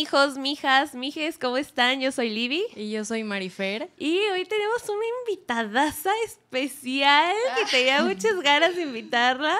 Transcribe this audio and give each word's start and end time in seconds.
mijos, 0.00 0.38
mijas, 0.38 0.94
mijes, 0.94 1.36
¿cómo 1.36 1.58
están? 1.58 2.00
Yo 2.00 2.10
soy 2.10 2.30
Libby. 2.30 2.64
Y 2.74 2.90
yo 2.90 3.04
soy 3.04 3.22
Marifer. 3.22 3.90
Y 3.98 4.18
hoy 4.32 4.46
tenemos 4.46 4.88
una 4.88 5.04
invitadaza 5.20 6.10
especial 6.24 7.34
que 7.54 7.70
tenía 7.70 8.02
muchas 8.02 8.40
ganas 8.40 8.74
de 8.76 8.82
invitarla. 8.82 9.58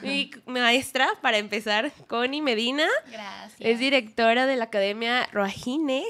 Mi 0.00 0.30
maestra, 0.46 1.10
para 1.20 1.36
empezar, 1.36 1.92
Connie 2.06 2.40
Medina. 2.40 2.88
Gracias. 3.12 3.56
Es 3.60 3.78
directora 3.78 4.46
de 4.46 4.56
la 4.56 4.64
Academia 4.64 5.28
Roajine. 5.32 6.02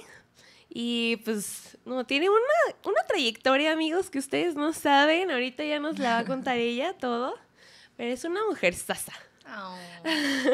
Y 0.69 1.17
pues, 1.25 1.77
no, 1.85 2.07
tiene 2.07 2.31
una, 2.31 2.77
una 2.85 3.03
trayectoria, 3.09 3.73
amigos, 3.73 4.09
que 4.09 4.21
ustedes 4.21 4.55
no 4.55 4.73
saben. 4.73 5.33
Ahorita 5.33 5.65
ya 5.65 5.81
nos 5.81 5.99
la 5.99 6.11
va 6.11 6.19
a 6.19 6.25
contar 6.25 6.59
ella 6.59 6.93
todo. 6.97 7.35
Pero 7.97 8.13
es 8.13 8.23
una 8.23 8.45
mujer 8.45 8.77
sasa. 8.77 9.15
Oh, 9.57 9.77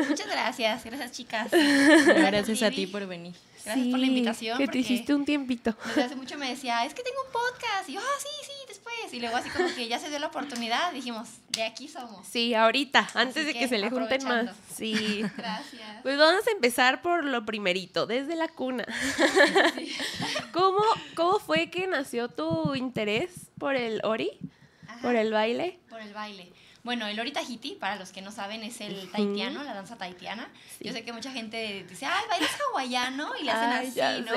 muchas 0.08 0.26
gracias, 0.26 0.84
gracias 0.84 1.12
chicas. 1.12 1.50
Gracias 2.06 2.62
a 2.62 2.70
ti 2.70 2.86
por 2.86 3.06
venir. 3.06 3.34
Gracias 3.64 3.88
por 3.88 3.98
la 3.98 4.06
invitación. 4.06 4.58
Que 4.58 4.68
te 4.68 4.78
hiciste 4.78 5.14
un 5.14 5.24
tiempito. 5.24 5.74
Desde 5.86 6.02
hace 6.04 6.16
mucho 6.16 6.36
me 6.36 6.50
decía, 6.50 6.84
es 6.84 6.94
que 6.94 7.02
tengo 7.02 7.16
un 7.26 7.32
podcast. 7.32 7.88
Y 7.88 7.94
yo, 7.94 8.00
ah, 8.00 8.18
sí, 8.18 8.28
sí, 8.42 8.52
después. 8.68 8.94
Y 9.12 9.20
luego 9.20 9.36
así 9.36 9.48
como 9.50 9.74
que 9.74 9.88
ya 9.88 9.98
se 9.98 10.10
dio 10.10 10.18
la 10.18 10.26
oportunidad, 10.26 10.92
dijimos, 10.92 11.28
de 11.48 11.62
aquí 11.62 11.88
somos. 11.88 12.26
Sí, 12.26 12.54
ahorita, 12.54 13.08
antes 13.14 13.46
de 13.46 13.54
que, 13.54 13.66
se 13.68 13.78
le 13.78 13.90
junten 13.90 14.24
más. 14.24 14.50
Sí. 14.74 15.24
Gracias. 15.36 16.02
Pues 16.02 16.18
vamos 16.18 16.46
a 16.46 16.50
empezar 16.50 17.00
por 17.00 17.24
lo 17.24 17.46
primerito, 17.46 18.06
desde 18.06 18.36
la 18.36 18.48
cuna. 18.48 18.84
¿Cómo, 20.52 20.82
¿Cómo 21.14 21.38
fue 21.38 21.70
que 21.70 21.86
nació 21.86 22.28
tu 22.28 22.74
interés 22.74 23.50
por 23.58 23.76
el 23.76 24.00
ori? 24.04 24.38
¿Por 25.00 25.16
el 25.16 25.32
baile? 25.32 25.78
Por 25.88 26.00
el 26.00 26.12
baile. 26.12 26.53
Bueno, 26.84 27.06
el 27.06 27.18
Ori 27.18 27.32
Tahiti, 27.32 27.76
para 27.76 27.96
los 27.96 28.12
que 28.12 28.20
no 28.20 28.30
saben, 28.30 28.62
es 28.62 28.80
el 28.82 29.10
taitiano, 29.10 29.62
la 29.62 29.72
danza 29.72 29.96
taitiana. 29.96 30.48
Yo 30.80 30.92
sé 30.92 31.02
que 31.02 31.14
mucha 31.14 31.32
gente 31.32 31.84
dice, 31.88 32.04
ay, 32.04 32.24
bailes 32.28 32.50
hawaiano 32.70 33.32
y 33.40 33.44
le 33.44 33.50
hacen 33.50 34.02
así, 34.04 34.22
¿no? 34.26 34.32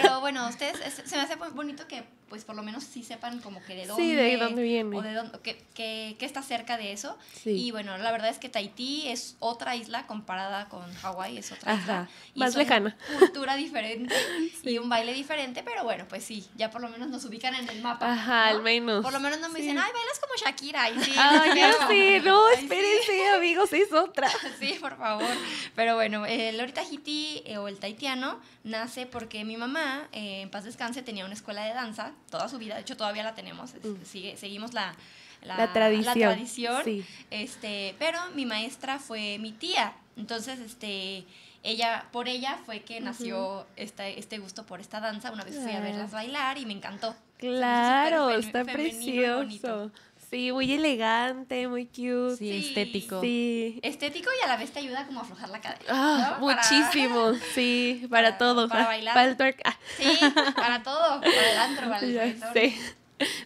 Pero 0.00 0.20
bueno, 0.20 0.48
ustedes, 0.48 0.78
se 1.04 1.16
me 1.16 1.22
hace 1.22 1.34
muy 1.34 1.48
bonito 1.48 1.88
que 1.88 2.04
pues 2.30 2.44
por 2.44 2.54
lo 2.54 2.62
menos 2.62 2.84
sí 2.84 3.02
sepan 3.02 3.40
como 3.40 3.60
que 3.64 3.74
de 3.74 3.86
dónde. 3.88 4.02
Sí, 4.02 4.14
de 4.14 4.36
dónde 4.36 4.62
viene. 4.62 4.96
O 4.96 5.02
de 5.02 5.12
dónde, 5.12 5.38
que, 5.40 5.58
que, 5.74 6.14
que 6.16 6.24
está 6.24 6.42
cerca 6.42 6.78
de 6.78 6.92
eso. 6.92 7.18
Y 7.44 7.72
bueno, 7.72 7.98
la 7.98 8.12
verdad 8.12 8.30
es 8.30 8.38
que 8.38 8.48
Tahití 8.48 9.08
es 9.08 9.36
otra 9.40 9.74
isla 9.74 10.06
comparada 10.06 10.68
con 10.68 10.94
Hawái, 10.94 11.38
es 11.38 11.50
otra 11.50 11.74
isla. 11.74 12.08
Y 12.34 12.38
más 12.38 12.54
lejana. 12.54 12.96
cultura 13.18 13.56
diferente 13.56 14.14
y 14.62 14.78
un 14.78 14.88
baile 14.88 15.12
diferente, 15.12 15.64
pero 15.64 15.82
bueno, 15.82 16.06
pues 16.08 16.24
sí, 16.24 16.46
ya 16.56 16.70
por 16.70 16.80
lo 16.80 16.88
menos 16.88 17.08
nos 17.08 17.24
ubican 17.24 17.56
en 17.56 17.68
el 17.68 17.82
mapa. 17.82 18.12
Ajá, 18.12 18.46
al 18.46 18.62
menos. 18.62 19.02
Por 19.02 19.12
lo 19.12 19.18
menos 19.18 19.40
no 19.40 19.48
me 19.48 19.58
dicen, 19.58 19.76
ay, 19.76 19.90
bailas 19.92 20.20
como 20.20 20.34
Shakira. 20.36 20.88
Y 20.88 21.00
sí, 21.00 21.12
ya 21.12 21.72
sé, 21.88 22.20
no, 22.20 22.48
espérense, 22.50 23.28
amigos, 23.30 23.72
es 23.72 23.92
otra. 23.92 24.30
sí, 24.60 24.76
por 24.80 24.96
favor. 24.96 25.34
Pero 25.74 25.96
bueno, 25.96 26.26
el 26.26 26.60
Ori 26.60 26.70
Tahiti 26.70 27.42
eh, 27.44 27.58
o 27.58 27.66
el 27.66 27.78
taitiano 27.80 28.38
nace 28.62 29.06
porque 29.06 29.44
mi 29.44 29.56
mamá, 29.56 30.08
eh, 30.12 30.42
en 30.42 30.50
paz 30.50 30.62
descanse, 30.62 31.02
tenía 31.02 31.24
una 31.24 31.34
escuela 31.34 31.64
de 31.64 31.74
danza 31.74 32.12
toda 32.30 32.48
su 32.48 32.58
vida, 32.58 32.76
de 32.76 32.82
hecho 32.82 32.96
todavía 32.96 33.22
la 33.22 33.34
tenemos, 33.34 33.74
mm. 33.74 34.04
sigue, 34.04 34.36
seguimos 34.36 34.72
la, 34.72 34.94
la, 35.42 35.72
tradición. 35.72 36.18
La 36.18 36.26
tradición 36.32 37.04
este, 37.30 37.94
pero 37.98 38.18
mi 38.34 38.46
maestra 38.46 38.98
fue 38.98 39.38
mi 39.38 39.52
tía, 39.52 39.94
entonces 40.16 40.58
este, 40.60 41.24
ella, 41.62 42.06
por 42.12 42.28
ella 42.28 42.58
fue 42.64 42.80
que 42.80 43.00
nació 43.00 43.66
este, 43.76 44.18
este 44.18 44.38
gusto 44.38 44.64
por 44.64 44.80
esta 44.80 45.00
danza, 45.00 45.30
una 45.30 45.44
vez 45.44 45.56
fui 45.56 45.72
a 45.72 45.80
verlas 45.80 46.10
bailar 46.10 46.56
y 46.58 46.66
me 46.66 46.72
encantó. 46.72 47.14
Claro, 47.36 48.30
está 48.30 48.64
precioso. 48.64 49.90
Sí, 50.30 50.52
muy 50.52 50.72
elegante, 50.72 51.66
muy 51.66 51.86
cute. 51.86 52.36
Sí, 52.36 52.68
estético. 52.68 53.20
Sí. 53.20 53.80
Estético 53.82 54.30
y 54.40 54.44
a 54.44 54.46
la 54.46 54.56
vez 54.56 54.70
te 54.70 54.78
ayuda 54.78 55.04
como 55.04 55.18
a 55.18 55.22
aflojar 55.24 55.48
la 55.48 55.60
cadera. 55.60 55.84
Ah, 55.88 56.38
muchísimo, 56.38 57.32
sí, 57.52 58.06
para, 58.10 58.38
todo. 58.38 58.68
Para 58.68 58.86
bailar. 58.86 59.14
Para 59.14 59.28
el 59.28 59.36
twerk. 59.36 59.60
Ah. 59.64 59.76
Sí, 59.96 60.18
para 60.54 60.84
todo, 60.84 61.20
para 61.20 61.50
el 61.50 61.58
antro, 61.58 61.88
para 61.88 62.06
el 62.06 62.40
sí. 62.54 62.80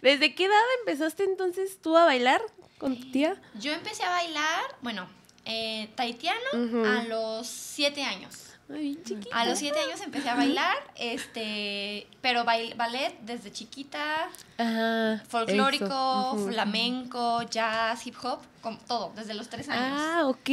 ¿Desde 0.02 0.34
qué 0.34 0.44
edad 0.44 0.62
empezaste 0.80 1.24
entonces 1.24 1.80
tú 1.80 1.96
a 1.96 2.04
bailar 2.04 2.42
con 2.76 3.00
tu 3.00 3.10
tía? 3.10 3.40
Yo 3.54 3.72
empecé 3.72 4.04
a 4.04 4.10
bailar, 4.10 4.76
bueno, 4.82 5.08
eh, 5.46 5.88
taitiano 5.94 6.84
a 6.86 7.04
los 7.04 7.46
siete 7.46 8.02
años. 8.02 8.43
A 9.32 9.44
los 9.44 9.58
siete 9.58 9.78
años 9.78 10.00
empecé 10.00 10.28
a 10.30 10.34
bailar, 10.34 10.76
este, 10.96 12.06
pero 12.22 12.44
ballet 12.44 13.18
desde 13.20 13.52
chiquita, 13.52 14.28
folclórico, 15.28 16.38
flamenco, 16.48 17.42
jazz, 17.42 18.06
hip 18.06 18.14
hop, 18.22 18.38
con 18.62 18.78
todo, 18.78 19.12
desde 19.14 19.34
los 19.34 19.48
tres 19.48 19.68
años. 19.68 20.00
Ah, 20.00 20.22
ok. 20.24 20.48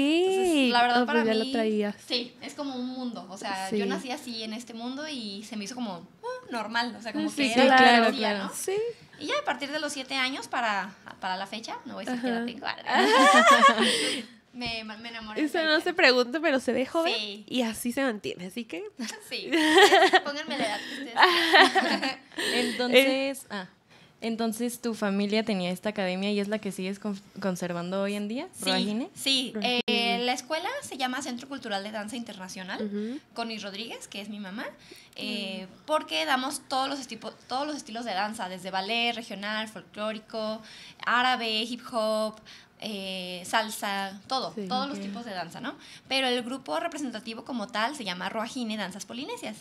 la 0.71 0.81
verdad 0.81 1.03
oh, 1.03 1.05
para 1.05 1.23
pues 1.23 1.37
mí, 1.37 1.85
sí, 2.05 2.35
es 2.41 2.53
como 2.53 2.75
un 2.75 2.87
mundo, 2.87 3.25
o 3.29 3.37
sea, 3.37 3.71
yo 3.71 3.85
nací 3.85 4.11
así 4.11 4.43
en 4.43 4.53
este 4.53 4.73
mundo 4.73 5.07
y 5.07 5.43
se 5.43 5.55
me 5.55 5.63
hizo 5.63 5.75
como 5.75 5.99
uh, 5.99 6.51
normal, 6.51 6.93
o 6.97 7.01
sea, 7.01 7.13
como 7.13 7.33
que 7.33 7.53
era 7.53 7.77
claro, 7.77 8.11
claro. 8.11 8.43
¿no? 8.45 8.51
Sí. 8.53 8.75
Y 9.19 9.27
ya 9.27 9.35
a 9.39 9.45
partir 9.45 9.71
de 9.71 9.79
los 9.79 9.93
siete 9.93 10.15
años 10.15 10.47
para, 10.47 10.93
para 11.21 11.37
la 11.37 11.47
fecha, 11.47 11.77
no 11.85 11.93
voy 11.93 12.05
a 12.07 12.11
decir 12.11 12.21
que 12.21 12.31
la 12.31 12.45
tengo. 12.45 12.65
Me, 14.53 14.83
me 14.83 15.09
enamoré. 15.09 15.43
Eso 15.43 15.63
no 15.63 15.79
se 15.79 15.93
pregunta, 15.93 16.39
pero 16.41 16.59
se 16.59 16.73
ve 16.73 16.85
joven. 16.85 17.45
Y 17.47 17.61
así 17.61 17.91
se 17.91 18.03
mantiene, 18.03 18.47
así 18.47 18.65
que. 18.65 18.83
Sí. 19.29 19.49
Pónganme 20.25 20.57
la 20.57 20.65
edad 20.65 22.19
Entonces. 22.53 23.45
ah. 23.49 23.67
Entonces, 24.23 24.79
¿tu 24.81 24.93
familia 24.93 25.43
tenía 25.43 25.71
esta 25.71 25.89
academia 25.89 26.31
y 26.31 26.39
es 26.39 26.47
la 26.47 26.59
que 26.59 26.71
sigues 26.71 26.99
conservando 27.39 28.03
hoy 28.03 28.13
en 28.13 28.27
día? 28.27 28.47
Sí, 28.53 29.09
sí. 29.15 29.53
Eh, 29.87 30.21
la 30.23 30.33
escuela 30.33 30.69
se 30.83 30.95
llama 30.95 31.23
Centro 31.23 31.47
Cultural 31.47 31.83
de 31.83 31.89
Danza 31.89 32.15
Internacional, 32.17 33.19
Connie 33.33 33.57
Rodríguez, 33.57 34.07
que 34.07 34.21
es 34.21 34.29
mi 34.29 34.39
mamá, 34.39 34.67
eh, 35.15 35.65
porque 35.87 36.23
damos 36.25 36.61
todos 36.67 36.87
los, 36.87 36.99
todos 37.47 37.65
los 37.65 37.75
estilos 37.75 38.05
de 38.05 38.13
danza, 38.13 38.47
desde 38.47 38.69
ballet, 38.69 39.13
regional, 39.13 39.67
folclórico, 39.67 40.61
árabe, 41.03 41.63
hip 41.63 41.81
hop, 41.91 42.35
eh, 42.81 43.43
salsa, 43.45 44.19
todo, 44.27 44.53
todos 44.67 44.89
los 44.89 44.99
tipos 44.99 45.23
de 45.23 45.31
danza, 45.31 45.61
¿no? 45.61 45.75
Pero 46.07 46.27
el 46.27 46.41
grupo 46.41 46.79
representativo 46.79 47.45
como 47.45 47.67
tal 47.67 47.95
se 47.95 48.03
llama 48.03 48.27
Roajine 48.29 48.75
Danzas 48.75 49.05
Polinesias. 49.05 49.57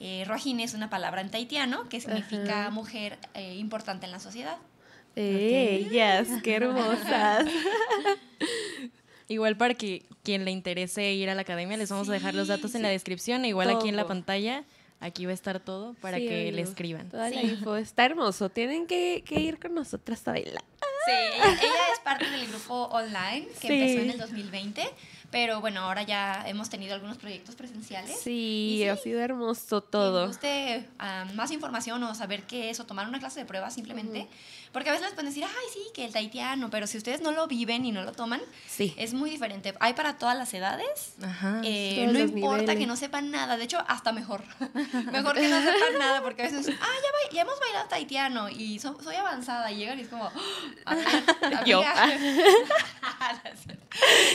Eh, 0.00 0.24
Roajine 0.26 0.64
es 0.64 0.74
una 0.74 0.90
palabra 0.90 1.20
en 1.20 1.30
taitiano 1.30 1.88
que 1.88 2.00
significa 2.00 2.70
mujer 2.70 3.18
eh, 3.34 3.54
importante 3.54 4.06
en 4.06 4.12
la 4.12 4.18
sociedad. 4.18 4.56
Ellas, 5.14 6.26
qué 6.42 6.56
hermosas. 6.56 7.46
Igual 9.28 9.56
para 9.56 9.74
que 9.74 10.04
quien 10.24 10.44
le 10.44 10.50
interese 10.50 11.12
ir 11.12 11.30
a 11.30 11.36
la 11.36 11.42
academia, 11.42 11.76
les 11.76 11.90
vamos 11.90 12.08
a 12.08 12.12
dejar 12.12 12.34
los 12.34 12.48
datos 12.48 12.74
en 12.74 12.82
la 12.82 12.88
descripción, 12.88 13.44
igual 13.44 13.70
aquí 13.70 13.88
en 13.88 13.96
la 13.96 14.06
pantalla. 14.06 14.64
Aquí 15.00 15.26
va 15.26 15.30
a 15.30 15.34
estar 15.34 15.60
todo 15.60 15.94
para 16.00 16.18
que 16.18 16.50
le 16.50 16.62
escriban. 16.62 17.08
Toda 17.08 17.30
la 17.30 17.42
info. 17.42 17.76
Está 17.76 18.04
hermoso. 18.06 18.48
Tienen 18.48 18.86
que, 18.86 19.22
que 19.24 19.40
ir 19.40 19.58
con 19.58 19.74
nosotras 19.74 20.26
a 20.26 20.32
bailar. 20.32 20.64
Sí, 21.06 21.12
ella, 21.12 21.92
es 21.92 22.00
parte 22.02 22.28
del 22.30 22.46
grupo 22.46 22.84
online 22.84 23.48
que 23.60 23.68
empezó 23.68 24.02
en 24.02 24.10
el 24.10 24.18
2020. 24.18 24.90
Pero 25.34 25.60
bueno, 25.60 25.80
ahora 25.80 26.04
ya 26.04 26.44
hemos 26.46 26.70
tenido 26.70 26.94
algunos 26.94 27.18
proyectos 27.18 27.56
presenciales. 27.56 28.20
Sí, 28.20 28.86
ha 28.88 28.96
sido 28.96 29.20
hermoso 29.20 29.82
todo. 29.82 30.20
Si 30.20 30.28
guste 30.28 30.88
ah, 31.00 31.26
más 31.34 31.50
información 31.50 32.04
o 32.04 32.14
saber 32.14 32.44
qué 32.44 32.70
es 32.70 32.78
o 32.78 32.86
tomar 32.86 33.08
una 33.08 33.18
clase 33.18 33.40
de 33.40 33.44
prueba 33.44 33.68
simplemente, 33.72 34.28
porque 34.72 34.90
a 34.90 34.92
veces 34.92 35.06
les 35.06 35.14
pueden 35.14 35.30
decir, 35.30 35.42
ay, 35.44 35.66
sí, 35.72 35.80
que 35.92 36.04
el 36.04 36.12
taitiano, 36.12 36.70
pero 36.70 36.86
si 36.86 36.98
ustedes 36.98 37.20
no 37.20 37.32
lo 37.32 37.48
viven 37.48 37.84
y 37.84 37.90
no 37.90 38.04
lo 38.04 38.12
toman, 38.12 38.40
sí. 38.68 38.94
es 38.96 39.12
muy 39.12 39.28
diferente. 39.28 39.74
Hay 39.80 39.94
para 39.94 40.18
todas 40.18 40.38
las 40.38 40.54
edades. 40.54 41.14
Ajá, 41.20 41.60
eh, 41.64 42.08
no 42.12 42.20
importa 42.20 42.76
que 42.76 42.86
no 42.86 42.94
sepan 42.94 43.32
nada, 43.32 43.56
de 43.56 43.64
hecho, 43.64 43.82
hasta 43.88 44.12
mejor. 44.12 44.44
mejor 45.12 45.34
que 45.34 45.48
no 45.48 45.60
sepan 45.60 45.98
nada, 45.98 46.22
porque 46.22 46.42
a 46.42 46.44
veces, 46.44 46.68
ah, 46.68 46.86
ya, 47.02 47.34
ya 47.34 47.42
hemos 47.42 47.58
bailado 47.58 47.88
taitiano 47.88 48.48
y 48.50 48.78
soy 48.78 49.16
avanzada 49.16 49.72
y 49.72 49.78
llegan 49.78 49.98
y 49.98 50.02
es 50.02 50.08
como, 50.08 50.30
a 50.84 50.93
Yo. 51.66 51.82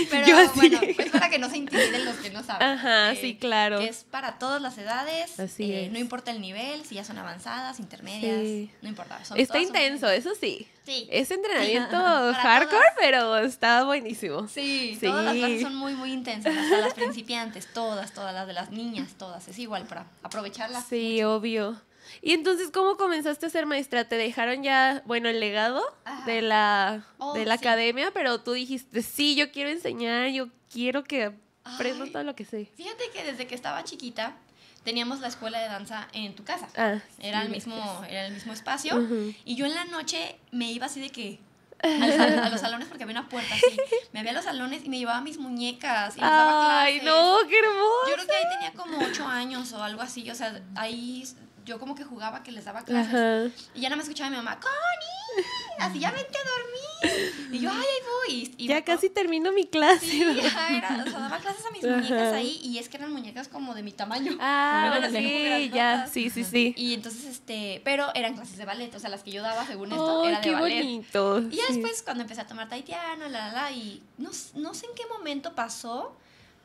pero 0.09 0.25
Yo 0.25 0.35
bueno, 0.55 0.79
es 0.97 1.09
para 1.11 1.29
que 1.29 1.37
no 1.37 1.49
se 1.49 1.57
intimiden 1.57 2.05
los 2.05 2.15
que 2.17 2.29
no 2.29 2.43
saben. 2.43 2.67
Ajá, 2.67 3.15
sí, 3.15 3.35
claro. 3.35 3.79
es 3.79 4.05
para 4.09 4.39
todas 4.39 4.61
las 4.61 4.77
edades. 4.77 5.39
Así 5.39 5.71
eh, 5.71 5.89
No 5.91 5.99
importa 5.99 6.31
el 6.31 6.41
nivel, 6.41 6.85
si 6.85 6.95
ya 6.95 7.03
son 7.03 7.17
avanzadas, 7.17 7.79
intermedias, 7.79 8.69
no 8.81 8.89
importa. 8.89 9.19
Está 9.35 9.59
intenso, 9.59 10.09
eso 10.09 10.31
sí. 10.39 10.67
Es 11.09 11.29
entrenamiento 11.29 11.97
hardcore, 12.33 12.87
pero 12.99 13.37
está 13.37 13.83
buenísimo. 13.83 14.47
Sí, 14.47 14.97
todas 14.99 15.23
las 15.23 15.35
clases 15.35 15.61
son 15.61 15.75
muy, 15.75 15.93
muy 15.93 16.11
intensas. 16.11 16.55
Hasta 16.57 16.79
las 16.79 16.93
principiantes, 16.93 17.67
todas, 17.73 18.13
todas 18.13 18.33
las 18.33 18.47
de 18.47 18.53
las 18.53 18.71
niñas, 18.71 19.13
todas. 19.17 19.47
Es 19.47 19.59
igual 19.59 19.85
para 19.85 20.05
aprovecharlas. 20.23 20.85
Sí, 20.85 21.23
obvio. 21.23 21.79
Y 22.21 22.33
entonces, 22.33 22.71
¿cómo 22.71 22.97
comenzaste 22.97 23.45
a 23.45 23.49
ser 23.49 23.65
maestra? 23.65 24.07
¿Te 24.07 24.15
dejaron 24.15 24.63
ya, 24.63 25.01
bueno, 25.05 25.29
el 25.29 25.39
legado 25.39 25.83
de 26.25 26.41
la, 26.41 27.05
oh, 27.17 27.33
de 27.33 27.45
la 27.45 27.55
academia? 27.55 28.11
Pero 28.11 28.41
tú 28.41 28.53
dijiste, 28.53 29.01
sí, 29.01 29.35
yo 29.35 29.51
quiero 29.51 29.69
enseñar, 29.69 30.29
yo 30.29 30.49
quiero 30.71 31.03
que 31.03 31.33
aprenda 31.63 32.05
todo 32.11 32.23
lo 32.23 32.35
que 32.35 32.45
sé. 32.45 32.71
Fíjate 32.75 33.03
que 33.13 33.23
desde 33.23 33.47
que 33.47 33.55
estaba 33.55 33.83
chiquita, 33.83 34.37
teníamos 34.83 35.19
la 35.19 35.27
escuela 35.27 35.59
de 35.59 35.67
danza 35.67 36.07
en 36.13 36.35
tu 36.35 36.43
casa. 36.43 36.67
Ah, 36.75 36.99
era, 37.19 37.41
el 37.41 37.49
mismo, 37.49 38.03
era 38.09 38.25
el 38.25 38.33
mismo 38.33 38.53
espacio. 38.53 39.07
Y 39.45 39.55
yo 39.55 39.65
en 39.65 39.75
la 39.75 39.85
noche 39.85 40.39
me 40.51 40.71
iba 40.71 40.85
así 40.85 40.99
de 40.99 41.09
que, 41.09 41.39
a 41.81 42.49
los 42.49 42.61
salones 42.61 42.87
porque 42.87 43.03
había 43.03 43.19
una 43.19 43.29
puerta 43.29 43.55
así. 43.55 43.77
Me 44.11 44.19
había 44.19 44.31
a 44.31 44.35
los 44.35 44.43
salones 44.43 44.83
y 44.83 44.89
me 44.89 44.97
llevaba 44.97 45.21
mis 45.21 45.37
muñecas 45.37 46.17
y 46.17 46.19
les 46.19 46.29
daba 46.29 46.81
Ay, 46.81 47.01
no, 47.03 47.37
qué 47.47 47.59
hermoso. 47.59 48.09
Yo 48.09 48.15
creo 48.15 48.27
que 48.27 48.35
ahí 48.35 48.43
tenía 48.51 48.73
como 48.73 48.97
ocho 49.05 49.25
años 49.25 49.71
o 49.73 49.83
algo 49.83 50.01
así. 50.01 50.29
O 50.29 50.35
sea, 50.35 50.61
ahí 50.75 51.23
yo 51.69 51.79
como 51.79 51.93
que 51.93 52.03
jugaba 52.03 52.41
que 52.41 52.51
les 52.51 52.65
daba 52.65 52.83
clases. 52.83 53.53
Y 53.75 53.81
ya 53.81 53.89
no 53.89 53.95
me 53.95 54.01
escuchaba 54.01 54.31
mi 54.31 54.37
mamá, 54.37 54.59
¡Connie! 54.59 55.45
Así 55.77 55.99
ya 55.99 56.11
vente 56.11 56.35
a 56.35 56.41
dormir. 56.41 57.33
Y 57.51 57.59
yo, 57.59 57.69
ay, 57.69 57.77
ahí 57.77 57.83
voy. 58.27 58.55
Y, 58.57 58.67
ya 58.67 58.83
casi 58.83 59.09
termino 59.09 59.51
mi 59.51 59.67
clase. 59.67 60.05
Sí, 60.05 60.21
era, 60.21 61.03
o 61.05 61.09
sea, 61.09 61.19
daba 61.19 61.37
clases 61.37 61.63
a 61.65 61.71
mis 61.71 61.83
muñecas 61.83 62.33
ahí 62.33 62.59
y 62.63 62.79
es 62.79 62.89
que 62.89 62.97
eran 62.97 63.13
muñecas 63.13 63.47
como 63.47 63.75
de 63.75 63.83
mi 63.83 63.91
tamaño. 63.91 64.35
Ah, 64.39 64.99
sí, 65.11 65.69
ya, 65.71 66.07
sí, 66.07 66.31
sí, 66.31 66.43
sí. 66.43 66.73
Y 66.75 66.95
entonces, 66.95 67.25
este, 67.25 67.81
pero 67.85 68.07
eran 68.15 68.33
clases 68.33 68.57
de 68.57 68.65
ballet, 68.65 68.93
o 68.95 68.99
sea, 68.99 69.11
las 69.11 69.21
que 69.21 69.31
yo 69.31 69.43
daba 69.43 69.65
según 69.67 69.91
esto, 69.91 70.25
era 70.25 70.41
de 70.41 70.51
ballet. 70.51 70.83
bonito. 70.83 71.39
Y 71.51 71.57
ya 71.57 71.67
después, 71.69 72.01
cuando 72.01 72.23
empecé 72.23 72.41
a 72.41 72.47
tomar 72.47 72.67
taitiano, 72.67 73.29
la, 73.29 73.47
la, 73.47 73.53
la, 73.53 73.71
y 73.71 74.01
no, 74.17 74.31
no 74.55 74.73
sé 74.73 74.87
en 74.87 74.95
qué 74.95 75.05
momento 75.05 75.53
pasó, 75.53 76.17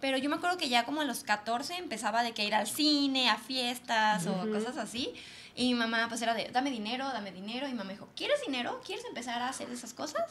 pero 0.04 0.18
yo 0.18 0.28
me 0.28 0.36
acuerdo 0.36 0.58
que 0.58 0.68
ya 0.68 0.84
como 0.84 1.00
a 1.00 1.06
los 1.06 1.24
14 1.24 1.78
empezaba 1.78 2.22
de 2.22 2.32
que 2.32 2.44
ir 2.44 2.54
al 2.54 2.66
cine, 2.66 3.30
a 3.30 3.38
fiestas 3.38 4.26
o 4.26 4.50
cosas 4.52 4.76
así. 4.76 5.14
Y 5.56 5.72
mi 5.72 5.78
mamá 5.78 6.10
pues 6.10 6.20
era 6.20 6.34
de, 6.34 6.50
dame 6.52 6.70
dinero, 6.70 7.08
dame 7.10 7.32
dinero. 7.32 7.66
Y 7.66 7.70
mi 7.70 7.78
mamá 7.78 7.92
dijo, 7.92 8.10
¿quieres 8.14 8.38
dinero? 8.44 8.82
¿Quieres 8.84 9.02
empezar 9.06 9.40
a 9.40 9.48
hacer 9.48 9.70
esas 9.70 9.94
cosas? 9.94 10.22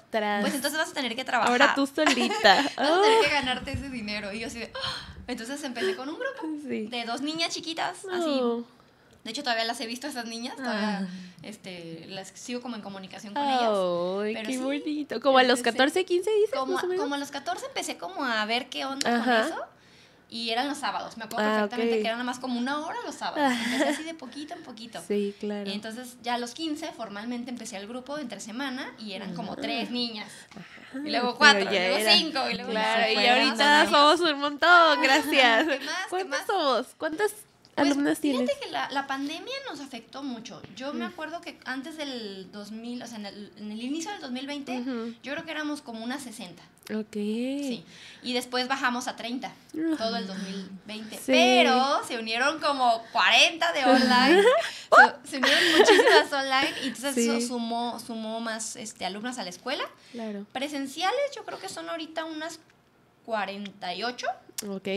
Pues 0.41 0.53
entonces 0.53 0.77
vas 0.77 0.91
a 0.91 0.93
tener 0.93 1.15
que 1.15 1.25
trabajar. 1.25 1.51
Ahora 1.51 1.73
tú 1.73 1.87
solita. 1.87 2.55
vas 2.77 2.87
a 2.87 3.01
tener 3.01 3.21
que 3.23 3.29
ganarte 3.31 3.71
ese 3.71 3.89
dinero. 3.89 4.31
Y 4.31 4.41
yo 4.41 4.47
así 4.47 4.59
de, 4.59 4.71
¡Ah! 4.75 5.15
entonces 5.25 5.63
empecé 5.63 5.95
con 5.95 6.07
un 6.07 6.19
grupo 6.19 6.47
de 6.69 7.03
dos 7.07 7.21
niñas 7.21 7.51
chiquitas, 7.51 8.05
así. 8.05 8.41
De 9.23 9.31
hecho, 9.31 9.41
todavía 9.41 9.63
las 9.63 9.79
he 9.79 9.87
visto 9.87 10.07
esas 10.07 10.25
niñas, 10.25 10.57
todavía 10.57 10.99
ah. 10.99 11.07
este, 11.43 12.05
las 12.09 12.29
sigo 12.29 12.61
como 12.61 12.75
en 12.75 12.81
comunicación 12.81 13.33
con 13.33 13.43
ellas. 13.43 13.69
Ay, 14.21 14.45
qué 14.45 14.57
bonito. 14.57 15.21
Como 15.21 15.37
a 15.37 15.43
los 15.43 15.61
14, 15.61 16.03
15 16.03 16.29
dices. 16.29 16.59
Como, 16.59 16.77
como 16.77 17.15
a 17.15 17.17
los 17.17 17.31
14 17.31 17.67
empecé 17.67 17.97
como 17.97 18.25
a 18.25 18.43
ver 18.45 18.69
qué 18.69 18.85
onda 18.85 19.23
con 19.23 19.33
eso. 19.33 19.65
Y 20.29 20.49
eran 20.49 20.67
los 20.67 20.79
sábados. 20.79 21.15
Me 21.15 21.25
acuerdo 21.25 21.47
ah, 21.47 21.53
perfectamente 21.53 22.01
que 22.01 22.07
eran 22.07 22.13
nada 22.13 22.23
más 22.23 22.39
como 22.39 22.57
una 22.59 22.79
hora 22.79 22.97
los 23.05 23.13
sábados. 23.13 23.53
Empecé 23.65 23.89
así 23.89 24.03
de 24.03 24.15
poquito 24.15 24.55
en 24.55 24.63
poquito. 24.63 24.99
Sí, 25.07 25.35
claro. 25.39 25.69
Y 25.69 25.73
entonces 25.73 26.17
ya 26.23 26.33
a 26.33 26.37
los 26.39 26.55
15 26.55 26.91
formalmente 26.91 27.51
empecé 27.51 27.77
el 27.77 27.87
grupo 27.87 28.17
entre 28.17 28.39
semana 28.39 28.93
y 28.97 29.13
eran 29.13 29.35
como 29.35 29.55
tres 29.55 29.91
niñas. 29.91 30.31
Y 30.95 31.11
luego 31.11 31.35
cuatro, 31.35 31.61
y 31.61 31.65
luego 31.65 31.97
cinco. 32.09 32.49
Y 32.49 32.55
luego 32.55 32.71
claro, 32.71 33.11
y 33.11 33.25
ahorita 33.25 33.85
somos 33.89 34.19
un 34.21 34.39
montón, 34.39 35.01
gracias. 35.03 35.67
¿Qué 35.67 35.79
más? 35.79 36.07
¿Cuántos 36.09 36.39
somos? 36.47 36.87
¿Cuántas 36.97 37.33
pues, 37.75 38.19
Fíjate 38.19 38.51
que 38.61 38.71
la, 38.71 38.89
la, 38.91 39.07
pandemia 39.07 39.53
nos 39.69 39.79
afectó 39.79 40.23
mucho. 40.23 40.61
Yo 40.75 40.93
me 40.93 41.05
mm. 41.05 41.11
acuerdo 41.11 41.41
que 41.41 41.57
antes 41.65 41.97
del 41.97 42.51
2000, 42.51 43.03
o 43.03 43.07
sea, 43.07 43.17
en 43.17 43.25
el, 43.25 43.51
en 43.57 43.71
el 43.71 43.81
inicio 43.81 44.11
del 44.11 44.21
2020, 44.21 44.83
yo 45.23 45.33
creo 45.33 45.45
que 45.45 45.51
éramos 45.51 45.81
como 45.81 46.03
unas 46.03 46.21
60. 46.23 46.61
Ok. 46.91 47.13
Sí. 47.13 47.85
Y 48.21 48.33
después 48.33 48.67
bajamos 48.67 49.07
a 49.07 49.15
30, 49.15 49.51
todo 49.97 50.17
el 50.17 50.27
2020. 50.27 51.19
Pero 51.25 52.01
se 52.05 52.17
unieron 52.17 52.59
como 52.59 53.01
40 53.11 53.71
de 53.71 53.85
online. 53.85 54.43
se, 55.23 55.37
unieron 55.37 55.63
muchísimas 55.77 56.33
online 56.33 56.73
y 56.83 56.87
entonces 56.87 57.17
eso 57.17 57.47
sumó, 57.47 57.99
sumó 57.99 58.39
más 58.39 58.75
este, 58.75 59.05
alumnas 59.05 59.39
a 59.39 59.43
la 59.43 59.49
escuela. 59.49 59.83
Claro. 60.11 60.45
Presenciales 60.51 61.21
yo 61.35 61.45
creo 61.45 61.59
que 61.59 61.69
son 61.69 61.89
ahorita 61.89 62.25
unas 62.25 62.59
48. 63.25 64.27
Ok. 64.69 64.87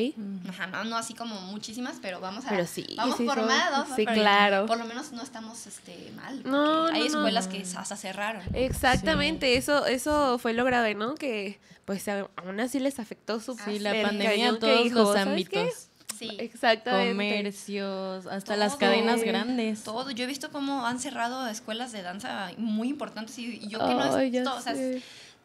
Ajá, 0.48 0.66
no, 0.68 0.84
no, 0.84 0.96
así 0.96 1.14
como 1.14 1.40
muchísimas, 1.42 1.96
pero 2.00 2.20
vamos 2.20 2.44
a. 2.46 2.50
Pero 2.50 2.66
sí, 2.66 2.86
vamos 2.96 3.16
sí, 3.16 3.26
formados. 3.26 3.88
Sí, 3.96 4.06
claro. 4.06 4.66
Por 4.66 4.78
lo 4.78 4.84
menos 4.84 5.12
no 5.12 5.22
estamos 5.22 5.66
este, 5.66 6.12
mal. 6.14 6.42
No, 6.44 6.86
hay 6.86 7.06
escuelas 7.06 7.48
que 7.48 7.62
hasta 7.62 7.96
cerraron. 7.96 8.42
Exactamente, 8.54 9.56
eso, 9.56 9.86
eso 9.86 10.38
fue 10.38 10.52
lo 10.52 10.64
grave, 10.64 10.94
¿no? 10.94 11.14
Que 11.14 11.58
pues 11.84 12.06
aún 12.08 12.60
así 12.60 12.80
les 12.80 12.98
afectó 12.98 13.40
su 13.40 13.56
Sí, 13.64 13.78
la 13.78 13.90
pandemia 14.02 14.48
en 14.48 14.58
todos 14.58 14.90
los 14.92 15.16
ámbitos. 15.16 15.88
Sí. 16.18 16.30
Exactamente. 16.38 17.12
Comercios, 17.12 18.26
hasta 18.26 18.56
las 18.56 18.76
cadenas 18.76 19.22
grandes. 19.22 19.82
Todo. 19.82 20.10
Yo 20.10 20.24
he 20.24 20.26
visto 20.26 20.50
cómo 20.50 20.86
han 20.86 20.98
cerrado 20.98 21.46
escuelas 21.46 21.92
de 21.92 22.02
danza 22.02 22.52
muy 22.56 22.88
importantes 22.88 23.38
y 23.38 23.68
yo 23.68 23.78
que 23.78 23.94
no 23.94 24.18
es 24.18 24.44
todo, 24.44 24.56
o 24.56 24.60
sea, 24.60 24.74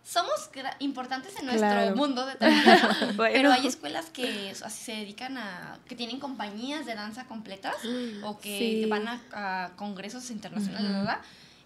somos 0.03 0.49
importantes 0.79 1.33
en 1.39 1.45
nuestro 1.45 1.95
mundo 1.95 2.25
de 2.25 2.35
pero 3.17 3.51
hay 3.51 3.67
escuelas 3.67 4.09
que 4.09 4.51
así 4.63 4.83
se 4.83 4.91
dedican 4.93 5.37
a, 5.37 5.79
que 5.87 5.95
tienen 5.95 6.19
compañías 6.19 6.85
de 6.85 6.95
danza 6.95 7.25
completas 7.25 7.75
o 8.23 8.39
que 8.39 8.87
van 8.89 9.07
a, 9.07 9.71
congresos 9.75 10.29
internacionales, 10.31 10.91
¿verdad? 10.91 11.19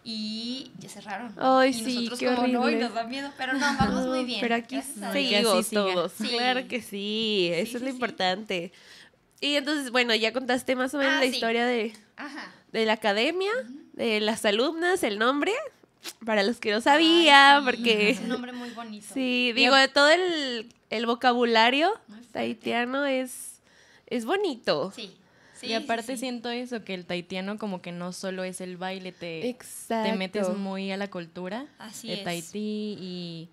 Y 0.07 0.71
ya 0.77 0.87
cerraron. 0.87 1.33
Ay, 1.39 1.71
y 1.71 1.73
sí, 1.73 1.95
nosotros 1.95 2.19
qué 2.19 2.25
como 2.27 2.41
horrible. 2.41 2.59
no, 2.59 2.69
y 2.69 2.75
nos 2.75 2.93
da 2.93 3.03
miedo, 3.05 3.31
pero 3.37 3.53
no, 3.53 3.59
vamos 3.79 4.05
muy 4.05 4.23
bien. 4.23 4.39
Pero 4.39 4.53
aquí 4.53 4.79
seguimos 4.81 5.69
todos. 5.71 6.13
Claro 6.13 6.67
que 6.67 6.81
sí, 6.83 7.49
eso 7.51 7.77
es 7.77 7.83
lo 7.83 7.89
importante. 7.89 8.71
Y 9.41 9.55
entonces, 9.55 9.89
bueno, 9.91 10.13
ya 10.13 10.31
contaste 10.31 10.75
más 10.75 10.93
o 10.93 10.99
menos 10.99 11.15
ah, 11.15 11.19
la 11.21 11.25
historia 11.25 11.65
de, 11.65 11.93
de 12.71 12.85
la 12.85 12.93
academia, 12.93 13.51
de 13.93 14.19
las 14.19 14.45
alumnas, 14.45 15.01
el 15.01 15.17
nombre 15.17 15.53
para 16.25 16.43
los 16.43 16.59
que 16.59 16.71
no 16.71 16.81
sabían, 16.81 17.63
porque... 17.63 18.09
Es 18.11 18.19
un 18.19 18.29
nombre 18.29 18.51
muy 18.51 18.69
bonito. 18.71 19.07
Sí, 19.13 19.51
digo, 19.53 19.75
de 19.75 19.87
todo 19.87 20.09
el, 20.09 20.73
el 20.89 21.05
vocabulario 21.05 21.91
taitiano 22.35 23.05
es, 23.05 23.61
es 24.07 24.25
bonito. 24.25 24.91
Sí. 24.95 25.15
y 25.61 25.73
aparte 25.73 26.17
siento 26.17 26.49
eso, 26.49 26.83
que 26.83 26.93
el 26.93 27.05
taitiano 27.05 27.57
como 27.57 27.81
que 27.81 27.91
no 27.91 28.11
solo 28.11 28.43
es 28.43 28.61
el 28.61 28.77
baile, 28.77 29.11
te, 29.11 29.55
te 29.87 30.13
metes 30.13 30.49
muy 30.49 30.91
a 30.91 30.97
la 30.97 31.09
cultura 31.09 31.65
Así 31.79 32.09
de 32.09 32.17
Tahití 32.17 32.97
y 32.99 33.49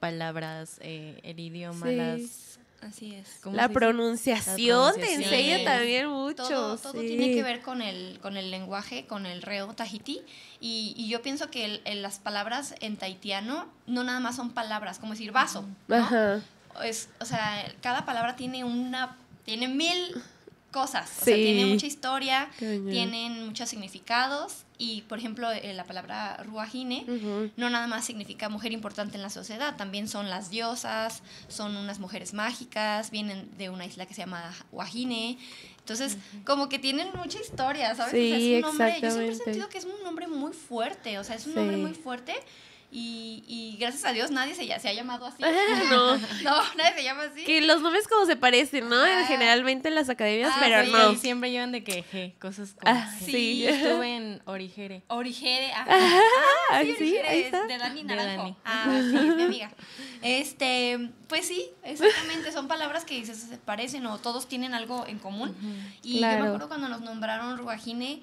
palabras, 0.00 0.78
eh, 0.82 1.18
el 1.22 1.40
idioma, 1.40 1.86
las 1.90 2.55
Así 2.82 3.14
es. 3.14 3.40
La 3.52 3.68
pronunciación, 3.68 4.94
te 4.94 5.14
enseña 5.14 5.64
también 5.64 6.08
mucho. 6.08 6.44
Todo, 6.44 6.76
todo 6.76 6.92
tiene 6.92 7.34
que 7.34 7.42
ver 7.42 7.62
con 7.62 7.82
el, 7.82 8.18
con 8.20 8.36
el 8.36 8.50
lenguaje, 8.50 9.06
con 9.06 9.26
el 9.26 9.42
reo 9.42 9.72
tahití. 9.74 10.22
Y, 10.60 10.94
y 10.96 11.08
yo 11.08 11.22
pienso 11.22 11.50
que 11.50 11.80
las 11.84 12.18
palabras 12.18 12.74
en 12.80 12.96
tahitiano 12.96 13.66
no 13.86 14.04
nada 14.04 14.20
más 14.20 14.36
son 14.36 14.50
palabras, 14.50 14.98
como 14.98 15.12
decir 15.12 15.32
vaso. 15.32 15.64
¿no? 15.88 16.42
Es, 16.82 17.08
o 17.20 17.24
sea, 17.24 17.64
cada 17.80 18.04
palabra 18.04 18.36
tiene 18.36 18.64
una, 18.64 19.16
tiene 19.44 19.68
mil 19.68 20.14
cosas. 20.76 21.10
O 21.22 21.24
sea, 21.24 21.34
tiene 21.34 21.64
mucha 21.64 21.86
historia, 21.86 22.50
tienen 22.58 23.46
muchos 23.46 23.70
significados. 23.70 24.64
Y, 24.78 25.00
por 25.08 25.18
ejemplo, 25.18 25.50
eh, 25.50 25.72
la 25.72 25.84
palabra 25.84 26.36
ruajine 26.44 27.06
no 27.56 27.70
nada 27.70 27.86
más 27.86 28.04
significa 28.04 28.50
mujer 28.50 28.72
importante 28.72 29.16
en 29.16 29.22
la 29.22 29.30
sociedad, 29.30 29.74
también 29.76 30.06
son 30.06 30.28
las 30.28 30.50
diosas, 30.50 31.22
son 31.48 31.78
unas 31.78 31.98
mujeres 31.98 32.34
mágicas, 32.34 33.10
vienen 33.10 33.48
de 33.56 33.70
una 33.70 33.86
isla 33.86 34.04
que 34.04 34.12
se 34.12 34.20
llama 34.20 34.52
Huajine. 34.72 35.38
Entonces, 35.78 36.18
como 36.44 36.68
que 36.68 36.78
tienen 36.78 37.08
mucha 37.14 37.40
historia, 37.40 37.94
¿sabes? 37.94 38.12
Sí, 38.12 38.54
es 38.54 38.56
un 38.56 38.68
nombre, 38.68 38.98
yo 39.00 39.10
siempre 39.10 39.32
he 39.32 39.34
sentido 39.34 39.68
que 39.70 39.78
es 39.78 39.86
un 39.86 40.02
nombre 40.04 40.28
muy 40.28 40.52
fuerte, 40.52 41.18
o 41.18 41.24
sea, 41.24 41.36
es 41.36 41.46
un 41.46 41.54
nombre 41.54 41.78
muy 41.78 41.94
fuerte 41.94 42.34
y, 42.90 43.42
y, 43.48 43.76
gracias 43.78 44.04
a 44.04 44.12
Dios 44.12 44.30
nadie 44.30 44.54
se, 44.54 44.66
se 44.78 44.88
ha 44.88 44.92
llamado 44.92 45.26
así. 45.26 45.42
no. 45.90 46.16
no, 46.16 46.74
nadie 46.76 46.94
se 46.96 47.02
llama 47.02 47.24
así. 47.24 47.44
Que 47.44 47.60
los 47.60 47.82
nombres 47.82 48.06
como 48.06 48.26
se 48.26 48.36
parecen, 48.36 48.88
¿no? 48.88 48.96
Generalmente 49.26 49.88
en 49.88 49.94
las 49.94 50.08
academias, 50.08 50.52
ah, 50.54 50.58
pero 50.60 50.84
no. 50.84 51.12
Y 51.12 51.16
siempre 51.16 51.50
llevan 51.50 51.72
de 51.72 51.82
que 51.82 52.34
cosas 52.40 52.74
como. 52.74 52.96
Ah, 52.96 53.12
sí. 53.24 53.62
Yo 53.62 53.70
estuve 53.70 54.16
en 54.16 54.42
Origere. 54.44 55.02
Origere, 55.08 55.72
ajá. 55.72 55.86
Ah, 56.70 56.80
sí, 56.82 56.94
sí 56.96 57.16
Origere 57.18 57.46
es 57.46 57.52
de 57.52 57.78
Dani 57.78 58.04
Naranjo. 58.04 58.30
De 58.30 58.36
Dani. 58.36 58.56
Ah, 58.64 59.00
sí, 59.10 59.16
es 59.16 59.36
mi 59.36 59.42
amiga. 59.42 59.70
Este, 60.22 61.10
pues 61.28 61.46
sí, 61.46 61.70
exactamente, 61.82 62.52
son 62.52 62.68
palabras 62.68 63.04
que 63.04 63.24
se 63.26 63.56
parecen 63.58 64.06
o 64.06 64.18
todos 64.18 64.48
tienen 64.48 64.74
algo 64.74 65.06
en 65.06 65.18
común. 65.18 65.54
Y 66.02 66.20
yo 66.20 66.26
me 66.26 66.34
acuerdo 66.34 66.68
cuando 66.68 66.88
nos 66.88 67.00
nombraron 67.00 67.58
Ruajine, 67.58 68.22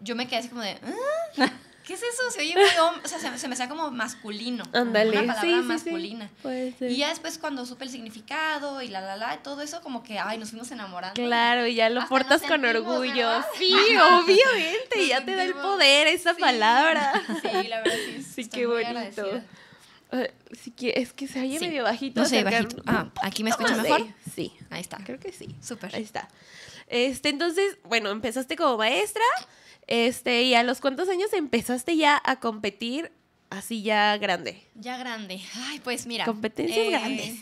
yo 0.00 0.14
me 0.14 0.26
quedé 0.26 0.38
así 0.38 0.48
como 0.48 0.62
de. 0.62 0.78
¿Qué 1.86 1.94
es 1.94 2.02
eso? 2.02 2.30
Se 2.32 2.40
oye 2.40 2.52
muy 2.52 2.64
o 2.64 3.08
sea, 3.08 3.20
se, 3.38 3.46
me 3.46 3.54
hacía 3.54 3.68
como 3.68 3.92
masculino. 3.92 4.64
Ándale. 4.72 5.22
Una 5.22 5.34
palabra 5.34 5.62
masculina. 5.62 6.28
Sí, 6.42 6.74
y 6.80 6.96
ya 6.96 7.10
después 7.10 7.38
cuando 7.38 7.64
supe 7.64 7.84
el 7.84 7.90
significado 7.90 8.82
y 8.82 8.88
la 8.88 9.00
la 9.00 9.16
la, 9.16 9.36
todo 9.38 9.62
eso 9.62 9.80
como 9.82 10.02
que, 10.02 10.18
ay, 10.18 10.36
nos 10.36 10.50
fuimos 10.50 10.68
enamorando. 10.72 11.22
Claro, 11.22 11.64
y 11.64 11.76
ya 11.76 11.88
lo 11.88 12.04
portas 12.08 12.42
con 12.42 12.64
orgullo. 12.64 13.30
Sí, 13.56 13.72
obviamente, 14.20 15.06
ya 15.06 15.24
te 15.24 15.36
da 15.36 15.44
el 15.44 15.54
poder 15.54 16.08
esa 16.08 16.34
palabra. 16.34 17.22
Sí, 17.40 17.68
la 17.68 17.82
verdad 17.82 17.96
sí. 18.04 18.22
Sí, 18.34 18.48
qué 18.48 18.66
bonito. 18.66 19.42
sí, 20.60 20.72
que, 20.72 20.92
es 20.96 21.12
que 21.12 21.28
se 21.28 21.40
oye 21.40 21.60
medio 21.60 21.84
bajito. 21.84 22.20
No 22.20 22.26
sé, 22.26 22.42
bajito. 22.42 22.82
Ah, 22.86 23.10
¿aquí 23.22 23.44
me 23.44 23.50
escucha 23.50 23.76
mejor? 23.76 24.04
Sí. 24.34 24.52
Ahí 24.70 24.80
está. 24.80 24.98
Creo 25.04 25.20
que 25.20 25.30
sí. 25.30 25.54
Súper. 25.62 25.94
Ahí 25.94 26.02
está. 26.02 26.28
Este, 26.86 27.28
entonces, 27.28 27.78
bueno, 27.84 28.10
empezaste 28.10 28.56
como 28.56 28.76
maestra. 28.76 29.24
Este, 29.86 30.42
¿y 30.42 30.54
a 30.54 30.62
los 30.62 30.80
cuántos 30.80 31.08
años 31.08 31.32
empezaste 31.32 31.96
ya 31.96 32.20
a 32.24 32.40
competir 32.40 33.12
así 33.50 33.82
ya 33.82 34.16
grande? 34.16 34.62
Ya 34.74 34.96
grande. 34.96 35.40
Ay, 35.54 35.80
pues 35.80 36.06
mira. 36.06 36.24
Competencias 36.24 36.86
eh, 36.86 36.90
grandes. 36.90 37.34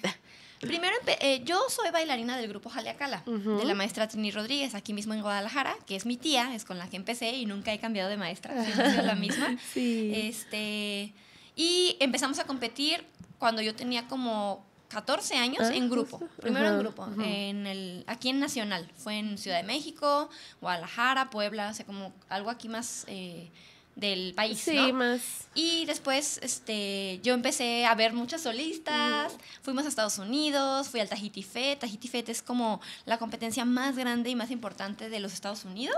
Primero, 0.61 0.97
eh, 1.21 1.43
yo 1.45 1.61
soy 1.69 1.91
bailarina 1.91 2.37
del 2.39 2.49
grupo 2.49 2.71
Jaliacala, 2.71 3.23
de 3.27 3.65
la 3.65 3.75
maestra 3.75 4.09
Trini 4.09 4.31
Rodríguez, 4.31 4.75
aquí 4.75 4.95
mismo 4.95 5.13
en 5.13 5.21
Guadalajara, 5.21 5.77
que 5.87 5.95
es 5.95 6.07
mi 6.07 6.17
tía, 6.17 6.55
es 6.55 6.65
con 6.65 6.79
la 6.79 6.89
que 6.89 6.97
empecé 6.97 7.37
y 7.37 7.45
nunca 7.45 7.73
he 7.73 7.79
cambiado 7.79 8.09
de 8.09 8.17
maestra, 8.17 8.55
siempre 8.65 8.91
sido 8.93 9.03
la 9.03 9.15
misma. 9.15 9.57
Sí. 9.73 10.13
Este, 10.15 11.13
Y 11.55 11.97
empezamos 12.01 12.39
a 12.39 12.45
competir 12.45 13.05
cuando 13.39 13.61
yo 13.63 13.75
tenía 13.75 14.09
como 14.09 14.65
14 14.89 15.35
años 15.37 15.61
Ah, 15.63 15.75
en 15.75 15.89
grupo. 15.91 16.19
justo. 16.19 16.35
Primero 16.41 16.67
Ajá, 16.67 16.75
en 16.75 16.81
grupo. 16.81 17.03
ajá. 17.05 17.15
En 17.25 17.67
el, 17.67 18.05
aquí 18.07 18.29
en 18.29 18.39
Nacional. 18.41 18.91
Fue 18.97 19.19
en 19.19 19.39
Ciudad 19.39 19.57
de 19.59 19.65
México, 19.65 20.29
Guadalajara, 20.61 21.31
Puebla, 21.31 21.69
o 21.71 21.75
sea, 21.75 21.85
como 21.87 22.13
algo 22.29 22.51
aquí 22.51 22.69
más 22.69 23.05
eh, 23.09 23.51
del 23.97 24.35
país. 24.35 24.59
Sí, 24.61 24.77
¿no? 24.77 24.93
más. 24.93 25.21
Y 25.55 25.85
después 25.87 26.39
este, 26.43 27.21
yo 27.23 27.33
empecé 27.33 27.87
a 27.87 27.95
ver 27.95 28.13
muchas 28.13 28.43
solistas, 28.43 29.33
fuimos 29.63 29.85
a 29.85 29.89
Estados 29.89 30.19
Unidos, 30.19 30.89
fui 30.89 30.99
al 31.01 31.09
Tahiti 31.09 31.43
Fest. 31.45 31.81
Tahiti 31.83 32.09
Fest 32.09 32.29
es 32.29 32.43
como 32.43 32.81
la 33.07 33.19
competencia 33.19 33.65
más 33.65 33.97
grande 33.97 34.31
y 34.31 34.35
más 34.35 34.51
importante 34.51 35.09
de 35.09 35.21
los 35.21 35.33
Estados 35.33 35.65
Unidos. 35.65 35.97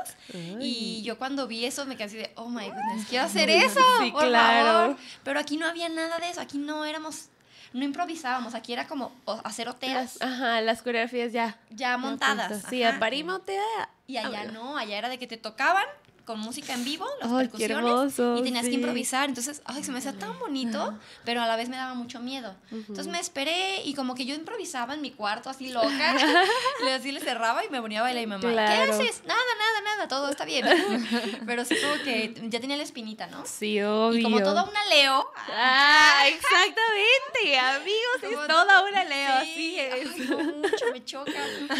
Y 0.60 1.02
yo 1.04 1.16
cuando 1.18 1.46
vi 1.46 1.64
eso 1.64 1.86
me 1.86 1.96
quedé 1.96 2.04
así 2.06 2.16
de, 2.18 2.32
oh 2.36 2.48
my 2.50 2.66
goodness, 2.68 3.06
quiero 3.08 3.24
hacer 3.26 3.48
eso, 3.50 3.80
Sí, 4.02 4.10
por 4.10 4.26
claro. 4.28 4.66
favor. 4.92 4.96
Pero 5.24 5.40
aquí 5.40 5.56
no 5.56 5.66
había 5.66 5.88
nada 5.88 6.18
de 6.18 6.28
eso, 6.30 6.40
aquí 6.42 6.58
no 6.58 6.84
éramos, 6.84 7.28
no 7.72 7.84
improvisábamos, 7.84 8.54
aquí 8.54 8.72
era 8.72 8.86
como 8.86 9.12
hacer 9.44 9.68
oteas 9.68 10.16
Las, 10.20 10.22
ajá, 10.22 10.60
las 10.60 10.82
coreografías 10.82 11.32
ya. 11.32 11.58
ya 11.70 11.96
montadas. 11.98 12.62
Sí, 12.68 12.82
ajá. 12.82 12.96
aparímote. 12.96 13.58
Y 14.06 14.16
allá 14.18 14.44
no, 14.44 14.76
allá 14.76 14.98
era 14.98 15.08
de 15.08 15.18
que 15.18 15.26
te 15.26 15.36
tocaban 15.36 15.84
con 16.26 16.40
música 16.40 16.74
en 16.74 16.84
vivo, 16.84 17.06
las 17.20 17.30
qué 17.30 17.36
percusiones, 17.36 17.76
hermoso, 17.78 18.36
y 18.38 18.42
tenías 18.42 18.64
sí. 18.64 18.70
que 18.70 18.74
improvisar. 18.76 19.28
Entonces, 19.28 19.62
ay, 19.64 19.84
se 19.84 19.92
me 19.92 19.98
hacía 19.98 20.12
tan 20.12 20.36
bonito, 20.40 20.98
pero 21.24 21.40
a 21.40 21.46
la 21.46 21.54
vez 21.56 21.68
me 21.68 21.76
daba 21.76 21.94
mucho 21.94 22.18
miedo. 22.20 22.54
Entonces 22.72 23.06
me 23.06 23.20
esperé 23.20 23.82
y 23.84 23.94
como 23.94 24.14
que 24.16 24.26
yo 24.26 24.34
improvisaba 24.34 24.94
en 24.94 25.02
mi 25.02 25.12
cuarto 25.12 25.48
así 25.50 25.70
loca, 25.70 25.88
le 26.84 26.92
así 26.94 27.12
le 27.12 27.20
cerraba 27.20 27.64
y 27.64 27.68
me 27.70 27.80
ponía 27.80 28.00
a 28.00 28.02
bailar 28.02 28.24
y 28.24 28.26
mamá, 28.26 28.40
¿qué 28.42 28.52
Claro. 28.52 28.92
haces? 28.92 29.22
Nada, 29.24 29.40
nada, 29.58 29.80
nada, 29.96 30.08
todo 30.08 30.28
está 30.28 30.44
bien. 30.44 30.66
pero 31.46 31.64
sí 31.64 31.76
como 31.80 32.02
que 32.02 32.34
ya 32.48 32.58
tenía 32.60 32.76
la 32.76 32.82
espinita, 32.82 33.28
¿no? 33.28 33.46
Sí, 33.46 33.80
obvio. 33.80 34.18
Y 34.18 34.22
como 34.24 34.40
toda 34.42 34.64
una 34.64 34.84
Leo, 34.86 35.30
Ah, 35.52 36.24
exactamente, 36.26 37.58
amigos, 37.58 38.16
Como- 38.20 38.42
es 38.42 38.48
toda 38.48 38.82
una 38.82 39.04
Leo, 39.04 39.40
Sí, 39.44 39.78
así 39.78 39.78
es. 39.80 39.92
ay, 39.92 40.26
no, 40.28 40.38
mucho 40.68 40.84
me 40.92 41.04
choca. 41.04 41.32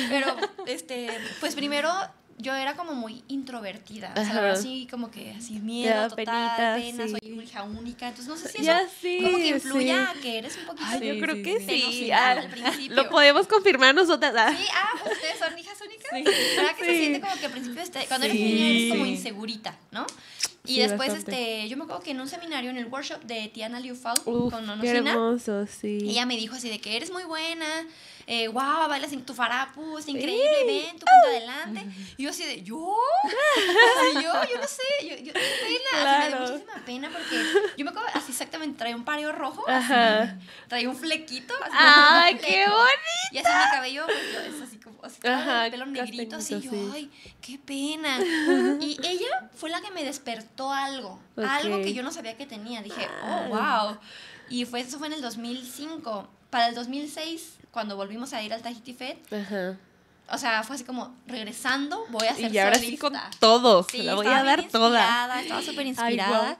Pero, 0.09 0.37
este, 0.67 1.11
pues 1.41 1.55
primero 1.55 1.91
yo 2.39 2.55
era 2.55 2.75
como 2.75 2.95
muy 2.95 3.23
introvertida. 3.29 4.13
O 4.17 4.25
sea, 4.25 4.53
así 4.53 4.87
como 4.91 5.11
que 5.11 5.31
así 5.33 5.55
miedo, 5.55 5.95
da 5.95 6.09
total, 6.09 6.17
penita, 6.25 6.77
pena, 6.77 7.05
sí. 7.07 7.11
soy 7.31 7.43
hija 7.45 7.63
única. 7.63 8.09
Entonces 8.09 8.29
no 8.29 8.37
sé 8.37 8.49
si 8.49 8.57
eso 8.59 8.65
Ya 8.67 8.83
sí, 9.01 9.21
como 9.23 9.39
que 9.39 9.49
influye 9.49 9.85
sí. 9.87 9.91
a 9.91 10.13
que 10.21 10.39
eres 10.39 10.57
un 10.57 10.67
poquito 10.67 10.87
Ay, 10.89 11.09
yo 11.15 11.21
creo 11.21 11.35
sí, 11.37 11.43
que 11.43 11.61
sí. 11.61 12.11
ah, 12.13 12.31
al 12.33 12.49
principio. 12.51 12.97
lo 12.97 13.09
podemos 13.09 13.47
confirmar 13.47 13.95
nosotras. 13.95 14.35
ah. 14.37 14.55
Sí, 14.57 14.65
ah, 14.75 14.89
ustedes 15.11 15.39
son 15.39 15.59
hijas 15.59 15.79
únicas. 15.81 16.11
¿Verdad 16.57 16.77
que 16.77 16.85
se 16.85 16.99
siente 16.99 17.21
como 17.21 17.35
que 17.37 17.47
al 17.47 17.53
principio, 17.53 17.83
este, 17.83 18.07
cuando 18.07 18.27
eres 18.27 18.39
niña, 18.39 18.67
eres 18.69 18.91
como 18.93 19.07
insegurita, 19.07 19.77
¿no? 19.93 20.07
Y 20.67 20.75
Sí, 20.75 20.79
después, 20.81 21.11
bastante. 21.13 21.61
este, 21.61 21.69
yo 21.69 21.77
me 21.77 21.85
acuerdo 21.85 22.03
que 22.03 22.11
en 22.11 22.21
un 22.21 22.29
seminario, 22.29 22.71
en 22.71 22.77
el 22.77 22.87
workshop 22.87 23.23
de 23.23 23.47
Tiana 23.49 23.79
Liufau 23.79 24.15
Uf, 24.25 24.53
con 24.53 24.61
qué 24.63 24.67
Nonosina, 24.67 25.13
hermoso, 25.13 25.65
sí. 25.69 25.99
ella 26.03 26.27
me 26.27 26.37
dijo 26.37 26.57
así 26.57 26.69
de 26.69 26.81
que 26.81 26.97
eres 26.97 27.13
muy 27.13 27.23
buena, 27.23 27.67
eh, 28.29 28.49
wow, 28.49 28.89
bailas 28.89 29.13
en 29.13 29.25
tu 29.25 29.35
farapu, 29.35 29.99
es 29.99 30.09
increíble, 30.09 30.65
ven, 30.67 30.99
tú 30.99 31.05
ponte 31.07 31.37
adelante. 31.37 31.87
Y 32.17 32.25
yo 32.25 32.31
así 32.31 32.45
de, 32.45 32.63
¿yo? 32.63 32.97
Así, 33.25 34.15
yo, 34.15 34.21
yo 34.51 34.61
no 34.61 34.67
sé, 34.67 34.83
yo, 35.09 35.17
yo 35.17 35.33
pena, 35.33 35.45
así 35.93 36.19
me 36.19 36.29
dio 36.29 36.37
Claro. 36.37 36.41
muchísima 36.53 36.85
pena 36.85 37.11
porque 37.11 37.45
yo 37.77 37.85
me 37.85 37.91
acuerdo 37.91 38.09
así 38.15 38.33
exactamente, 38.33 38.77
traía 38.79 38.97
un 38.97 39.05
pareo 39.05 39.31
rojo, 39.33 39.65
Ajá. 39.69 40.39
traía 40.69 40.89
un 40.89 40.97
flequito, 40.97 41.55
así 41.63 41.73
¡Ay, 41.79 42.35
un 42.35 42.41
qué 42.41 42.67
bonito! 42.67 43.33
Y 43.33 43.39
así 43.39 43.49
mi 43.49 43.71
cabello, 43.71 44.07
pues 44.07 44.33
yo, 44.33 44.41
es 44.41 44.63
así 44.63 44.79
como, 44.79 45.05
así 45.05 45.19
Ajá, 45.27 45.67
el 45.67 45.71
pelo 45.71 45.87
negrito, 45.87 46.37
así 46.37 46.61
yo, 46.61 46.71
sí. 46.71 46.91
ay, 46.93 47.11
qué 47.41 47.59
pena. 47.59 48.19
Y 48.81 48.99
ella 49.07 49.49
fue 49.55 49.71
la 49.71 49.81
que 49.81 49.91
me 49.91 50.03
despertó 50.05 50.73
algo, 50.73 51.21
algo 51.37 51.81
que 51.83 51.95
yo 51.95 52.03
no 52.03 52.11
sabía 52.13 52.37
que 52.37 52.47
tenía. 52.47 52.83
Dije, 52.83 53.09
oh, 53.23 53.49
wow. 53.49 53.99
Y 54.49 54.65
fue, 54.65 54.81
eso 54.81 54.99
fue 54.99 55.07
en 55.09 55.15
el 55.15 55.23
2005. 55.23 56.29
Para 56.51 56.69
el 56.69 56.75
2006, 56.75 57.55
cuando 57.71 57.97
volvimos 57.97 58.33
a 58.33 58.43
ir 58.43 58.53
al 58.53 58.63
Tahiti 58.63 58.95
Fest, 58.95 59.33
Ajá. 59.33 59.77
o 60.31 60.39
sea, 60.39 60.63
fue 60.63 60.77
así 60.77 60.85
como 60.85 61.15
regresando, 61.27 62.05
voy 62.11 62.27
a 62.29 62.35
ser 62.35 62.53
Y 62.55 62.59
ahora 62.59 62.77
solista. 62.77 62.91
sí 62.91 62.99
con 62.99 63.39
todo. 63.41 63.83
Sí, 63.91 64.03
la 64.03 64.15
voy 64.15 64.27
a 64.27 64.43
dar 64.43 64.63
toda. 64.69 64.99
inspirada, 65.01 65.43
Estaba 65.43 65.63
súper 65.63 65.87
inspirada. 65.87 66.59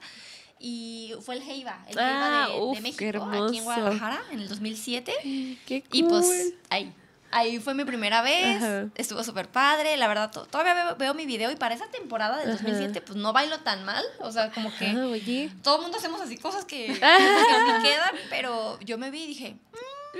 Y 0.59 1.13
fue 1.21 1.35
el 1.35 1.41
Heiva, 1.43 1.77
el 1.87 1.99
Ah, 1.99 2.09
Heiva 2.09 2.47
de, 2.47 2.53
de 2.53 2.59
uf, 2.61 2.75
qué 2.77 2.81
México, 2.81 3.23
aquí 3.45 3.57
en 3.59 3.63
Guadalajara, 3.63 4.21
en 4.31 4.39
el 4.39 4.47
2007. 4.49 5.13
Qué 5.67 5.83
Y 5.91 6.03
pues 6.03 6.25
cool. 6.25 6.59
ahí. 6.71 6.93
Ahí 7.31 7.59
fue 7.59 7.73
mi 7.73 7.83
primera 7.83 8.21
vez, 8.21 8.57
Ajá. 8.63 8.85
estuvo 8.95 9.21
súper 9.23 9.49
padre, 9.49 9.97
la 9.97 10.07
verdad, 10.07 10.31
to- 10.31 10.45
todavía 10.45 10.73
veo, 10.73 10.95
veo 10.95 11.13
mi 11.13 11.25
video 11.25 11.51
y 11.51 11.55
para 11.57 11.75
esa 11.75 11.87
temporada 11.87 12.37
del 12.37 12.49
Ajá. 12.51 12.57
2007 12.63 13.01
pues 13.01 13.17
no 13.17 13.33
bailo 13.33 13.59
tan 13.59 13.83
mal, 13.83 14.03
o 14.19 14.31
sea, 14.31 14.49
como 14.51 14.73
que 14.77 14.87
Ah, 14.87 15.07
oye. 15.07 15.51
todo 15.61 15.75
el 15.77 15.81
mundo 15.81 15.97
hacemos 15.97 16.21
así 16.21 16.37
cosas 16.37 16.63
que, 16.65 16.85
que 16.87 16.93
ni 16.93 17.83
quedan, 17.83 18.15
pero 18.29 18.79
yo 18.79 18.97
me 18.97 19.11
vi 19.11 19.23
y 19.23 19.27
dije, 19.27 19.55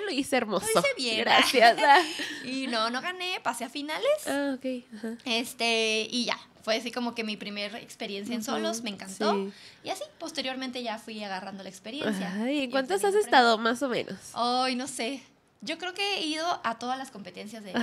Lo 0.06 0.12
hice 0.12 0.36
hermoso. 0.38 0.68
Lo 0.76 0.80
hice 0.82 0.90
bien. 0.98 1.20
Gracias. 1.22 1.78
ah. 1.84 2.02
y 2.46 2.68
no, 2.68 2.90
no 2.90 3.02
gané, 3.02 3.40
pasé 3.42 3.64
a 3.66 3.70
finales, 3.70 4.08
Ah, 4.28 4.56
ok. 4.58 4.84
Ajá. 4.98 5.18
este, 5.26 6.08
y 6.12 6.26
ya, 6.26 6.38
fue 6.62 6.76
así 6.76 6.92
como 6.92 7.16
que 7.16 7.24
mi 7.24 7.38
primera 7.38 7.80
experiencia 7.80 8.36
en 8.36 8.44
solos, 8.44 8.82
me 8.84 8.90
encantó, 8.90 9.34
Sí. 9.34 9.54
y 9.86 9.90
así, 9.92 10.04
posteriormente 10.20 10.84
ya 10.84 10.98
fui 11.00 11.24
agarrando 11.24 11.64
la 11.64 11.70
experiencia. 11.70 12.34
Ay, 12.38 12.60
Y 12.60 12.64
¿en 12.66 12.72
cuántas 12.72 13.04
has 13.06 13.16
estado 13.16 13.58
más 13.58 13.82
o 13.82 13.88
menos? 13.88 14.18
Ay, 14.34 14.76
no 14.76 14.88
sé. 14.88 15.24
Yo 15.62 15.78
creo 15.78 15.94
que 15.94 16.20
he 16.20 16.24
ido 16.26 16.46
a 16.64 16.78
todas 16.80 16.98
las 16.98 17.10
competencias 17.12 17.64
de, 17.64 17.74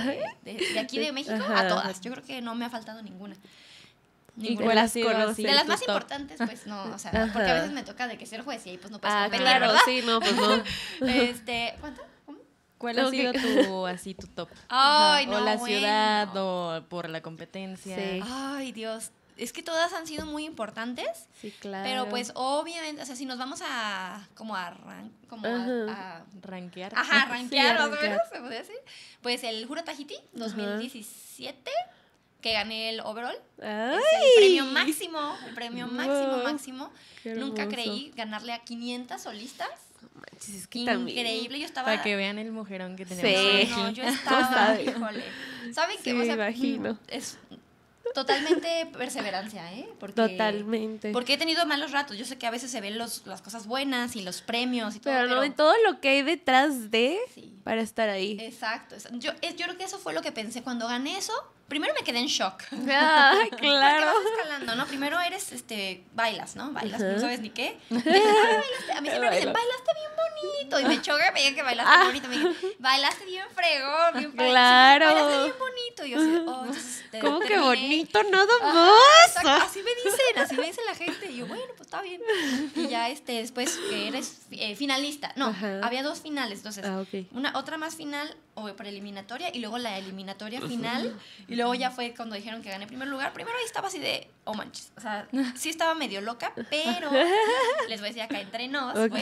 de, 0.43 0.53
de 0.73 0.79
aquí 0.79 0.97
de 0.97 1.11
México, 1.13 1.35
Ajá. 1.35 1.59
a 1.61 1.67
todas. 1.67 2.01
Yo 2.01 2.11
creo 2.11 2.23
que 2.23 2.41
no 2.41 2.55
me 2.55 2.65
ha 2.65 2.69
faltado 2.69 3.01
ninguna. 3.01 3.35
¿Y 4.37 4.49
Ninguna. 4.49 4.65
cuál 4.65 4.75
las 4.75 4.93
conoces. 4.93 5.37
De 5.45 5.53
las 5.53 5.65
más 5.65 5.79
top? 5.79 5.89
importantes, 5.89 6.37
pues 6.37 6.67
no, 6.67 6.83
o 6.93 6.99
sea, 6.99 7.11
Ajá. 7.11 7.29
porque 7.31 7.49
a 7.49 7.53
veces 7.53 7.71
me 7.71 7.83
toca 7.83 8.05
de 8.07 8.17
que 8.17 8.25
ser 8.25 8.41
juez 8.43 8.65
y 8.65 8.71
ahí 8.71 8.77
pues 8.77 8.91
no 8.91 8.99
puedes 8.99 9.15
Ah, 9.15 9.23
competir, 9.23 9.45
claro, 9.45 9.67
¿verdad? 9.67 9.81
sí, 9.85 10.01
no, 10.05 10.19
pues 10.19 10.35
no. 10.35 10.63
Este, 11.07 11.73
¿cuánto? 11.79 12.01
¿Cuál 12.77 12.99
ha 12.99 13.09
sido 13.09 13.31
tu, 13.31 13.87
así, 13.87 14.13
tu 14.13 14.27
top? 14.27 14.49
Ay, 14.67 15.25
o 15.27 15.31
no, 15.31 15.39
la 15.39 15.55
bueno. 15.55 15.77
ciudad, 15.77 16.29
o 16.35 16.83
por 16.89 17.09
la 17.09 17.21
competencia. 17.21 17.95
Sí. 17.95 18.21
Ay, 18.25 18.73
Dios. 18.73 19.11
Es 19.37 19.51
que 19.51 19.61
todas 19.63 19.91
han 19.93 20.07
sido 20.07 20.25
muy 20.25 20.45
importantes, 20.45 21.07
Sí, 21.41 21.53
claro. 21.59 21.83
pero 21.83 22.09
pues 22.09 22.31
obviamente, 22.35 23.01
o 23.01 23.05
sea, 23.05 23.15
si 23.17 23.25
nos 23.25 23.37
vamos 23.37 23.61
a 23.67 24.25
como 24.35 24.55
a 24.55 24.73
como 25.27 25.45
a- 25.47 25.89
Ajá. 25.91 26.17
a 26.17 26.25
Rankear. 26.41 26.93
Ajá, 26.95 27.25
rankear, 27.29 27.75
más 27.75 27.81
o 27.81 27.85
arranquear. 27.87 28.11
menos, 28.13 28.29
se 28.31 28.39
puede 28.39 28.57
decir. 28.59 28.75
Pues 29.21 29.43
el 29.43 29.65
Juro 29.65 29.83
Tahiti 29.83 30.15
2017, 30.33 31.71
que 32.41 32.53
gané 32.53 32.89
el 32.89 32.99
overall. 33.01 33.35
Ay, 33.61 33.97
Es 33.97 34.03
el 34.23 34.29
premio 34.37 34.65
máximo, 34.65 35.37
el 35.47 35.53
premio 35.53 35.87
máximo, 35.87 36.35
Wow, 36.35 36.43
máximo. 36.43 36.91
qué 37.23 37.33
Nunca 37.35 37.67
creí 37.67 38.11
ganarle 38.15 38.53
a 38.53 38.59
500 38.59 39.21
solistas. 39.21 39.69
manches, 40.13 40.49
es 40.55 40.67
que 40.67 40.85
también. 40.85 41.17
Increíble, 41.17 41.59
yo 41.59 41.65
estaba... 41.65 41.85
Para 41.87 42.03
que 42.03 42.15
vean 42.15 42.37
el 42.39 42.51
mujerón 42.51 42.95
que 42.95 43.05
tenemos 43.05 43.29
Sí. 43.65 43.67
No, 43.71 43.83
no, 43.83 43.89
yo 43.91 44.03
estaba, 44.07 44.79
híjole. 44.79 45.23
¿Saben 45.73 45.97
Sí, 45.97 46.03
qué? 46.03 46.13
O 46.13 46.23
sea, 46.23 46.35
imagino. 46.35 46.93
mm, 46.93 46.97
Es 47.07 47.37
totalmente 48.15 48.87
perseverancia, 48.97 49.71
¿eh? 49.73 49.87
Porque, 49.99 50.15
Totalmente. 50.15 51.11
Porque 51.11 51.33
he 51.33 51.37
tenido 51.37 51.63
malos 51.67 51.91
ratos. 51.91 52.17
Yo 52.17 52.25
sé 52.25 52.37
que 52.39 52.47
a 52.47 52.51
veces 52.51 52.71
se 52.71 52.81
ven 52.81 52.97
los, 52.97 53.27
las 53.27 53.43
cosas 53.43 53.67
buenas 53.67 54.15
y 54.15 54.21
los 54.23 54.41
premios 54.41 54.95
y 54.95 54.99
todo, 54.99 55.13
pero 55.13 55.27
no 55.45 55.53
todo 55.53 55.73
lo 55.87 56.01
que 56.01 56.09
hay 56.09 56.21
detrás 56.23 56.89
de 56.89 57.19
Sí. 57.35 57.53
para 57.63 57.81
estar 57.81 58.09
ahí. 58.09 58.37
Exacto. 58.41 58.95
exacto. 58.95 59.19
Yo, 59.19 59.31
es- 59.41 59.55
yo 59.55 59.65
creo 59.65 59.77
que 59.77 59.83
eso 59.83 59.99
fue 59.99 60.13
lo 60.13 60.23
que 60.23 60.31
pensé 60.31 60.63
cuando 60.63 60.87
gané 60.87 61.17
eso. 61.19 61.33
Primero 61.67 61.93
me 61.95 62.03
quedé 62.03 62.19
en 62.19 62.27
shock. 62.27 62.63
Porque 62.69 63.57
claro. 63.57 64.05
vas 64.05 64.15
escalando, 64.37 64.75
¿no? 64.75 64.85
Primero 64.85 65.19
eres, 65.19 65.51
este, 65.51 66.03
bailas, 66.13 66.55
¿no? 66.55 66.71
Bailas, 66.71 67.01
Ajá. 67.01 67.11
no 67.13 67.19
sabes 67.19 67.39
ni 67.39 67.49
qué. 67.49 67.77
Dices. 67.89 68.13
A 68.95 69.01
mí 69.01 69.09
siempre 69.09 69.29
me 69.29 69.35
dicen, 69.35 69.53
bailaste 69.53 69.91
bien 69.95 70.11
bonito. 70.15 70.79
Y 70.79 70.85
me 70.85 71.01
choca, 71.01 71.31
me 71.31 71.39
digan 71.39 71.55
que 71.55 71.63
bailaste 71.63 71.91
Ah. 71.93 72.03
bonito. 72.05 72.27
Me 72.27 72.37
dicen, 72.37 72.55
bailaste 72.79 73.25
bien 73.25 73.45
fregón, 73.53 74.13
bien 74.19 74.31
padre". 74.35 74.49
Claro. 74.51 75.05
Bailaste 75.05 75.43
bien 75.43 75.55
bonito. 75.59 76.05
Y 76.05 76.09
yo 76.11 76.17
así, 76.19 76.43
oh, 76.47 76.65
entonces 76.65 77.03
¿Cómo 77.21 77.39
que 77.39 77.57
bonito? 77.59 78.23
Nada 78.23 78.53
Ajá, 78.61 78.73
más. 78.73 79.27
exacto, 79.27 79.49
así 79.65 79.79
me 79.81 79.91
dicen, 79.95 80.37
así 80.39 80.55
me 80.57 80.65
dice 80.67 80.81
la 80.85 80.95
gente. 80.95 81.31
Y 81.31 81.37
yo, 81.37 81.47
bueno, 81.47 81.63
pues 81.77 81.81
está 81.87 82.01
bien. 82.01 82.21
Y 82.75 82.87
ya 82.89 83.09
este, 83.09 83.33
después 83.33 83.77
que 83.89 84.07
eres 84.09 84.41
eh, 84.51 84.75
finalista. 84.75 85.31
No, 85.35 85.47
Ajá. 85.47 85.79
había 85.81 86.03
dos 86.03 86.21
finales. 86.21 86.59
Entonces, 86.59 86.85
Ah, 86.85 86.99
ok. 86.99 87.25
una, 87.31 87.57
otra 87.57 87.77
más 87.77 87.95
final 87.95 88.35
o 88.55 88.69
eliminatoria 88.69 89.49
y 89.53 89.59
luego 89.59 89.77
la 89.77 89.97
eliminatoria 89.97 90.61
final. 90.61 91.17
Y 91.47 91.54
luego 91.55 91.73
ya 91.75 91.91
fue 91.91 92.13
cuando 92.13 92.35
dijeron 92.35 92.61
que 92.61 92.69
gané 92.69 92.87
primer 92.87 93.07
lugar. 93.07 93.33
Primero 93.33 93.57
ahí 93.57 93.65
estaba 93.65 93.87
así 93.87 93.99
de, 93.99 94.29
oh 94.43 94.53
manches. 94.53 94.91
O 94.97 95.01
sea, 95.01 95.27
sí 95.55 95.69
estaba 95.69 95.93
medio 95.95 96.21
loca, 96.21 96.53
pero 96.69 97.09
les 97.89 97.99
voy 97.99 98.07
a 98.07 98.09
decir 98.09 98.21
acá 98.21 98.39
entre 98.39 98.67
nos. 98.67 98.93
pues, 98.93 99.11
Ok. 99.11 99.19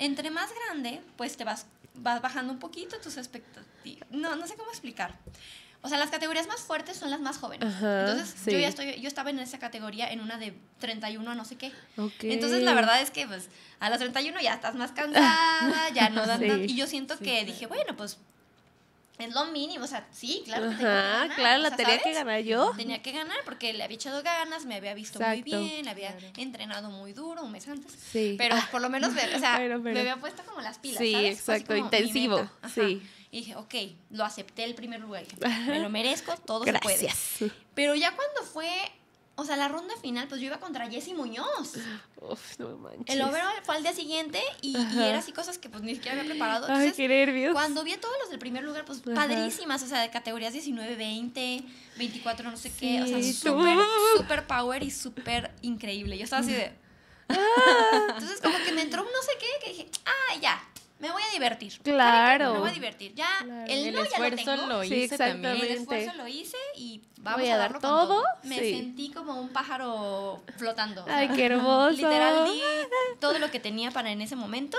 entre 0.00 0.30
más 0.30 0.50
grande, 0.66 1.00
pues 1.16 1.36
te 1.36 1.44
vas, 1.44 1.66
vas 1.94 2.20
bajando 2.22 2.52
un 2.52 2.58
poquito 2.58 2.98
tus 3.00 3.16
expectativas. 3.16 4.08
No, 4.10 4.36
no 4.36 4.46
sé 4.46 4.56
cómo 4.56 4.70
explicar. 4.70 5.14
O 5.80 5.88
sea, 5.88 5.96
las 5.96 6.10
categorías 6.10 6.48
más 6.48 6.60
fuertes 6.60 6.96
son 6.96 7.08
las 7.10 7.20
más 7.20 7.38
jóvenes. 7.38 7.72
Ajá, 7.72 8.00
Entonces, 8.00 8.34
sí. 8.44 8.50
yo 8.50 8.58
ya 8.58 8.66
estoy, 8.66 9.00
yo 9.00 9.06
estaba 9.06 9.30
en 9.30 9.38
esa 9.38 9.60
categoría 9.60 10.10
en 10.10 10.20
una 10.20 10.36
de 10.36 10.58
31 10.80 11.30
a 11.30 11.34
no 11.36 11.44
sé 11.44 11.54
qué. 11.54 11.70
Ok. 11.96 12.24
Entonces, 12.24 12.62
la 12.64 12.74
verdad 12.74 13.00
es 13.00 13.12
que, 13.12 13.28
pues, 13.28 13.48
a 13.78 13.88
los 13.88 14.00
31 14.00 14.40
ya 14.40 14.54
estás 14.54 14.74
más 14.74 14.90
cansada, 14.90 15.88
ya 15.94 16.10
no 16.10 16.26
dan 16.26 16.40
Sí. 16.40 16.64
Y 16.68 16.74
yo 16.76 16.88
siento 16.88 17.16
que 17.18 17.44
dije, 17.44 17.66
bueno, 17.68 17.96
pues, 17.96 18.18
es 19.18 19.34
lo 19.34 19.46
mínimo, 19.46 19.84
o 19.84 19.88
sea, 19.88 20.06
sí, 20.12 20.42
claro. 20.44 20.70
Que 20.70 20.76
que 20.76 20.82
ganar, 20.84 21.34
claro, 21.34 21.62
la 21.62 21.76
tenía 21.76 21.98
que 21.98 22.12
ganar 22.12 22.40
yo. 22.40 22.72
Tenía 22.76 23.02
que 23.02 23.12
ganar 23.12 23.38
porque 23.44 23.72
le 23.72 23.82
había 23.82 23.96
echado 23.96 24.22
ganas, 24.22 24.64
me 24.64 24.76
había 24.76 24.94
visto 24.94 25.18
muy 25.18 25.42
bien, 25.42 25.84
le 25.84 25.90
había 25.90 26.16
entrenado 26.36 26.90
muy 26.90 27.12
duro 27.12 27.42
un 27.42 27.52
mes 27.52 27.66
antes. 27.66 27.92
Sí. 27.92 28.36
Pero 28.38 28.54
ah. 28.56 28.68
por 28.70 28.80
lo 28.80 28.88
menos, 28.88 29.10
o 29.10 29.38
sea, 29.38 29.58
me 29.58 30.00
había 30.00 30.16
puesto 30.16 30.44
como 30.44 30.60
las 30.60 30.78
pilas, 30.78 30.98
sí, 30.98 31.14
exacto, 31.14 31.76
intensivo. 31.76 32.48
Sí. 32.72 33.02
Y 33.30 33.40
dije, 33.40 33.56
ok, 33.56 33.74
lo 34.10 34.24
acepté 34.24 34.64
el 34.64 34.74
primer 34.74 35.00
lugar. 35.00 35.24
me 35.66 35.80
lo 35.80 35.90
merezco, 35.90 36.34
todo 36.36 36.64
se 36.64 36.72
puede. 36.74 37.08
Pero 37.74 37.94
ya 37.94 38.14
cuando 38.14 38.42
fue 38.42 38.70
o 39.40 39.44
sea, 39.44 39.56
la 39.56 39.68
ronda 39.68 39.94
final, 40.02 40.26
pues 40.26 40.40
yo 40.40 40.48
iba 40.48 40.58
contra 40.58 40.90
Jesse 40.90 41.14
Muñoz. 41.14 41.74
Uf, 42.20 42.58
no 42.58 42.76
manches. 42.76 43.14
El 43.14 43.22
overall 43.22 43.54
fue 43.62 43.76
al 43.76 43.84
día 43.84 43.92
siguiente 43.92 44.42
y, 44.62 44.76
y, 44.76 45.00
era 45.00 45.18
así 45.18 45.30
cosas 45.30 45.58
que 45.58 45.68
pues 45.68 45.84
ni 45.84 45.94
siquiera 45.94 46.18
había 46.18 46.28
preparado. 46.28 46.66
Ay, 46.68 46.90
qué 46.90 47.06
nervios. 47.06 47.52
Cuando 47.52 47.84
vi 47.84 47.92
a 47.92 48.00
todos 48.00 48.16
los 48.20 48.30
del 48.30 48.40
primer 48.40 48.64
lugar, 48.64 48.84
pues 48.84 48.98
padrísimas, 48.98 49.80
o 49.84 49.86
sea, 49.86 50.00
de 50.00 50.10
categorías 50.10 50.52
19, 50.52 50.96
20, 50.96 51.62
24, 51.98 52.50
no 52.50 52.56
sé 52.56 52.72
qué. 52.72 53.00
O 53.00 53.06
sea, 53.06 53.22
súper, 53.22 53.78
súper 54.16 54.46
power 54.48 54.82
y 54.82 54.90
súper 54.90 55.52
increíble. 55.62 56.18
Yo 56.18 56.24
estaba 56.24 56.42
así 56.42 56.52
de... 56.52 56.72
Ah. 57.28 57.36
Entonces 58.14 58.40
como 58.40 58.58
que 58.58 58.72
me 58.72 58.82
entró 58.82 59.02
un 59.02 59.08
no 59.08 59.22
sé 59.22 59.32
qué, 59.38 59.46
que 59.62 59.70
dije, 59.70 59.90
ah, 60.04 60.36
ya, 60.42 60.60
me 60.98 61.10
voy 61.10 61.22
a 61.22 61.32
divertir. 61.32 61.78
Claro. 61.82 62.54
Me 62.54 62.58
voy 62.58 62.70
a 62.70 62.72
divertir. 62.72 63.14
Ya, 63.14 63.28
el, 63.68 63.96
esfuerzo 63.96 64.66
lo, 64.66 64.84
hice 64.84 65.16
también. 65.16 65.56
El 65.56 65.62
esfuerzo 65.64 66.12
lo 66.16 66.26
hice 66.26 66.56
y 66.76 67.02
vamos 67.20 67.48
a, 67.48 67.56
dar 67.56 67.78
todo. 67.80 68.22
Me 68.42 68.58
sentí 68.58 69.10
como 69.10 69.40
un 69.40 69.50
pájaro 69.50 70.42
flotando. 70.56 71.04
Ay, 71.08 71.28
qué 71.28 71.46
hermoso. 71.46 71.90
Literal, 71.90 72.46
di 72.46 72.60
todo 73.20 73.38
lo 73.38 73.50
que 73.50 73.60
tenía 73.60 73.90
para 73.90 74.10
en 74.10 74.22
ese 74.22 74.36
momento 74.36 74.78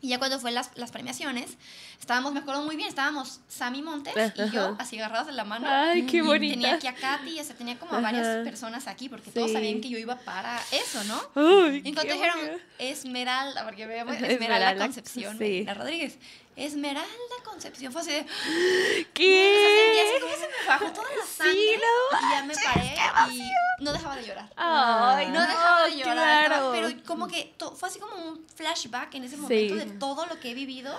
y 0.00 0.08
ya 0.08 0.18
cuando 0.18 0.38
fue 0.38 0.52
las, 0.52 0.70
las 0.76 0.90
premiaciones, 0.92 1.56
estábamos, 2.00 2.32
me 2.32 2.40
acuerdo 2.40 2.62
muy 2.62 2.76
bien, 2.76 2.88
estábamos 2.88 3.40
Sammy 3.48 3.82
Montes 3.82 4.14
y 4.36 4.50
yo 4.50 4.76
así 4.78 4.98
agarrados 4.98 5.26
de 5.26 5.32
la 5.32 5.44
mano. 5.44 5.66
Ay, 5.68 6.06
qué 6.06 6.22
bonita. 6.22 6.54
tenía 6.54 6.74
aquí 6.74 6.86
a 6.86 6.94
Katy, 6.94 7.40
o 7.40 7.44
sea, 7.44 7.56
tenía 7.56 7.78
como 7.78 7.94
a 7.94 8.00
varias 8.00 8.44
personas 8.44 8.86
aquí, 8.86 9.08
porque 9.08 9.30
todos 9.30 9.52
sabían 9.52 9.80
que 9.80 9.88
yo 9.88 9.98
iba 9.98 10.16
para 10.16 10.60
eso, 10.70 11.02
¿no? 11.04 11.20
Uy, 11.42 11.82
y 11.84 11.92
cuando 11.92 12.12
dijeron 12.12 12.38
Esmeralda, 12.78 13.64
porque 13.64 13.86
veamos 13.86 14.14
Esmeralda, 14.16 14.44
Esmeralda 14.44 14.84
Concepción, 14.84 15.38
la 15.66 15.74
Rodríguez. 15.74 16.18
Esmeralda 16.58 17.08
Concepción. 17.44 17.92
Fue 17.92 18.00
así 18.02 18.10
de. 18.12 18.26
¿Qué? 19.14 19.94
Y 19.94 19.98
así 20.00 20.20
como 20.20 20.34
se 20.34 20.48
me 20.48 20.66
bajó 20.66 20.92
toda 20.92 21.08
la 21.16 21.24
sangre. 21.24 21.54
Sí, 21.54 21.70
no. 21.76 22.18
Y 22.18 22.30
ya 22.30 22.44
me 22.44 22.54
paré 22.54 22.96
y 23.32 23.82
no 23.82 23.92
dejaba 23.92 24.16
de 24.16 24.26
llorar. 24.26 24.50
Ay, 24.56 25.28
no, 25.28 25.40
dejaba 25.40 25.84
de 25.86 25.96
llorar. 25.96 26.46
Claro. 26.46 26.70
pero 26.72 26.88
como 27.06 27.28
que 27.28 27.54
fue 27.76 27.88
así 27.88 27.98
como 27.98 28.16
un 28.16 28.46
flashback 28.54 29.14
en 29.14 29.24
ese 29.24 29.36
momento 29.36 29.74
de 29.76 29.86
todo 29.98 30.26
lo 30.26 30.38
que 30.40 30.50
he 30.50 30.54
vivido. 30.54 30.92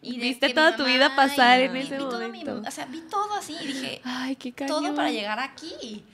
Y 0.00 0.18
Viste 0.20 0.54
toda 0.54 0.76
tu 0.76 0.84
vida 0.84 1.16
pasar 1.16 1.60
en 1.60 1.76
ese 1.76 1.98
momento. 1.98 2.62
o 2.66 2.70
sea, 2.70 2.86
vi 2.86 3.00
todo 3.02 3.34
así 3.34 3.56
y 3.60 3.66
dije. 3.66 4.00
Ay, 4.04 4.36
qué 4.36 4.52
Todo 4.52 4.94
para 4.94 5.10
llegar 5.10 5.38
aquí. 5.40 6.04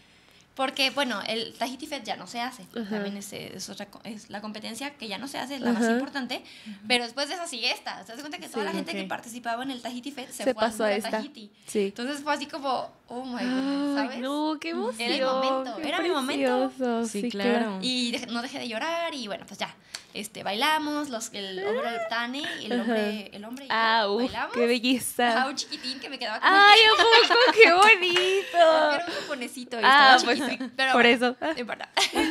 Porque, 0.54 0.90
bueno, 0.90 1.20
el 1.26 1.52
Tahiti 1.54 1.86
Fed 1.86 2.04
ya 2.04 2.16
no 2.16 2.26
se 2.26 2.40
hace. 2.40 2.64
También 2.64 3.16
es, 3.16 3.68
otra, 3.68 3.88
es 4.04 4.30
la 4.30 4.40
competencia 4.40 4.94
que 4.94 5.08
ya 5.08 5.18
no 5.18 5.26
se 5.26 5.38
hace, 5.38 5.56
es 5.56 5.60
la 5.60 5.72
más 5.72 5.88
importante. 5.90 6.42
Pero 6.86 7.04
después 7.04 7.28
de 7.28 7.34
esa 7.34 7.46
sigue 7.48 7.72
esta. 7.72 8.04
¿Te 8.04 8.12
das 8.12 8.20
cuenta 8.20 8.38
que 8.38 8.48
toda 8.48 8.64
la 8.64 8.72
gente 8.72 8.92
que 8.92 9.04
participaba 9.04 9.64
en 9.64 9.72
el 9.72 9.82
Tahiti 9.82 10.12
Fed 10.12 10.28
se, 10.30 10.44
fue 10.44 10.54
pasó 10.54 10.84
a, 10.84 10.88
a 10.88 11.00
Tahiti? 11.00 11.50
Sí. 11.66 11.86
Entonces 11.86 12.22
fue 12.22 12.34
así 12.34 12.46
como, 12.46 12.88
oh 13.08 13.24
my 13.24 13.44
god, 13.44 13.94
¿sabes? 13.96 14.18
no, 14.18 14.58
qué 14.60 14.70
emoción. 14.70 15.10
Era 15.10 15.16
el 15.16 15.24
momento, 15.24 15.78
era 15.78 16.00
mi 16.00 16.10
momento. 16.10 17.06
Sí, 17.06 17.30
claro. 17.30 17.78
Y 17.82 18.16
no 18.28 18.42
dejé 18.42 18.58
de 18.58 18.68
llorar 18.68 19.14
y 19.14 19.26
bueno, 19.26 19.44
pues 19.46 19.58
ya 19.58 19.74
este, 20.14 20.44
bailamos, 20.44 21.10
los, 21.10 21.30
el 21.32 21.58
hombre 21.66 21.90
del 21.90 22.00
Tane, 22.08 22.44
el 22.62 22.80
hombre, 22.80 23.30
el 23.32 23.44
hombre 23.44 23.64
y 23.64 23.68
ah, 23.68 24.06
bailamos. 24.06 24.54
qué 24.54 24.66
belleza. 24.66 25.42
Ah, 25.42 25.48
un 25.48 25.56
chiquitín 25.56 25.98
que 25.98 26.08
me 26.08 26.20
quedaba 26.20 26.38
como... 26.38 26.52
¡Ay, 26.54 26.80
un 26.88 26.96
poco! 26.96 27.40
¡Qué 27.52 27.72
bonito! 27.72 28.92
Era 28.94 29.04
un 29.08 29.12
japonesito 29.12 29.80
y 29.80 29.82
ah, 29.84 30.16
estaba 30.16 30.24
pues 30.24 30.50
sí, 30.50 30.70
pero 30.76 30.92
por 30.92 31.04
eso. 31.04 31.36
Importa. 31.56 31.88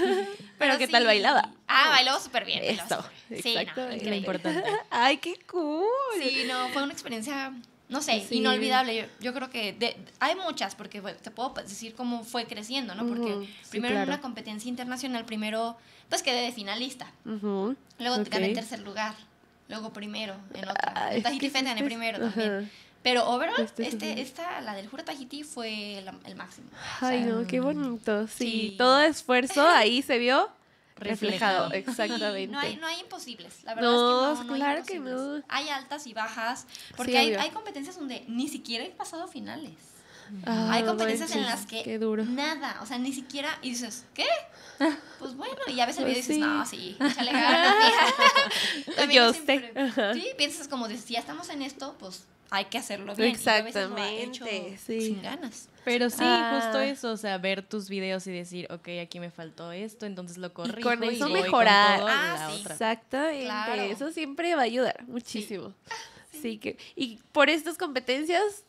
pero, 0.57 0.77
¿qué 0.77 0.87
tal 0.87 1.05
bailaba? 1.05 1.49
Ah, 1.67 1.89
bailó 1.89 2.17
súper 2.21 2.45
bien. 2.45 2.63
Eso, 2.63 3.03
sí, 3.41 3.53
no, 3.75 3.83
increíble. 3.91 4.15
importante. 4.15 4.63
¡Ay, 4.89 5.17
qué 5.17 5.37
cool! 5.51 5.85
Sí, 6.21 6.45
no, 6.47 6.69
fue 6.69 6.83
una 6.83 6.93
experiencia 6.93 7.51
no 7.93 8.01
sé, 8.01 8.25
inolvidable. 8.31 9.07
Yo, 9.21 9.33
creo 9.35 9.51
que 9.51 9.95
hay 10.19 10.35
muchas, 10.35 10.73
porque 10.73 10.99
te 10.99 11.29
puedo 11.29 11.53
decir 11.61 11.93
cómo 11.93 12.23
fue 12.23 12.45
creciendo, 12.45 12.95
¿no? 12.95 13.07
Porque 13.07 13.47
primero 13.69 13.95
en 13.95 14.07
una 14.07 14.19
competencia 14.19 14.67
internacional, 14.67 15.25
primero 15.25 15.77
pues 16.09 16.23
quedé 16.23 16.41
de 16.41 16.51
finalista. 16.51 17.07
Luego 17.23 17.75
gané 18.29 18.49
tercer 18.49 18.79
lugar. 18.79 19.13
Luego 19.69 19.93
primero 19.93 20.35
en 20.53 20.67
otra. 20.67 21.15
en 21.15 21.23
Tahiti 21.23 21.49
Fed 21.49 21.65
gané 21.65 21.83
primero 21.83 22.19
también. 22.19 22.69
Pero 23.03 23.29
overall, 23.29 23.61
este, 23.61 23.87
este 23.87 24.21
esta, 24.21 24.61
la 24.61 24.75
del 24.75 24.87
Jura 24.87 25.03
Tahiti 25.03 25.43
fue 25.43 25.99
el 25.99 26.35
máximo. 26.35 26.69
Ay, 27.01 27.21
no, 27.21 27.45
qué 27.45 27.59
bonito. 27.59 28.27
Sí, 28.27 28.75
todo 28.77 29.01
esfuerzo 29.01 29.67
ahí 29.67 30.01
se 30.01 30.17
vio 30.17 30.49
reflejado, 30.95 31.71
exactamente. 31.71 32.51
No 32.51 32.59
hay, 32.59 32.75
no 32.77 32.87
hay 32.87 32.99
imposibles, 32.99 33.63
la 33.63 33.75
verdad 33.75 34.33
es 34.33 34.39
que 34.39 34.45
no, 34.45 34.53
claro 34.53 34.79
hay 34.79 34.85
que 34.85 34.99
no. 34.99 35.43
Hay 35.47 35.69
altas 35.69 36.07
y 36.07 36.13
bajas, 36.13 36.67
porque 36.95 37.17
hay, 37.17 37.33
hay, 37.33 37.49
competencias 37.51 37.97
donde 37.97 38.25
ni 38.27 38.47
siquiera 38.47 38.85
he 38.85 38.89
pasado 38.89 39.27
finales. 39.27 39.92
Ah, 40.45 40.73
hay 40.73 40.83
competencias 40.83 41.35
en 41.35 41.43
las 41.43 41.65
que 41.65 41.99
nada, 42.29 42.79
o 42.81 42.85
sea, 42.85 42.97
ni 42.97 43.13
siquiera, 43.13 43.57
y 43.61 43.71
dices, 43.71 44.05
¿qué? 44.13 44.27
Pues 45.19 45.35
bueno, 45.35 45.55
y 45.67 45.79
a 45.79 45.85
veces 45.85 46.01
el 46.01 46.05
video 46.05 46.23
pues 46.23 46.27
dices, 46.27 46.45
no, 46.45 46.65
sí, 46.65 46.97
échale 46.99 47.31
ganas, 47.31 47.83
Yo 49.13 49.33
sé. 49.33 49.71
Sí, 50.13 50.27
piensas 50.37 50.67
como, 50.67 50.87
si 50.89 51.13
ya 51.13 51.19
estamos 51.19 51.49
en 51.49 51.61
esto, 51.61 51.95
pues 51.99 52.25
hay 52.53 52.65
que 52.65 52.77
hacerlo 52.77 53.15
bien. 53.15 53.29
Exactamente, 53.29 54.77
sí. 54.77 55.01
sin 55.01 55.21
ganas. 55.21 55.69
Pero 55.83 56.09
sí, 56.09 56.17
justo 56.17 56.77
ah. 56.77 56.85
eso, 56.85 57.11
o 57.11 57.17
sea, 57.17 57.39
ver 57.39 57.63
tus 57.63 57.89
videos 57.89 58.27
y 58.27 58.31
decir, 58.31 58.67
ok, 58.71 58.89
aquí 59.01 59.19
me 59.19 59.31
faltó 59.31 59.71
esto, 59.71 60.05
entonces 60.05 60.37
lo 60.37 60.53
corrijo. 60.53 60.79
Y 60.79 60.83
con 60.83 61.03
eso 61.03 61.29
mejorar. 61.29 62.01
ah, 62.03 62.51
sí. 62.53 62.63
Exactamente. 62.69 63.91
Eso 63.91 64.11
siempre 64.11 64.53
va 64.55 64.61
a 64.61 64.65
ayudar 64.65 65.03
muchísimo. 65.07 65.73
Sí. 66.31 66.57
que, 66.57 66.77
y 66.95 67.19
por 67.31 67.49
estas 67.49 67.77
competencias, 67.77 68.63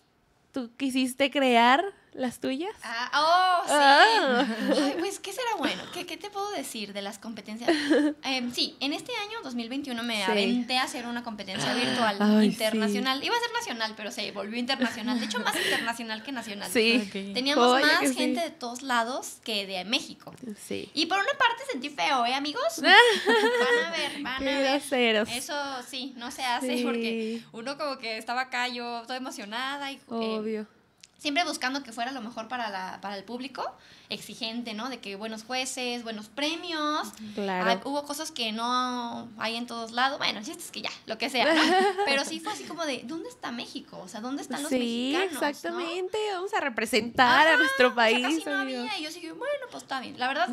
tú 0.55 0.71
quisiste 0.77 1.31
crear 1.31 1.85
¿Las 2.15 2.39
tuyas? 2.39 2.71
Ah, 2.85 3.11
oh, 3.13 3.67
sí. 3.67 3.73
Ah. 3.75 4.95
pues, 5.01 5.19
¿qué 5.19 5.33
será 5.33 5.57
bueno? 5.59 5.83
¿Qué, 5.93 6.07
¿Qué, 6.07 6.17
te 6.17 6.31
puedo 6.31 6.49
decir 6.53 6.93
de 6.93 7.03
las 7.03 7.19
competencias? 7.19 7.69
Em, 8.23 8.53
sí, 8.53 8.77
en 8.79 8.93
este 8.93 9.13
año 9.17 9.39
2021 9.43 10.01
me 10.05 10.23
aventé 10.23 10.79
a 10.79 10.85
hacer 10.85 11.07
una 11.07 11.25
competencia 11.25 11.75
virtual 11.75 12.45
internacional. 12.45 13.23
Iba 13.23 13.37
a 13.37 13.41
ser 13.41 13.53
nacional, 13.53 13.95
pero 13.97 14.13
se 14.13 14.31
volvió 14.31 14.59
internacional. 14.59 15.19
De 15.19 15.27
hecho, 15.27 15.41
más 15.41 15.57
internacional 15.57 16.23
que 16.23 16.31
nacional. 16.31 16.71
Sí. 16.71 17.11
Teníamos 17.35 17.81
más 17.81 18.13
gente 18.13 18.41
de 18.41 18.51
todos 18.51 18.83
lados 18.83 19.39
que 19.45 19.67
de 19.67 19.85
México. 19.85 20.33
Sí. 20.67 20.89
Y 20.95 21.07
por 21.07 21.19
una 21.19 21.33
parte 21.33 21.65
sentí 21.73 21.91
feo, 21.91 22.25
¿eh, 22.27 22.35
amigos? 22.35 22.63
van 22.81 23.87
a 23.87 23.91
ver, 23.91 24.23
van 24.23 24.49
a 24.49 24.79
ver. 24.91 25.27
Eso 25.33 25.55
sí, 25.89 26.15
no 26.17 26.31
se 26.31 26.45
hace 26.45 26.83
porque 26.85 27.43
uno 27.53 27.77
como 27.77 27.99
que 27.99 28.19
estaba 28.19 28.43
acá 28.43 28.69
yo 28.69 29.03
toda 29.03 29.17
emocionada 29.17 29.91
y... 29.91 29.97
Eh, 29.97 30.01
Obvio 30.09 30.84
siempre 31.25 31.43
buscando 31.45 31.83
que 31.83 31.91
fuera 31.91 32.13
lo 32.13 32.21
mejor 32.21 32.49
para, 32.49 32.69
la, 32.69 32.99
para 33.01 33.17
el 33.17 33.25
público, 33.25 33.65
exigente, 34.11 34.75
¿no? 34.75 34.89
De 34.89 34.99
que 34.99 35.17
buenos 35.17 35.45
jueces, 35.45 36.03
buenos 36.03 36.29
premios. 36.29 37.13
Claro. 37.35 37.81
hubo 37.85 38.05
cosas 38.05 38.31
que 38.31 38.53
no 38.53 39.29
hay 39.39 39.57
en 39.57 39.67
todos 39.67 39.93
lados. 39.93 40.19
Bueno, 40.19 40.41
el 40.41 40.49
es 40.49 40.71
que 40.71 40.83
ya, 40.83 40.91
lo 41.07 41.19
que 41.19 41.31
sea. 41.31 41.47
Pero 42.05 42.25
sí 42.25 42.41
fue 42.41 42.53
así 42.53 42.65
como 42.65 42.85
de, 42.85 43.03
¿dónde 43.05 43.29
está 43.29 43.51
México? 43.53 43.99
O 44.03 44.09
sea, 44.09 44.21
¿dónde 44.21 44.43
están 44.43 44.63
los 44.63 44.71
mexicanos? 44.71 45.29
Sí, 45.31 45.35
exactamente. 45.35 46.19
Vamos 46.33 46.55
a 46.55 46.61
representar 46.61 47.49
a 47.49 47.57
nuestro 47.57 47.95
país. 47.95 48.27
O 48.27 48.31
sea, 48.31 48.39
casi 48.39 48.51
no 48.51 48.59
había. 48.59 48.99
Y 48.99 49.03
yo 49.03 49.11
dije, 49.11 49.33
bueno, 49.33 49.67
pues 49.71 49.83
está 49.83 50.01
bien. 50.01 50.19
La 50.19 50.29
verdad, 50.29 50.49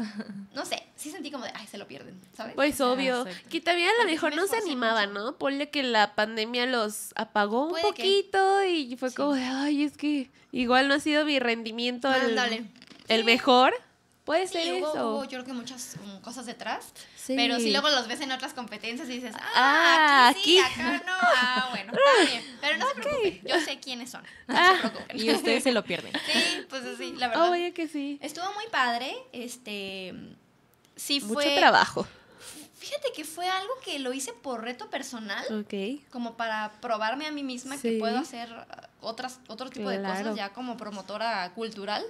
no 0.53 0.65
sé, 0.65 0.83
sí 0.95 1.11
sentí 1.11 1.31
como 1.31 1.45
de, 1.45 1.51
ay, 1.55 1.67
se 1.67 1.77
lo 1.77 1.87
pierden, 1.87 2.19
¿sabes? 2.35 2.55
Pues 2.55 2.79
obvio. 2.81 3.25
que 3.49 3.61
también 3.61 3.89
a 3.89 4.03
lo 4.03 4.09
mejor 4.09 4.35
no 4.35 4.47
se 4.47 4.57
animaban, 4.57 5.13
¿no? 5.13 5.37
Ponle 5.37 5.69
que 5.69 5.83
la 5.83 6.15
pandemia 6.15 6.65
los 6.65 7.13
apagó 7.15 7.65
un 7.65 7.81
poquito 7.81 8.63
y 8.63 8.95
fue 8.97 9.13
como 9.13 9.33
de, 9.33 9.43
ay, 9.43 9.83
es 9.83 9.97
que 9.97 10.29
igual 10.51 10.87
no 10.87 10.95
ha 10.95 10.99
sido 10.99 11.25
mi 11.25 11.39
rendimiento 11.39 12.13
el, 12.13 12.35
el 13.15 13.23
mejor. 13.23 13.73
Puede 14.23 14.47
ser 14.47 14.67
eso. 14.67 14.91
Hubo, 14.91 15.23
yo 15.23 15.29
creo 15.29 15.45
que 15.45 15.53
muchas 15.53 15.95
cosas 16.21 16.45
detrás. 16.45 16.93
Pero 17.27 17.59
si 17.59 17.71
luego 17.71 17.89
los 17.89 18.07
ves 18.07 18.21
en 18.21 18.31
otras 18.31 18.53
competencias 18.53 19.09
y 19.09 19.13
dices, 19.13 19.33
ah, 19.35 19.49
ah 19.55 20.27
aquí, 20.29 20.43
sí, 20.43 20.59
acá 20.59 21.03
no. 21.05 21.13
Ah, 21.19 21.67
bueno, 21.71 21.91
está 21.93 22.31
bien. 22.31 22.57
Pero 22.61 22.77
no 22.77 22.87
se 22.87 22.95
preocupen, 22.95 23.41
yo 23.43 23.59
sé 23.59 23.79
quiénes 23.79 24.11
son. 24.11 24.23
No 24.47 24.55
se 24.55 24.61
ah. 24.61 24.75
preocupen. 24.79 25.19
Y 25.19 25.31
ustedes 25.31 25.63
se 25.63 25.71
lo 25.71 25.83
pierden. 25.83 26.13
Sí, 26.13 26.65
pues 26.69 26.83
sí, 26.97 27.13
la 27.17 27.29
verdad. 27.29 27.51
Oye, 27.51 27.73
que 27.73 27.87
sí. 27.87 28.19
Estuvo 28.21 28.45
muy 28.53 28.67
padre. 28.71 29.15
Este. 29.31 30.13
Sí, 30.95 31.19
fue. 31.19 31.45
Mucho 31.45 31.55
trabajo. 31.55 32.07
Fíjate 32.81 33.09
que 33.15 33.23
fue 33.25 33.47
algo 33.47 33.71
que 33.85 33.99
lo 33.99 34.11
hice 34.11 34.33
por 34.33 34.63
reto 34.63 34.89
personal. 34.89 35.45
Ok. 35.53 36.01
Como 36.09 36.35
para 36.35 36.71
probarme 36.81 37.27
a 37.27 37.31
mí 37.31 37.43
misma 37.43 37.77
que 37.77 37.99
puedo 37.99 38.17
hacer 38.17 38.49
otras, 39.01 39.39
otro 39.49 39.69
tipo 39.69 39.87
de 39.87 40.01
cosas 40.01 40.35
ya 40.35 40.49
como 40.49 40.77
promotora 40.77 41.51
cultural. 41.53 42.03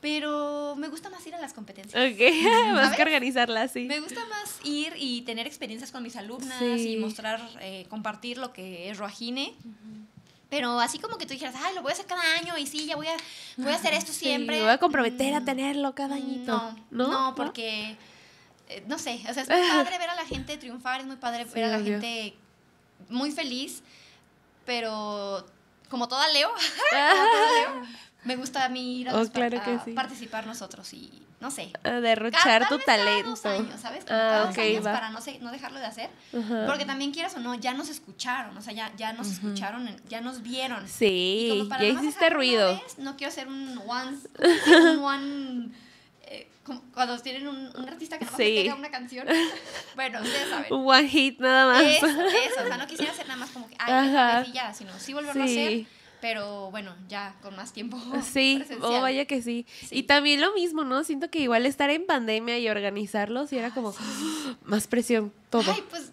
Pero 0.00 0.76
me 0.76 0.86
gusta 0.86 1.10
más 1.10 1.26
ir 1.26 1.34
a 1.34 1.40
las 1.40 1.52
competencias. 1.52 2.00
Ok, 2.00 2.20
más 2.72 2.94
que 2.94 3.02
organizarlas, 3.02 3.72
sí. 3.72 3.86
Me 3.86 3.98
gusta 3.98 4.24
más 4.26 4.60
ir 4.62 4.92
y 4.96 5.22
tener 5.22 5.48
experiencias 5.48 5.90
con 5.90 6.04
mis 6.04 6.14
alumnas 6.14 6.62
y 6.62 6.96
mostrar, 6.98 7.40
eh, 7.60 7.86
compartir 7.90 8.38
lo 8.38 8.52
que 8.52 8.88
es 8.88 8.98
Roajine. 8.98 9.56
Pero 10.48 10.78
así 10.78 11.00
como 11.00 11.18
que 11.18 11.26
tú 11.26 11.32
dijeras, 11.32 11.56
ay, 11.58 11.74
lo 11.74 11.82
voy 11.82 11.90
a 11.90 11.94
hacer 11.94 12.06
cada 12.06 12.22
año 12.38 12.56
y 12.56 12.66
sí, 12.68 12.86
ya 12.86 12.94
voy 12.94 13.08
a, 13.08 13.16
voy 13.56 13.72
a 13.72 13.74
hacer 13.74 13.92
esto 13.94 14.12
siempre. 14.12 14.58
me 14.58 14.62
voy 14.62 14.70
a 14.70 14.78
comprometer 14.78 15.34
a 15.34 15.40
mm, 15.40 15.44
tenerlo 15.44 15.92
cada 15.96 16.14
añito. 16.14 16.76
No, 16.92 17.08
no, 17.08 17.34
porque, 17.34 17.96
eh, 18.68 18.84
no 18.86 18.98
sé, 18.98 19.20
o 19.28 19.34
sea, 19.34 19.42
es 19.42 19.48
muy 19.48 19.58
padre 19.84 19.98
ver 19.98 20.10
a 20.10 20.14
la 20.14 20.26
gente 20.26 20.56
triunfar, 20.56 21.00
es 21.00 21.06
muy 21.06 21.16
padre 21.16 21.44
ver 21.44 21.64
a 21.64 21.78
la 21.78 21.84
gente 21.84 22.34
muy 23.08 23.30
feliz, 23.30 23.82
pero 24.64 25.46
como 25.88 26.08
toda 26.08 26.28
Leo, 26.28 26.50
como 26.90 27.30
toda 27.30 27.52
Leo 27.52 27.86
me 28.24 28.36
gusta 28.36 28.64
a 28.64 28.68
mí 28.68 29.00
ir 29.00 29.08
a, 29.08 29.20
oh, 29.20 29.24
participar 29.94 30.46
nosotros 30.46 30.92
y 30.92 31.22
no 31.38 31.50
sé. 31.50 31.70
A 31.84 32.00
derrochar 32.00 32.66
tu 32.68 32.78
talento. 32.78 33.30
Dos 33.30 33.46
años, 33.46 33.80
¿sabes? 33.80 34.04
ah, 34.10 34.50
años 34.56 34.82
para 34.82 35.10
no, 35.10 35.20
no 35.42 35.52
dejarlo 35.52 35.78
de 35.78 35.86
hacer. 35.86 36.10
Porque 36.66 36.84
también 36.84 37.12
quieras 37.12 37.36
o 37.36 37.40
no, 37.40 37.54
ya 37.54 37.72
nos 37.74 37.88
escucharon, 37.88 38.56
o 38.56 38.62
sea, 38.62 38.72
ya, 38.72 38.92
ya 38.96 39.12
nos 39.12 39.28
escucharon, 39.28 39.88
ya 40.08 40.20
nos 40.20 40.42
vieron. 40.42 40.88
Sí, 40.88 41.68
ya 41.78 41.84
hiciste 41.84 42.30
ruido. 42.30 42.80
no 42.98 43.16
quiero 43.16 43.32
ser 43.32 43.46
un 43.48 43.78
one, 43.86 44.16
un 44.66 45.04
one 45.04 45.70
eh, 46.36 46.48
cuando 46.92 47.18
tienen 47.20 47.46
un, 47.46 47.70
un, 47.76 47.88
artista 47.88 48.18
que 48.18 48.24
no 48.24 48.30
sí. 48.32 48.62
tenga 48.62 48.74
una 48.74 48.90
canción. 48.90 49.26
Bueno, 49.94 50.20
ustedes 50.20 50.48
saben. 50.48 50.72
Un 50.72 50.86
one 50.86 51.08
hit 51.08 51.40
nada 51.40 51.72
más. 51.72 51.82
Eso, 51.82 52.06
eso, 52.06 52.62
o 52.64 52.66
sea, 52.66 52.76
no 52.76 52.86
quisiera 52.86 53.12
hacer 53.12 53.26
nada 53.26 53.38
más 53.38 53.50
como 53.50 53.68
que, 53.68 53.76
ay, 53.78 54.52
ya, 54.52 54.74
sino 54.74 54.98
sí 54.98 55.12
volverlo 55.12 55.42
a 55.42 55.44
hacer 55.44 55.86
pero 56.20 56.70
bueno, 56.70 56.94
ya 57.08 57.36
con 57.42 57.54
más 57.56 57.72
tiempo. 57.72 57.98
Sí, 58.22 58.62
oh, 58.80 59.00
vaya 59.00 59.26
que 59.26 59.42
sí. 59.42 59.66
Y 59.90 60.04
también 60.04 60.40
lo 60.40 60.52
mismo, 60.54 60.84
¿no? 60.84 61.04
Siento 61.04 61.30
que 61.30 61.38
igual 61.40 61.66
estar 61.66 61.90
en 61.90 62.06
pandemia 62.06 62.58
y 62.58 62.68
organizarlos 62.68 63.52
y 63.52 63.58
era 63.58 63.70
como 63.70 63.94
más 64.64 64.86
presión, 64.86 65.32
todo. 65.50 65.70
Ay, 65.72 65.84
pues 65.88 66.12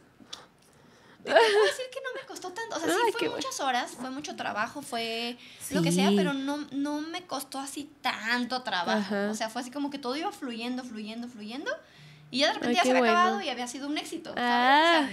te 1.23 1.31
puedo 1.31 1.65
decir 1.65 1.85
que 1.91 1.99
no 2.01 2.21
me 2.21 2.27
costó 2.27 2.51
tanto. 2.51 2.75
O 2.75 2.79
sea, 2.79 2.89
sí 2.89 3.11
fue 3.17 3.29
muchas 3.29 3.59
horas, 3.59 3.91
fue 3.91 4.09
mucho 4.09 4.35
trabajo, 4.35 4.81
fue 4.81 5.37
lo 5.71 5.81
que 5.81 5.91
sea, 5.91 6.11
pero 6.15 6.33
no, 6.33 6.67
no 6.71 7.01
me 7.01 7.23
costó 7.23 7.59
así 7.59 7.89
tanto 8.01 8.63
trabajo. 8.63 9.15
O 9.29 9.35
sea, 9.35 9.49
fue 9.49 9.61
así 9.61 9.71
como 9.71 9.89
que 9.89 9.99
todo 9.99 10.15
iba 10.15 10.31
fluyendo, 10.31 10.83
fluyendo, 10.83 11.27
fluyendo. 11.27 11.71
Y 12.31 12.39
ya 12.39 12.47
de 12.47 12.53
repente 12.53 12.75
ya 12.77 12.81
se 12.81 12.89
había 12.89 13.11
acabado 13.11 13.41
y 13.41 13.49
había 13.49 13.67
sido 13.67 13.87
un 13.87 13.95
éxito. 13.95 14.33
Ah, 14.35 15.07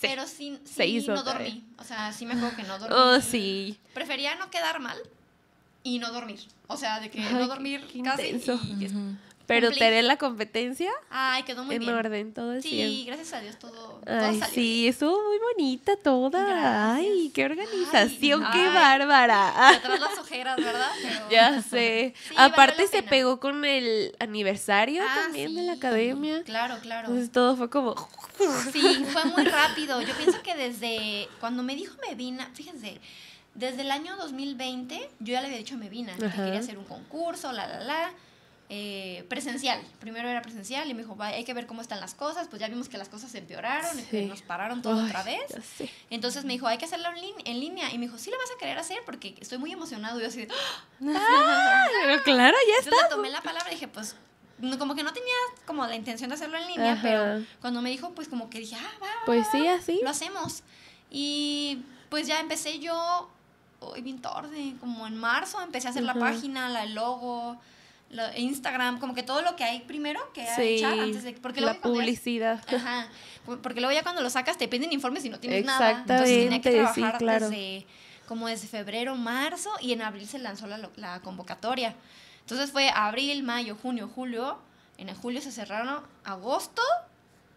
pero 0.00 0.28
sí, 0.28 0.60
sí 0.64 1.04
no 1.08 1.24
dormí. 1.24 1.64
O 1.76 1.82
sea, 1.82 2.12
sí 2.12 2.24
me 2.24 2.34
acuerdo 2.34 2.56
que 2.56 2.62
no 2.62 2.78
dormí. 2.78 2.94
Oh, 2.96 3.20
sí. 3.20 3.80
Prefería 3.94 4.36
no 4.36 4.48
quedar 4.48 4.78
mal 4.78 4.96
y 5.82 5.98
no 5.98 6.12
dormir. 6.12 6.40
O 6.68 6.76
sea, 6.76 7.00
de 7.00 7.10
que 7.10 7.18
no 7.18 7.48
dormir 7.48 7.84
casi. 8.04 8.28
Y, 8.28 8.88
pero 9.46 9.70
tener 9.70 10.04
la 10.04 10.16
competencia. 10.16 10.90
Ay, 11.10 11.42
quedó 11.42 11.64
muy 11.64 11.76
en 11.76 11.80
bien. 11.80 11.94
orden, 11.94 12.32
todo 12.32 12.60
Sí, 12.60 13.04
gracias 13.06 13.32
a 13.32 13.40
Dios 13.40 13.58
todo, 13.58 14.00
Ay, 14.06 14.40
Sí, 14.52 14.88
estuvo 14.88 15.16
muy 15.22 15.38
bonita 15.38 15.96
toda. 15.96 16.94
Ay, 16.94 17.30
qué 17.34 17.44
organización, 17.44 18.44
qué 18.52 18.66
bárbara. 18.68 19.52
Detrás 19.72 20.00
las 20.00 20.18
ojeras, 20.18 20.56
¿verdad? 20.56 20.90
Ya 21.30 21.62
sé. 21.62 22.14
Aparte 22.36 22.86
se 22.86 23.02
pegó 23.02 23.40
con 23.40 23.64
el 23.64 24.14
aniversario 24.18 25.02
ah, 25.06 25.22
también 25.22 25.54
de 25.54 25.62
la 25.62 25.72
academia. 25.74 26.42
Claro, 26.44 26.76
claro. 26.80 27.08
Entonces 27.08 27.32
todo 27.32 27.56
fue 27.56 27.70
como. 27.70 27.94
Sí, 28.72 29.04
fue 29.12 29.24
muy 29.26 29.44
rápido. 29.44 30.00
Yo 30.02 30.14
pienso 30.14 30.42
que 30.42 30.54
desde 30.54 31.28
cuando 31.40 31.62
me 31.62 31.74
dijo 31.76 31.94
Medina, 32.08 32.50
fíjense. 32.54 33.00
Desde 33.54 33.82
el 33.82 33.90
año 33.90 34.16
2020, 34.16 35.10
yo 35.20 35.32
ya 35.34 35.42
le 35.42 35.48
había 35.48 35.58
dicho 35.58 35.74
a 35.74 35.78
Medina 35.78 36.14
que 36.16 36.26
quería 36.30 36.58
hacer 36.58 36.78
un 36.78 36.84
concurso, 36.84 37.52
la, 37.52 37.66
la, 37.66 37.80
la 37.80 38.10
eh, 38.74 39.26
presencial. 39.28 39.78
Primero 40.00 40.30
era 40.30 40.40
presencial 40.40 40.88
y 40.88 40.94
me 40.94 41.02
dijo, 41.02 41.14
hay 41.20 41.44
que 41.44 41.52
ver 41.52 41.66
cómo 41.66 41.82
están 41.82 42.00
las 42.00 42.14
cosas. 42.14 42.48
Pues 42.48 42.58
ya 42.58 42.68
vimos 42.68 42.88
que 42.88 42.96
las 42.96 43.10
cosas 43.10 43.30
se 43.30 43.36
empeoraron, 43.36 43.90
y 44.10 44.22
nos 44.22 44.40
pararon 44.40 44.80
todo 44.80 45.04
otra 45.04 45.22
vez. 45.22 45.42
Entonces 46.08 46.46
me 46.46 46.54
dijo, 46.54 46.66
hay 46.66 46.78
que 46.78 46.86
hacerlo 46.86 47.10
en, 47.44 47.60
línea. 47.60 47.92
Y 47.92 47.98
me 47.98 48.06
dijo, 48.06 48.16
sí, 48.16 48.30
lo 48.30 48.38
vas 48.38 48.50
a 48.50 48.58
querer 48.58 48.78
hacer 48.78 49.00
porque 49.04 49.34
estoy 49.38 49.58
muy 49.58 49.72
emocionado. 49.72 50.18
Y 50.18 50.22
yo 50.22 50.28
así, 50.28 50.48
¡Ah! 51.06 51.86
claro, 52.24 52.56
ya 52.66 52.78
está. 52.78 52.88
Entonces 52.88 53.08
tomé 53.10 53.28
la 53.28 53.42
palabra 53.42 53.70
y 53.70 53.74
dije, 53.74 53.88
pues 53.88 54.16
como 54.78 54.94
que 54.94 55.02
no 55.02 55.12
tenía 55.12 55.34
como 55.66 55.86
la 55.86 55.94
intención 55.94 56.30
de 56.30 56.36
hacerlo 56.36 56.56
en 56.56 56.66
línea, 56.68 56.98
pero 57.02 57.44
cuando 57.60 57.82
me 57.82 57.90
dijo, 57.90 58.12
pues 58.12 58.26
como 58.26 58.48
que 58.48 58.58
dije, 58.58 58.76
ah, 58.76 58.92
va, 59.02 59.08
pues 59.26 59.46
sí, 59.52 59.68
así. 59.68 60.00
Lo 60.02 60.08
hacemos. 60.08 60.62
Y 61.10 61.82
pues 62.08 62.26
ya 62.26 62.40
empecé 62.40 62.78
yo, 62.78 63.28
hoy 63.80 64.00
bien 64.00 64.22
tarde, 64.22 64.76
como 64.80 65.06
en 65.06 65.18
marzo, 65.18 65.60
empecé 65.60 65.88
a 65.88 65.90
hacer 65.90 66.04
la 66.04 66.14
página, 66.14 66.70
la, 66.70 66.84
el 66.84 66.94
logo, 66.94 67.58
Instagram, 68.36 68.98
como 68.98 69.14
que 69.14 69.22
todo 69.22 69.42
lo 69.42 69.56
que 69.56 69.64
hay 69.64 69.80
primero 69.80 70.20
que 70.32 70.46
sí, 70.56 70.84
antes 70.84 71.24
de 71.24 71.32
porque 71.32 71.60
la 71.60 71.74
publicidad. 71.74 72.62
ajá, 72.74 73.08
porque 73.62 73.80
luego 73.80 73.92
ya 73.92 74.02
cuando 74.02 74.22
lo 74.22 74.30
sacas 74.30 74.58
te 74.58 74.68
piden 74.68 74.92
informes 74.92 75.24
y 75.24 75.30
no 75.30 75.40
tienes 75.40 75.64
nada. 75.64 75.90
Entonces 76.02 76.44
tenía 76.44 76.60
que 76.60 76.70
trabajar 76.70 77.18
claro. 77.18 77.48
desde 77.48 77.86
como 78.26 78.48
desde 78.48 78.68
febrero, 78.68 79.16
marzo 79.16 79.70
y 79.80 79.92
en 79.92 80.02
abril 80.02 80.26
se 80.26 80.38
lanzó 80.38 80.66
la, 80.66 80.88
la 80.96 81.20
convocatoria. 81.20 81.94
Entonces 82.40 82.70
fue 82.70 82.90
abril, 82.90 83.42
mayo, 83.42 83.76
junio, 83.80 84.10
julio. 84.14 84.58
En 84.98 85.12
julio 85.14 85.40
se 85.40 85.50
cerraron 85.50 86.02
agosto 86.24 86.82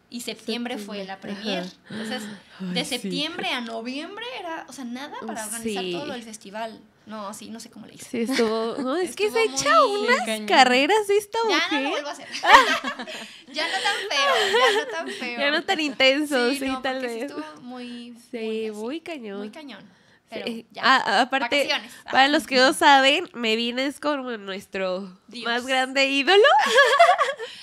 y 0.10 0.22
septiembre, 0.22 0.78
fue 0.78 1.04
la 1.04 1.20
premier. 1.20 1.65
Entonces, 1.89 2.24
de 2.60 2.86
septiembre 2.86 3.50
a 3.50 3.62
noviembre 3.62 4.26
era, 4.39 4.65
o 4.70 4.74
sea, 4.74 4.86
nada 4.86 5.15
para 5.26 5.46
organizar 5.46 5.84
todo 5.91 6.13
el 6.13 6.24
festival. 6.24 6.80
No, 7.06 7.34
sí, 7.36 7.50
no 7.50 7.60
sé 7.60 7.70
cómo 7.70 7.86
le 7.86 7.94
hice. 7.94 8.10
Sí, 8.10 8.32
estuvo. 8.32 8.76
No, 8.82 8.96
es 8.98 9.15
que 9.15 9.30
se 9.30 9.44
echa 9.44 9.86
unas 9.86 10.41
carreras 10.48 11.08
esta 11.10 11.38
mujer. 11.44 11.62
Ya 11.70 11.72
no 11.72 11.82
lo 11.82 11.89
vuelvo 11.91 12.10
a 12.10 12.12
hacer. 12.12 12.28
ya 13.54 13.68
no 13.68 13.74
tan 13.84 13.96
feo, 14.10 14.52
ya 14.52 14.80
no 14.80 14.88
tan 14.91 15.08
feo. 15.20 15.39
Ya 15.39 15.52
no 15.52 15.63
tan 15.63 15.80
intenso, 15.80 16.52
sí, 16.52 16.72
tal 16.82 17.02
vez. 17.02 17.12
Sí, 17.12 17.20
estuvo 17.20 17.62
muy. 17.62 18.18
Sí, 18.32 18.72
muy, 18.74 19.02
cañón. 19.02 19.38
Muy 19.38 19.52
cañón. 19.52 19.84
Pero 20.30 20.48
ya. 20.72 20.82
Ah, 20.84 21.22
aparte, 21.22 21.70
para 22.12 22.28
los 22.28 22.48
que 22.48 22.56
no 22.56 22.74
saben, 22.74 23.30
Medina 23.34 23.84
es 23.84 24.00
como 24.00 24.32
nuestro 24.38 25.15
más 25.44 25.68
grande 25.68 26.08
ídolo. 26.08 26.44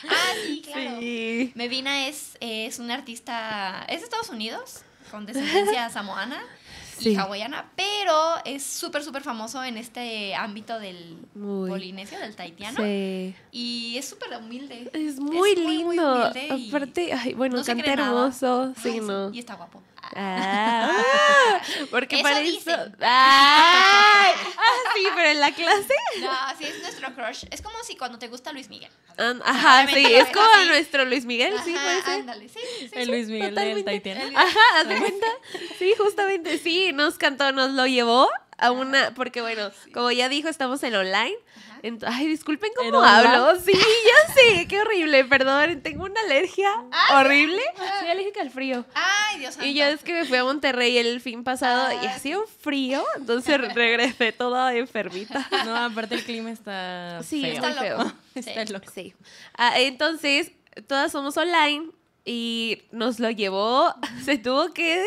ah, 0.09 0.33
sí, 0.47 0.63
claro. 0.65 1.01
Sí. 1.01 1.53
Medina 1.57 2.07
es, 2.07 2.37
es 2.39 2.79
un 2.79 2.93
artista, 2.93 3.85
es 3.89 3.99
de 3.99 4.05
Estados 4.05 4.31
Unidos, 4.31 4.83
con 5.11 5.27
descendencia 5.27 5.91
samoana 5.91 6.41
y 7.05 7.17
hawaiana, 7.17 7.71
pero 7.77 8.37
es 8.45 8.63
súper, 8.63 9.03
súper 9.03 9.23
famoso 9.23 9.63
en 9.63 9.77
este 9.77 10.35
ámbito 10.35 10.79
del 10.79 11.19
polinesio, 11.35 12.19
del 12.19 12.35
taitiano. 12.37 12.83
Sí. 12.83 13.35
Y 13.51 13.97
es 13.97 14.09
súper 14.09 14.37
humilde. 14.39 14.91
Es 14.93 15.19
muy 15.19 15.55
lindo. 15.55 16.33
Aparte, 16.69 17.13
ay, 17.13 17.35
bueno, 17.35 17.63
canta 17.65 17.93
hermoso. 17.93 18.73
Sí, 18.83 19.01
no. 19.01 19.33
Y 19.33 19.39
está 19.39 19.55
guapo. 19.55 19.83
Ah, 20.15 20.91
porque 21.91 22.23
para 22.23 22.41
eso. 22.41 22.59
Sí, 22.59 22.63
pero 22.65 22.83
en 22.85 22.91
la 25.43 25.53
clase. 25.53 25.95
No, 26.21 26.31
sí, 26.57 26.65
es 26.65 26.81
nuestro 26.81 27.15
crush. 27.15 27.45
Es 27.51 27.61
como 27.63 27.77
si 27.83 27.97
cuando 27.97 28.19
te 28.19 28.29
gusta 28.29 28.53
Luis 28.53 28.69
Miguel. 28.69 28.91
ajá, 29.45 29.87
sí, 29.89 30.07
es 30.15 30.29
como 30.29 30.65
nuestro 30.69 31.05
Luis 31.05 31.25
Miguel, 31.25 31.55
sí, 31.65 31.73
puede 31.73 32.03
ser. 32.03 32.21
Ándale, 32.21 32.49
sí, 32.49 32.61
sí, 32.79 32.91
El 32.93 33.09
Luis 33.09 33.29
Miguel 33.29 33.55
del 33.55 33.85
Taitiano. 33.85 34.39
Ajá, 34.39 34.61
¿haz 34.77 34.89
de 34.89 34.99
cuenta? 34.99 35.27
Sí, 35.79 35.95
justamente, 35.99 36.59
sí, 36.59 36.93
nos 36.93 37.19
cantó, 37.19 37.51
nos 37.53 37.73
lo 37.73 37.87
llevó 37.87 38.31
a 38.57 38.71
una, 38.71 39.13
porque 39.15 39.41
bueno, 39.41 39.73
como 39.93 40.13
ya 40.13 40.29
dijo, 40.29 40.49
estamos 40.49 40.83
en 40.85 40.95
online. 40.95 41.37
Ay, 42.07 42.27
disculpen 42.29 42.71
cómo 42.77 43.03
hablo. 43.03 43.61
Sí, 43.61 43.73
ya 43.73 44.35
sé, 44.35 44.67
qué 44.69 44.81
horrible, 44.81 45.25
perdón. 45.25 45.81
Tengo 45.83 46.05
una 46.05 46.21
alergia 46.21 46.71
horrible. 47.15 47.61
Soy 48.01 48.09
alérgica 48.09 48.41
al 48.41 48.51
frío. 48.51 48.85
Ay, 48.95 49.41
Dios 49.41 49.59
Y 49.63 49.75
yo 49.75 49.85
es 49.87 50.03
que 50.03 50.13
me 50.13 50.25
fui 50.25 50.39
a 50.39 50.45
Monterrey 50.45 50.97
el 50.99 51.21
fin 51.21 51.45
pasado 51.45 51.93
y 51.93 52.07
ah, 52.07 52.15
hacía 52.15 52.39
un 52.39 52.47
frío, 52.47 53.05
entonces 53.17 53.61
regresé 53.75 54.33
toda 54.33 54.75
enfermita. 54.75 55.49
No, 55.65 55.77
aparte 55.77 56.17
el 56.17 56.25
clima 56.25 56.51
está 56.51 57.23
sí, 57.23 57.43
feo. 57.43 57.53
Está 57.55 57.73
feo. 57.73 58.13
Está 58.35 58.65
loco. 58.73 58.91
Sí. 58.93 59.15
Ah, 59.57 59.79
entonces, 59.81 60.53
todas 60.87 61.13
somos 61.13 61.37
online 61.37 61.91
y 62.25 62.83
nos 62.91 63.19
lo 63.21 63.31
llevó, 63.31 63.95
se 64.25 64.39
tuvo 64.39 64.73
que 64.73 65.05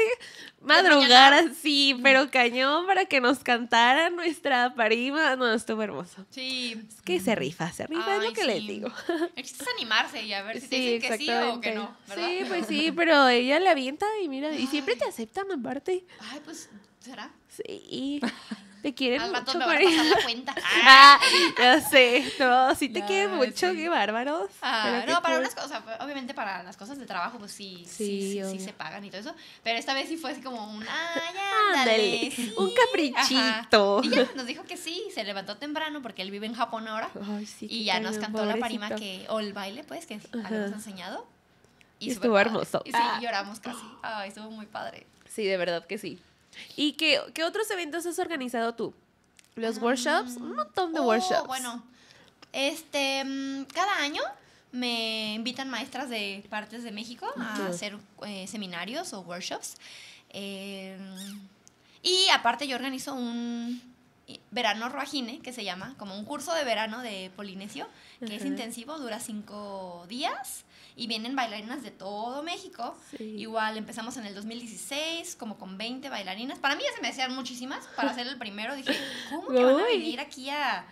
madrugar 0.65 1.34
así, 1.34 1.97
pero 2.01 2.30
cañón 2.30 2.86
para 2.86 3.06
que 3.06 3.21
nos 3.21 3.39
cantara 3.39 4.10
nuestra 4.10 4.73
parima. 4.75 5.36
No, 5.36 5.54
estuvo 5.54 5.82
hermoso. 5.82 6.25
Sí. 6.30 6.82
Es 6.88 7.01
que 7.01 7.19
se 7.19 7.36
rifa, 7.36 7.71
se 7.71 7.88
rifa, 7.88 8.17
es 8.17 8.23
lo 8.23 8.34
que 8.34 8.43
le 8.43 8.60
digo. 8.60 8.89
El 9.36 9.45
es 9.45 9.67
animarse 9.78 10.23
y 10.23 10.34
a 10.34 10.43
ver 10.43 10.60
si 10.60 10.67
te 10.67 10.75
dicen 10.75 11.12
que 11.12 11.17
sí 11.17 11.30
o 11.32 11.62
que 11.62 11.73
no. 11.73 11.95
Sí, 12.13 12.43
pues 12.47 12.67
sí, 12.67 12.91
pero 12.91 13.28
ella 13.28 13.60
le 13.60 13.69
avienta 13.69 14.06
y 14.23 14.30
mira, 14.30 14.51
y 14.51 14.67
siempre 14.67 14.95
te 14.95 15.06
aceptan 15.06 15.51
aparte. 15.51 16.06
Ay, 16.32 16.41
pues, 16.43 16.69
¿será? 16.99 17.32
Sí. 17.49 18.21
Te 18.86 18.93
quieren 18.93 19.19
Al 19.19 19.32
mucho. 19.32 19.58
me 19.58 19.65
van 19.65 19.78
a 19.78 19.82
pasar 19.82 20.06
la 20.06 20.21
cuenta. 20.21 20.56
Ah, 20.84 21.19
ya 21.58 21.82
sé. 21.89 22.32
No, 22.38 22.76
sí 22.76 22.88
te 22.88 23.04
quieren 23.04 23.36
mucho, 23.36 23.74
qué 23.74 23.89
bárbaros. 23.89 24.52
Ah, 24.62 25.04
no, 25.08 25.24
para 25.24 25.39
unas 25.39 25.56
cosas, 25.56 25.82
obviamente 26.02 26.36
para 26.36 26.62
las 26.62 26.78
cosas 26.78 27.00
de 27.00 27.08
trabajo, 27.08 27.39
pues 27.39 27.52
sí, 27.52 27.84
sí, 27.89 28.39
sí, 28.48 28.60
se 28.60 28.74
pagan 28.74 29.04
y 29.04 29.10
todo 29.10 29.21
eso. 29.21 29.36
Pero 29.63 29.80
esta 29.80 29.95
vez 29.95 30.08
sí 30.08 30.17
fue 30.17 30.34
así 30.34 30.41
como 30.41 30.71
un, 30.71 30.86
ay, 30.88 32.32
un 32.60 32.71
caprichito. 32.76 34.02
Y 34.04 34.10
ya 34.12 34.30
nos 34.36 34.45
dijo 34.45 34.63
que 34.65 34.78
sí, 34.78 35.08
se 35.15 35.24
levantó 35.24 35.58
temprano 35.58 36.04
porque 36.04 36.21
él 36.21 36.30
vive 36.30 36.45
en 36.45 36.54
Japón 36.54 36.88
ahora. 36.88 37.10
Ay, 37.28 37.48
sí, 37.48 37.65
y 37.67 37.86
ya 37.86 38.00
nos 38.00 38.19
cantó 38.19 38.45
la 38.45 38.58
parima 38.58 38.91
que, 38.91 39.26
o 39.30 39.39
el 39.39 39.54
baile, 39.54 39.84
pues, 39.84 40.06
que 40.06 40.19
habíamos 40.32 40.74
enseñado. 40.74 41.26
Y 41.98 42.12
estuvo 42.12 42.38
hermoso. 42.38 42.84
Y 42.86 42.91
sí, 42.91 42.98
lloramos 43.19 43.60
casi. 43.60 43.82
Ay, 44.04 44.30
estuvo 44.30 44.52
muy 44.52 44.67
padre. 44.67 45.08
Sí, 45.28 45.43
de 45.43 45.58
verdad 45.58 45.88
que 45.88 45.98
sí. 45.98 46.19
¿Y 46.75 46.93
qué, 46.93 47.21
qué 47.33 47.43
otros 47.43 47.69
eventos 47.71 48.05
has 48.05 48.19
organizado 48.19 48.73
tú? 48.75 48.93
¿Los 49.55 49.77
workshops? 49.77 50.35
Un 50.37 50.55
montón 50.55 50.93
de 50.93 50.99
oh, 50.99 51.03
workshops. 51.03 51.47
Bueno, 51.47 51.83
este, 52.51 53.23
mm, 53.23 53.65
cada 53.73 53.97
año 53.99 54.21
me 54.71 55.33
invitan 55.33 55.69
maestras 55.69 56.09
de 56.09 56.45
partes 56.49 56.83
de 56.83 56.91
México 56.91 57.27
a 57.37 57.67
hacer 57.67 57.97
eh, 58.25 58.47
seminarios 58.47 59.13
o 59.13 59.21
workshops. 59.21 59.75
Eh, 60.31 60.97
y 62.03 62.27
aparte 62.33 62.67
yo 62.67 62.75
organizo 62.75 63.13
un 63.13 63.81
verano 64.51 64.89
roajine, 64.89 65.39
que 65.39 65.53
se 65.53 65.63
llama, 65.63 65.95
como 65.97 66.17
un 66.17 66.25
curso 66.25 66.53
de 66.53 66.65
verano 66.65 67.01
de 67.01 67.31
Polinesio, 67.35 67.87
que 68.19 68.35
es 68.35 68.43
intensivo, 68.43 68.99
dura 68.99 69.19
cinco 69.19 70.05
días 70.09 70.64
y 70.97 71.08
vienen 71.08 71.36
bailarinas 71.36 71.84
de 71.84 71.91
todo 71.91 72.41
México. 72.43 72.95
Igual 73.19 73.77
empezamos 73.77 74.15
en 74.17 74.25
el 74.25 74.34
2016, 74.34 75.36
como 75.36 75.58
con 75.58 75.77
20 75.77 76.10
bailarinas. 76.10 76.60
Para 76.60 76.75
mí 76.75 76.84
ya 76.84 76.95
se 76.95 77.01
me 77.01 77.10
decían 77.10 77.36
muchísimas. 77.36 77.86
Para 77.95 78.13
ser 78.13 78.27
el 78.27 78.38
primero 78.38 78.75
dije, 78.75 78.95
¿cómo 79.29 79.47
que 79.47 79.63
van 79.63 79.79
a 79.79 79.84
venir 79.84 80.19
aquí 80.21 80.49
a, 80.49 80.86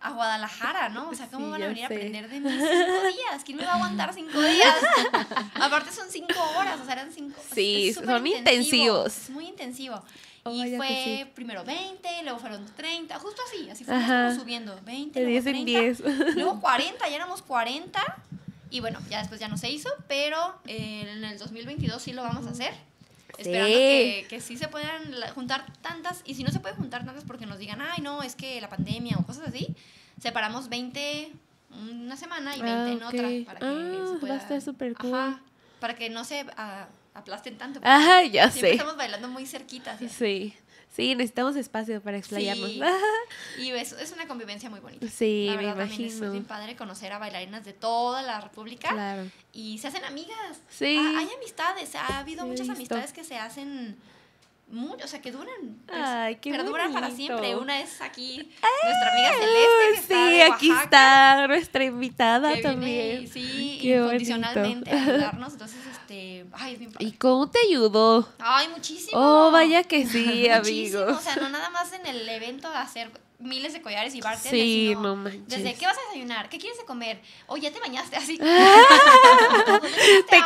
a 0.00 0.10
Guadalajara, 0.12 0.90
¿no? 0.90 1.10
O 1.10 1.14
sea, 1.14 1.26
¿cómo 1.26 1.50
van 1.50 1.62
a 1.62 1.66
venir 1.66 1.84
a 1.84 1.86
aprender 1.86 2.28
de 2.28 2.40
mí 2.40 2.50
cinco 2.50 2.62
días? 3.16 3.42
¿Quién 3.44 3.56
me 3.56 3.64
va 3.64 3.72
a 3.72 3.74
aguantar 3.76 4.14
cinco 4.14 4.40
días? 4.40 4.76
Aparte 5.54 5.90
son 5.90 6.08
cinco 6.08 6.40
horas, 6.56 6.80
o 6.80 6.84
sea, 6.84 6.94
eran 6.94 7.12
cinco. 7.12 7.40
Sí, 7.52 7.92
son 7.94 8.24
intensivos. 8.24 9.28
muy 9.30 9.48
intensivo. 9.48 10.04
y 10.52 10.76
fue 10.76 11.32
primero 11.34 11.64
20, 11.64 12.08
luego 12.22 12.38
fueron 12.38 12.64
30, 12.76 13.18
justo 13.18 13.42
así, 13.48 13.68
así 13.70 13.84
fuimos 13.84 14.36
subiendo, 14.36 14.78
20, 14.84 15.18
de 15.18 15.26
10 15.26 15.46
en 15.46 15.64
10. 15.64 16.00
luego 16.36 16.60
40, 16.60 17.08
ya 17.08 17.16
éramos 17.16 17.42
40, 17.42 18.00
y 18.72 18.80
bueno, 18.80 18.98
ya 19.10 19.18
después 19.18 19.38
ya 19.38 19.48
no 19.48 19.58
se 19.58 19.70
hizo, 19.70 19.90
pero 20.08 20.58
en 20.66 21.24
el 21.24 21.38
2022 21.38 22.02
sí 22.02 22.12
lo 22.12 22.22
vamos 22.22 22.46
a 22.46 22.50
hacer. 22.50 22.72
Esperando 23.36 23.76
que, 23.76 24.26
que, 24.28 24.40
sí 24.40 24.56
se 24.56 24.68
puedan 24.68 25.12
juntar 25.34 25.64
tantas, 25.82 26.22
y 26.24 26.34
si 26.34 26.42
no 26.42 26.50
se 26.50 26.60
puede 26.60 26.74
juntar 26.74 27.04
tantas 27.04 27.24
porque 27.24 27.46
nos 27.46 27.58
digan, 27.58 27.80
ay, 27.80 28.00
no, 28.02 28.22
es 28.22 28.34
que 28.34 28.60
la 28.60 28.68
pandemia 28.68 29.16
o 29.18 29.26
cosas 29.26 29.48
así, 29.48 29.74
separamos 30.20 30.68
20 30.68 31.32
una 31.70 32.16
semana 32.16 32.56
y 32.56 32.62
20 32.62 32.70
ah, 32.70 32.88
en 32.92 33.02
otra 33.02 33.28
para 33.46 33.58
que 33.60 33.66
ah, 33.66 34.06
se 34.12 34.18
pueda... 34.18 34.34
Va 34.34 34.40
a 34.40 34.42
estar 34.42 34.60
súper 34.62 34.94
cool. 34.94 35.14
Ajá, 35.14 35.40
para 35.80 35.94
que 35.94 36.10
no 36.10 36.24
se 36.24 36.44
uh, 36.44 36.86
aplasten 37.14 37.58
tanto. 37.58 37.80
Ajá, 37.82 38.22
ya 38.24 38.50
sé. 38.50 38.72
Estamos 38.72 38.96
bailando 38.96 39.28
muy 39.28 39.46
cerquita. 39.46 39.98
Sí. 39.98 40.08
Sí, 40.08 40.54
necesitamos 40.96 41.56
espacio 41.56 42.02
para 42.02 42.18
explayarnos. 42.18 42.70
Sí. 42.70 42.80
y 43.58 43.70
es, 43.70 43.92
es, 43.92 44.12
una 44.12 44.26
convivencia 44.26 44.68
muy 44.68 44.80
bonita. 44.80 45.08
Sí, 45.08 45.46
la 45.48 45.56
verdad, 45.56 45.76
me 45.76 45.84
imagino. 45.84 46.08
También 46.08 46.24
es 46.24 46.32
bien 46.32 46.44
padre 46.44 46.76
conocer 46.76 47.12
a 47.12 47.18
bailarinas 47.18 47.64
de 47.64 47.72
toda 47.72 48.22
la 48.22 48.40
República. 48.40 48.90
Claro. 48.90 49.30
Y 49.52 49.78
se 49.78 49.88
hacen 49.88 50.04
amigas. 50.04 50.60
Sí. 50.68 50.96
hay 50.96 51.28
amistades. 51.36 51.94
Ha 51.94 52.18
habido 52.18 52.46
muchas 52.46 52.68
amistades 52.68 53.12
que 53.12 53.24
se 53.24 53.36
hacen 53.36 53.96
mucho, 54.72 55.04
o 55.04 55.08
sea, 55.08 55.20
que 55.20 55.30
duran. 55.30 55.76
Ay, 55.88 56.36
qué 56.36 56.50
Perduran 56.50 56.92
para 56.92 57.10
siempre. 57.10 57.54
Una 57.56 57.80
es 57.80 58.00
aquí 58.00 58.36
nuestra 58.62 59.12
amiga 59.12 59.32
Celeste. 59.34 60.14
Que 60.14 60.30
sí, 60.30 60.40
aquí 60.40 60.70
está 60.70 61.46
nuestra 61.46 61.84
invitada 61.84 62.60
también. 62.60 63.28
sí, 63.28 63.78
incondicionalmente 63.82 64.90
a 64.90 65.02
ayudarnos. 65.02 65.52
Entonces, 65.52 65.78
este. 65.90 66.46
Ay, 66.52 66.72
es 66.74 66.78
bien 66.78 66.92
¿Y 66.98 67.12
cómo 67.12 67.50
te 67.50 67.58
ayudó? 67.68 68.28
Ay, 68.38 68.68
muchísimo. 68.68 69.20
Oh, 69.20 69.50
vaya 69.50 69.84
que 69.84 70.06
sí, 70.06 70.48
amigos. 70.50 71.18
O 71.18 71.20
sea, 71.20 71.36
no 71.36 71.48
nada 71.48 71.70
más 71.70 71.92
en 71.92 72.06
el 72.06 72.28
evento 72.28 72.70
de 72.70 72.76
hacer 72.76 73.10
miles 73.42 73.72
de 73.72 73.82
collares 73.82 74.14
y 74.14 74.20
bartenders. 74.20 74.62
Sí, 74.62 74.94
no 74.96 75.16
manches. 75.16 75.48
Desde, 75.48 75.74
¿qué 75.74 75.86
vas 75.86 75.96
a 75.96 76.00
desayunar? 76.08 76.48
¿Qué 76.48 76.58
quieres 76.58 76.78
de 76.78 76.84
comer? 76.84 77.20
O 77.46 77.56
ya 77.56 77.70
te 77.70 77.80
bañaste 77.80 78.16
así. 78.16 78.38
¿Te 78.38 78.44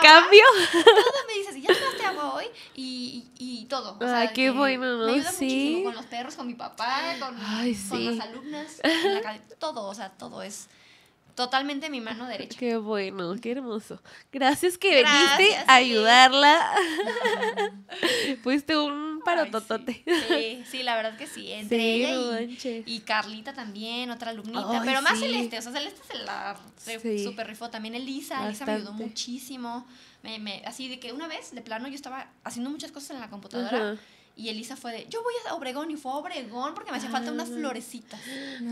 cambio? 0.03 0.45
Todo 0.73 1.27
me 1.27 1.35
dices, 1.39 1.63
¿ya 1.63 1.75
tomaste 1.75 2.05
agua 2.05 2.35
hoy? 2.35 2.47
Y, 2.75 3.25
y, 3.39 3.67
todo. 3.67 3.97
O 4.01 4.07
sea, 4.07 4.33
qué 4.33 4.51
bueno, 4.51 4.97
¿no? 4.97 5.07
Me 5.07 5.13
ayuda 5.15 5.33
sí. 5.33 5.45
muchísimo 5.45 5.85
con 5.85 5.95
los 5.95 6.07
perros, 6.07 6.35
con 6.35 6.47
mi 6.47 6.55
papá, 6.55 7.17
con, 7.19 7.37
con 7.37 8.05
las 8.05 8.21
alumnas, 8.21 8.81
la 9.23 9.39
todo, 9.59 9.87
o 9.87 9.95
sea, 9.95 10.11
todo 10.11 10.43
es 10.43 10.69
totalmente 11.37 11.91
mi 11.91 12.01
mano 12.01 12.27
derecha. 12.27 12.59
Qué 12.59 12.77
bueno, 12.77 13.35
qué 13.41 13.53
hermoso. 13.53 14.03
Gracias 14.33 14.79
que 14.79 15.05
viniste 15.05 15.57
a 15.69 15.75
ayudarla. 15.75 16.73
Fuiste 18.43 18.77
un 18.77 19.06
parototote. 19.27 20.03
Sí. 20.29 20.65
sí. 20.71 20.83
la 20.83 20.97
verdad 20.97 21.17
que 21.17 21.27
sí. 21.27 21.53
Entre 21.53 21.95
ella 21.95 22.41
y, 22.87 23.01
Carlita 23.01 23.53
también, 23.53 24.11
otra 24.11 24.31
alumnita. 24.31 24.83
pero 24.85 25.03
más 25.03 25.19
Celeste, 25.19 25.59
o 25.59 25.63
sea, 25.63 25.73
Celeste 25.73 26.01
se 26.11 26.19
la 26.25 26.57
super 27.23 27.47
rifó. 27.47 27.69
También 27.69 27.95
Elisa, 27.95 28.47
Elisa 28.47 28.65
me 28.65 28.73
ayudó 28.73 28.93
muchísimo. 28.93 29.87
Me, 30.23 30.39
me, 30.39 30.63
así 30.65 30.89
de 30.89 30.99
que 30.99 31.13
una 31.13 31.29
vez, 31.29 31.55
de 31.55 31.61
plano, 31.61 31.89
yo 31.89 31.95
estaba 31.95 32.29
haciendo 32.43 32.71
muchas 32.71 32.91
cosas 32.91 33.11
en 33.11 33.21
la 33.21 33.31
computadora. 33.31 33.97
Y 34.39 34.51
Elisa 34.51 34.77
fue 34.77 34.93
de, 34.93 35.07
yo 35.09 35.23
voy 35.23 35.33
a 35.49 35.55
Obregón 35.55 35.91
y 35.91 35.97
fue 35.97 36.13
a 36.13 36.17
Obregón 36.17 36.75
porque 36.75 36.91
me 36.91 36.99
hacía 36.99 37.09
falta 37.09 37.33
unas 37.33 37.49
ah. 37.49 37.55
florecitas. 37.55 38.21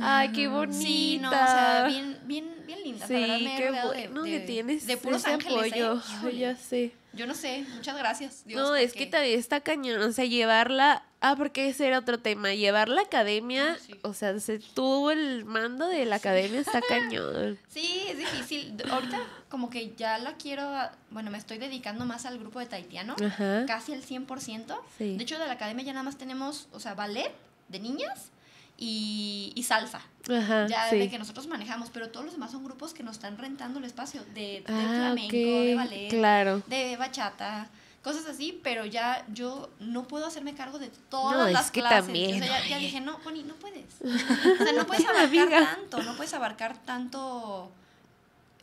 Ay, 0.03 0.31
qué 0.33 0.47
bonita. 0.47 0.79
Sí, 0.79 1.19
no, 1.23 1.31
o 1.31 1.33
sea, 1.33 1.87
bien, 1.89 2.19
bien, 2.25 2.55
bien 2.67 2.83
linda. 2.83 3.07
Sí, 3.07 3.15
qué 3.15 3.71
bueno 3.83 4.25
de, 4.25 4.31
de, 4.31 4.41
tienes 4.41 4.87
de 4.87 4.99
puros 4.99 5.25
ángeles. 5.25 5.73
Apoyo. 5.73 6.03
¿eh? 6.29 6.37
ya 6.37 6.55
sé. 6.55 6.93
Yo 7.15 7.27
no 7.27 7.35
sé, 7.35 7.65
muchas 7.77 7.97
gracias. 7.97 8.45
Dios, 8.45 8.61
no, 8.61 8.77
es 8.77 8.93
que 8.93 9.07
también 9.07 9.39
está 9.39 9.61
cañón, 9.61 10.03
o 10.03 10.13
sea, 10.13 10.27
llevarla, 10.27 11.05
ah, 11.31 11.37
porque 11.37 11.69
ese 11.69 11.87
era 11.87 11.99
otro 11.99 12.19
tema, 12.19 12.55
llevar 12.55 12.89
la 12.89 13.03
academia, 13.03 13.77
ah, 13.79 13.97
o 14.03 14.15
sea, 14.15 14.39
se 14.41 14.59
tuvo 14.59 15.11
el 15.11 15.45
mando 15.45 15.89
de 15.89 16.05
la 16.05 16.17
academia, 16.17 16.61
está 16.61 16.81
cañón. 16.89 17.59
Sí, 17.69 18.05
es 18.09 18.19
difícil. 18.19 18.77
Ahorita 18.91 19.21
como 19.49 19.71
que 19.71 19.95
ya 19.97 20.19
la 20.19 20.35
quiero, 20.35 20.71
bueno, 21.11 21.31
me 21.31 21.39
estoy 21.39 21.59
dedicando 21.59 22.05
más 22.05 22.27
al 22.27 22.39
grupo 22.39 22.59
de 22.61 22.67
Taitiano, 22.67 23.15
casi 23.67 23.93
al 23.93 24.03
100%. 24.03 24.77
De 24.99 25.23
hecho, 25.23 25.39
de 25.39 25.47
la 25.47 25.53
academia 25.53 25.85
ya 25.85 25.93
nada 25.93 26.05
más 26.05 26.19
tenemos, 26.19 26.69
o 26.73 26.81
sea, 26.81 26.95
ballet 26.95 27.33
de 27.69 27.81
niñas 27.81 28.31
y, 28.77 29.53
y 29.55 29.63
salsa. 29.63 30.01
Ajá, 30.29 30.67
ya 30.67 30.91
de 30.91 31.09
que 31.09 31.19
nosotros 31.19 31.47
manejamos, 31.47 31.91
pero 31.91 32.09
todos 32.11 32.25
los 32.25 32.35
demás 32.35 32.51
son 32.51 32.65
grupos 32.65 32.95
que 32.95 33.03
nos 33.03 33.17
están 33.17 33.39
rentando 33.39 33.79
el 33.79 33.85
espacio 33.85 34.23
de, 34.35 34.63
de 34.63 34.65
ah, 34.69 34.93
flamenco, 34.95 35.37
de 35.37 35.75
ballet, 35.75 36.09
claro. 36.09 36.63
de 36.67 36.97
bachata, 36.97 37.69
cosas 38.05 38.27
así, 38.27 38.61
pero 38.63 38.85
ya 38.85 39.25
yo 39.33 39.71
no 39.81 40.07
puedo 40.07 40.27
hacerme 40.27 40.55
cargo 40.55 40.79
de 40.79 40.91
todas 41.09 41.51
las 41.51 41.71
que 41.71 41.81
clases. 41.81 42.05
También, 42.05 42.43
o 42.43 42.47
sea, 42.47 42.69
ya, 42.69 42.79
dije, 42.79 43.01
no, 43.01 43.19
Connie, 43.21 43.43
no 43.43 43.55
puedes. 43.55 43.87
O 44.05 44.63
sea, 44.63 44.73
no 44.75 44.87
puedes 44.87 45.07
abarcar 45.07 45.65
tanto, 45.65 46.03
no 46.03 46.15
puedes 46.15 46.35
abarcar 46.35 46.77
tanto 46.85 47.73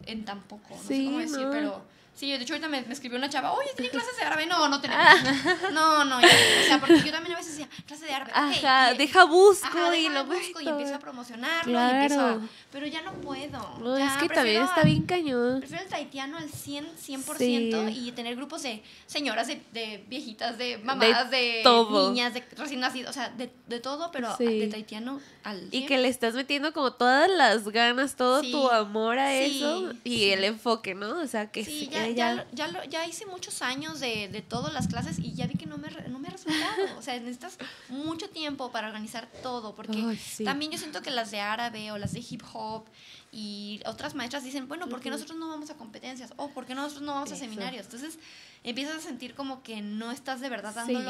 en 0.06 0.24
tan 0.26 0.42
poco, 0.44 0.76
no 0.76 0.84
sé 0.84 1.06
cómo 1.06 1.18
decir, 1.18 1.48
pero 1.52 1.82
Sí, 2.14 2.30
de 2.30 2.44
hecho 2.44 2.54
ahorita 2.54 2.68
me, 2.68 2.82
me 2.84 2.94
escribió 2.94 3.18
una 3.18 3.30
chava, 3.30 3.52
oye, 3.54 3.70
¿tienen 3.76 3.92
clases 3.92 4.16
de 4.16 4.24
árabe? 4.24 4.46
No, 4.46 4.68
no 4.68 4.80
tenemos. 4.80 5.04
Ah. 5.08 5.72
No, 5.72 6.06
no, 6.06 6.18
o 6.18 6.22
sea, 6.68 6.80
porque 6.80 7.02
yo 7.02 7.12
también 7.12 7.34
a 7.34 7.38
veces 7.40 7.58
decía, 7.58 7.70
clase 7.88 8.06
de 8.06 8.14
árabe. 8.14 8.32
Ajá, 8.36 8.94
deja 8.94 9.24
busco 9.24 9.94
y 9.94 10.10
lo 10.10 10.26
busco 10.26 10.62
y 10.62 10.68
empiezo 10.68 10.96
a 10.96 11.00
promocionarlo 11.00 11.72
y 11.72 11.92
empiezo 11.92 12.20
a, 12.22 12.40
Pero 12.72 12.86
ya 12.86 13.02
no 13.02 13.14
puedo. 13.14 13.80
No, 13.80 13.98
es 13.98 14.12
que 14.18 14.30
también 14.30 14.64
está 14.64 14.84
bien 14.84 15.04
cañón. 15.04 15.60
Prefiero 15.60 15.84
el 15.84 15.90
taitiano 15.90 16.38
al 16.38 16.50
100, 16.50 16.90
100% 16.96 17.96
y 17.96 18.12
tener 18.12 18.36
grupos 18.36 18.64
de 18.64 18.84
señoras, 19.08 19.48
de, 19.48 19.62
de 19.72 20.04
viejitas, 20.08 20.58
de 20.58 20.78
mamás, 20.78 21.32
de, 21.32 21.64
niñas, 22.10 22.34
de 22.34 22.44
recién 22.56 22.82
nacidos, 22.82 23.12
o 23.12 23.14
sea, 23.14 23.30
de, 23.30 23.52
de 23.68 23.80
todo, 23.80 24.12
pero 24.12 24.36
de 24.38 24.68
taitiano 24.68 25.20
al 25.44 25.70
100. 25.70 25.70
Y 25.72 25.86
que 25.88 25.98
le 25.98 26.10
estás 26.10 26.36
metiendo 26.36 26.74
como 26.74 26.94
todas 26.94 27.30
las 27.30 27.68
ganas, 27.70 28.16
todo 28.16 28.42
tu 28.42 28.70
amor 28.70 29.18
a 29.18 29.34
eso 29.34 29.94
y 30.04 30.30
el 30.30 30.44
enfoque, 30.44 30.94
¿no? 30.94 31.20
O 31.20 31.28
sea, 31.28 31.50
que 31.50 31.64
sí 31.66 31.90
ya, 32.16 32.48
ya, 32.52 32.86
ya, 32.86 33.06
hice 33.06 33.26
muchos 33.26 33.62
años 33.62 34.00
de, 34.00 34.28
de 34.28 34.42
todas 34.42 34.74
las 34.74 34.88
clases 34.88 35.20
y 35.20 35.34
ya 35.34 35.48
vi 35.48 35.56
que 35.56 35.66
no 35.66 35.78
me, 35.78 35.90
no 36.10 36.20
me 36.20 36.28
ha 36.28 36.32
resultado. 36.32 36.98
O 36.98 37.02
sea, 37.02 37.20
necesitas 37.20 37.58
mucho 37.90 38.30
tiempo 38.30 38.72
para 38.72 38.88
organizar 38.88 39.28
todo, 39.44 39.74
porque 39.76 40.18
también 40.44 40.72
yo 40.72 40.78
siento 40.78 41.02
que 41.02 41.12
las 41.12 41.32
de 41.32 41.40
árabe 41.40 41.92
o 41.92 41.98
las 41.98 42.14
de 42.14 42.20
hip 42.20 42.44
hop 42.54 42.86
y 43.32 43.80
otras 43.86 44.14
maestras 44.14 44.44
dicen, 44.44 44.68
bueno, 44.68 44.88
¿por 44.90 45.00
qué 45.00 45.10
nosotros 45.10 45.38
no 45.38 45.48
vamos 45.48 45.70
a 45.70 45.76
competencias? 45.76 46.34
O 46.36 46.50
¿por 46.50 46.66
qué 46.66 46.76
nosotros 46.76 47.02
no 47.02 47.14
vamos 47.14 47.32
a 47.32 47.36
seminarios? 47.36 47.86
Entonces 47.86 48.20
empiezas 48.64 48.98
a 48.98 49.00
sentir 49.00 49.34
como 49.34 49.64
que 49.64 49.82
no 49.82 50.12
estás 50.12 50.40
de 50.40 50.50
verdad 50.50 50.74
dándolo 50.74 51.10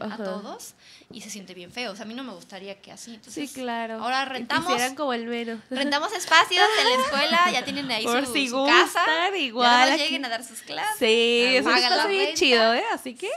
al 0.00 0.12
a 0.12 0.16
todos 0.16 0.74
y 1.10 1.20
se 1.20 1.30
siente 1.30 1.54
bien 1.54 1.70
feo. 1.70 1.92
O 1.92 1.96
sea, 1.96 2.04
a 2.04 2.08
mí 2.08 2.14
no 2.14 2.24
me 2.24 2.32
gustaría 2.32 2.80
que 2.80 2.92
así. 2.92 3.14
Entonces, 3.14 3.50
sí, 3.50 3.54
claro. 3.54 4.02
Ahora 4.02 4.24
rentamos. 4.24 4.72
como 4.96 5.12
el 5.12 5.26
mero. 5.26 5.58
Rentamos 5.70 6.12
espacios 6.12 6.64
en 6.80 6.84
la 6.84 7.04
escuela, 7.04 7.50
ya 7.52 7.64
tienen 7.64 7.90
ahí 7.90 8.04
Por 8.08 8.26
su, 8.26 8.32
si 8.32 8.48
su 8.48 8.64
casa. 8.64 9.04
igual. 9.36 9.90
Ya 9.90 9.96
lleguen 9.96 10.24
a 10.24 10.28
dar 10.28 10.44
sus 10.44 10.62
clases. 10.62 10.98
Sí, 10.98 11.42
eso 11.56 11.70
está 11.70 12.06
bien 12.06 12.34
chido, 12.34 12.74
¿eh? 12.74 12.84
Así 12.92 13.14
que 13.14 13.30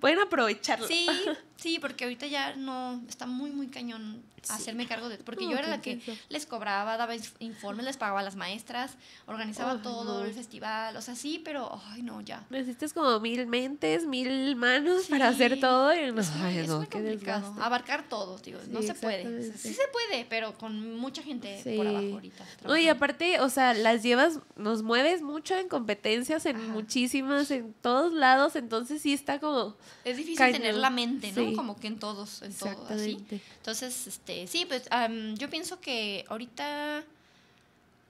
pueden 0.00 0.20
aprovecharlo. 0.20 0.86
Sí, 0.86 1.06
sí, 1.58 1.78
porque 1.78 2.04
ahorita 2.04 2.26
ya 2.26 2.56
no, 2.56 3.02
está 3.08 3.26
muy, 3.26 3.50
muy 3.50 3.68
cañón 3.68 4.22
hacerme 4.48 4.86
cargo 4.86 5.08
de... 5.08 5.18
Porque 5.18 5.44
yo 5.44 5.56
era 5.56 5.68
la 5.68 5.80
que 5.80 6.00
les 6.28 6.46
cobraba, 6.46 6.96
daba 6.96 7.14
informes, 7.38 7.84
les 7.84 7.96
pagaba 7.96 8.20
a 8.20 8.22
las 8.22 8.36
maestras, 8.36 8.96
organizaba 9.26 9.82
todo, 9.82 10.24
el 10.24 10.32
festival, 10.32 10.96
o 10.96 11.02
sea, 11.02 11.14
sí, 11.14 11.40
pero, 11.44 11.80
ay, 11.90 12.02
no, 12.02 12.20
ya. 12.20 12.44
Necesitas 12.50 12.92
como 12.92 13.20
mil 13.20 13.46
mentes, 13.46 14.06
mil 14.06 14.56
manos 14.56 15.06
para 15.06 15.28
hacer 15.28 15.60
todo. 15.60 15.94
Y 15.94 16.12
no, 16.12 16.20
es, 16.20 16.30
ay, 16.36 16.66
no, 16.66 16.80
qué 16.80 16.98
complicado. 16.98 17.54
Abarcar 17.60 18.08
todo, 18.08 18.38
digo, 18.38 18.60
no 18.70 18.82
se 18.82 18.94
puede. 18.94 19.52
sí 19.52 19.74
se 19.74 19.88
puede, 19.88 20.24
pero 20.28 20.56
con 20.56 20.96
mucha 20.96 21.22
gente 21.22 21.60
por 21.76 21.86
abajo 21.86 22.14
ahorita. 22.14 22.44
No, 22.64 22.76
y 22.76 22.88
aparte, 22.88 23.40
o 23.40 23.50
sea, 23.50 23.74
las 23.74 24.02
llevas, 24.02 24.40
nos 24.56 24.82
mueves 24.82 25.22
mucho 25.22 25.56
en 25.56 25.68
competencias, 25.68 26.46
en 26.46 26.70
muchísimas, 26.70 27.50
en 27.50 27.74
todos 27.80 28.12
lados, 28.12 28.56
entonces 28.56 29.02
sí 29.02 29.12
está 29.12 29.40
como... 29.40 29.76
Es 30.04 30.16
difícil 30.16 30.52
tener 30.52 30.74
la 30.74 30.90
mente, 30.90 31.32
¿no? 31.32 31.47
¿No? 31.50 31.56
Como 31.56 31.78
que 31.78 31.86
en 31.86 31.98
todos, 31.98 32.42
en 32.42 32.52
todo 32.54 32.86
así. 32.88 33.24
Entonces, 33.56 34.06
este, 34.06 34.46
sí, 34.46 34.66
pues 34.66 34.88
yo 35.34 35.50
pienso 35.50 35.80
que 35.80 36.24
ahorita 36.28 37.04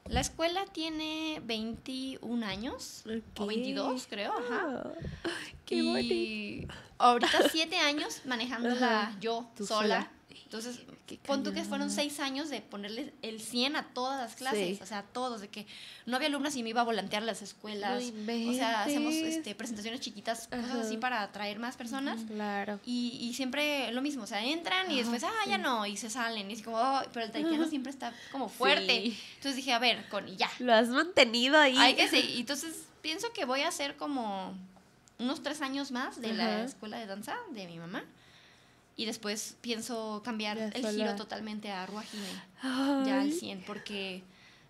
la 0.09 0.21
escuela 0.21 0.65
tiene 0.73 1.41
21 1.45 2.47
años, 2.47 3.05
o 3.37 3.47
22 3.47 4.07
creo, 4.09 4.33
ajá. 4.33 4.85
Qué 5.67 5.77
y 5.77 6.69
ahorita 6.97 7.49
7 7.51 7.77
años 7.77 8.23
manejándola 8.25 9.17
yo 9.21 9.49
sola. 9.67 10.11
Entonces, 10.49 10.81
pon 11.27 11.43
tú 11.43 11.53
que 11.53 11.63
fueron 11.63 11.91
seis 11.91 12.21
años 12.21 12.49
de 12.49 12.63
ponerle 12.63 13.13
el 13.21 13.39
100 13.39 13.77
a 13.77 13.83
todas 13.93 14.19
las 14.19 14.35
clases, 14.35 14.81
o 14.81 14.87
sea, 14.87 15.01
a 15.01 15.03
todos, 15.03 15.43
de 15.43 15.49
que 15.49 15.67
no 16.07 16.17
había 16.17 16.29
alumnas 16.29 16.57
y 16.57 16.63
me 16.63 16.71
iba 16.71 16.81
a 16.81 16.85
volantear 16.85 17.23
las 17.23 17.43
escuelas. 17.43 18.03
o 18.03 18.53
sea, 18.55 18.85
hacemos 18.85 19.13
este, 19.13 19.55
presentaciones 19.55 20.01
chiquitas, 20.01 20.49
cosas 20.49 20.87
así 20.87 20.97
para 20.97 21.21
atraer 21.21 21.59
más 21.59 21.77
personas. 21.77 22.23
Claro. 22.23 22.81
Y, 22.87 23.19
y, 23.21 23.35
siempre 23.35 23.93
lo 23.93 24.01
mismo, 24.01 24.23
o 24.23 24.27
sea, 24.27 24.43
entran 24.43 24.91
y 24.91 24.97
después, 24.97 25.23
ah, 25.23 25.47
ya 25.47 25.59
no, 25.59 25.85
y 25.85 25.99
se 25.99 26.09
salen. 26.09 26.51
Y 26.51 26.55
es 26.55 26.63
como, 26.63 26.79
pero 27.13 27.27
el 27.27 27.31
taitiano 27.31 27.69
siempre 27.69 27.93
está 27.93 28.15
como 28.33 28.49
fuerte. 28.49 29.05
Entonces 29.35 29.57
dije, 29.57 29.75
a 29.75 29.79
ver, 29.79 30.09
con 30.09 30.27
y 30.31 30.37
ya. 30.37 30.51
Lo 30.61 30.73
has 30.73 30.89
mantenido 30.89 31.59
ahí. 31.59 31.77
Hay 31.77 31.95
que 31.95 32.09
sí. 32.09 32.37
Entonces, 32.39 32.85
pienso 33.03 33.35
que 33.35 33.45
voy 33.45 33.61
a 33.61 33.69
hacer 33.69 33.99
como 33.99 34.55
unos 35.19 35.43
tres 35.43 35.61
años 35.61 35.91
más 35.91 36.23
de 36.23 36.33
la 36.33 36.65
escuela 36.65 36.99
de 36.99 37.05
danza 37.05 37.37
de 37.51 37.67
mi 37.67 37.79
mamá 37.79 38.03
y 38.99 39.05
después 39.05 39.55
pienso 39.61 40.23
cambiar 40.25 40.59
el 40.59 40.87
giro 40.91 41.15
totalmente 41.15 41.71
a 41.71 41.87
Ruajime, 41.87 42.27
ya 43.07 43.21
al 43.21 43.33
100, 43.33 43.63
porque, 43.65 44.25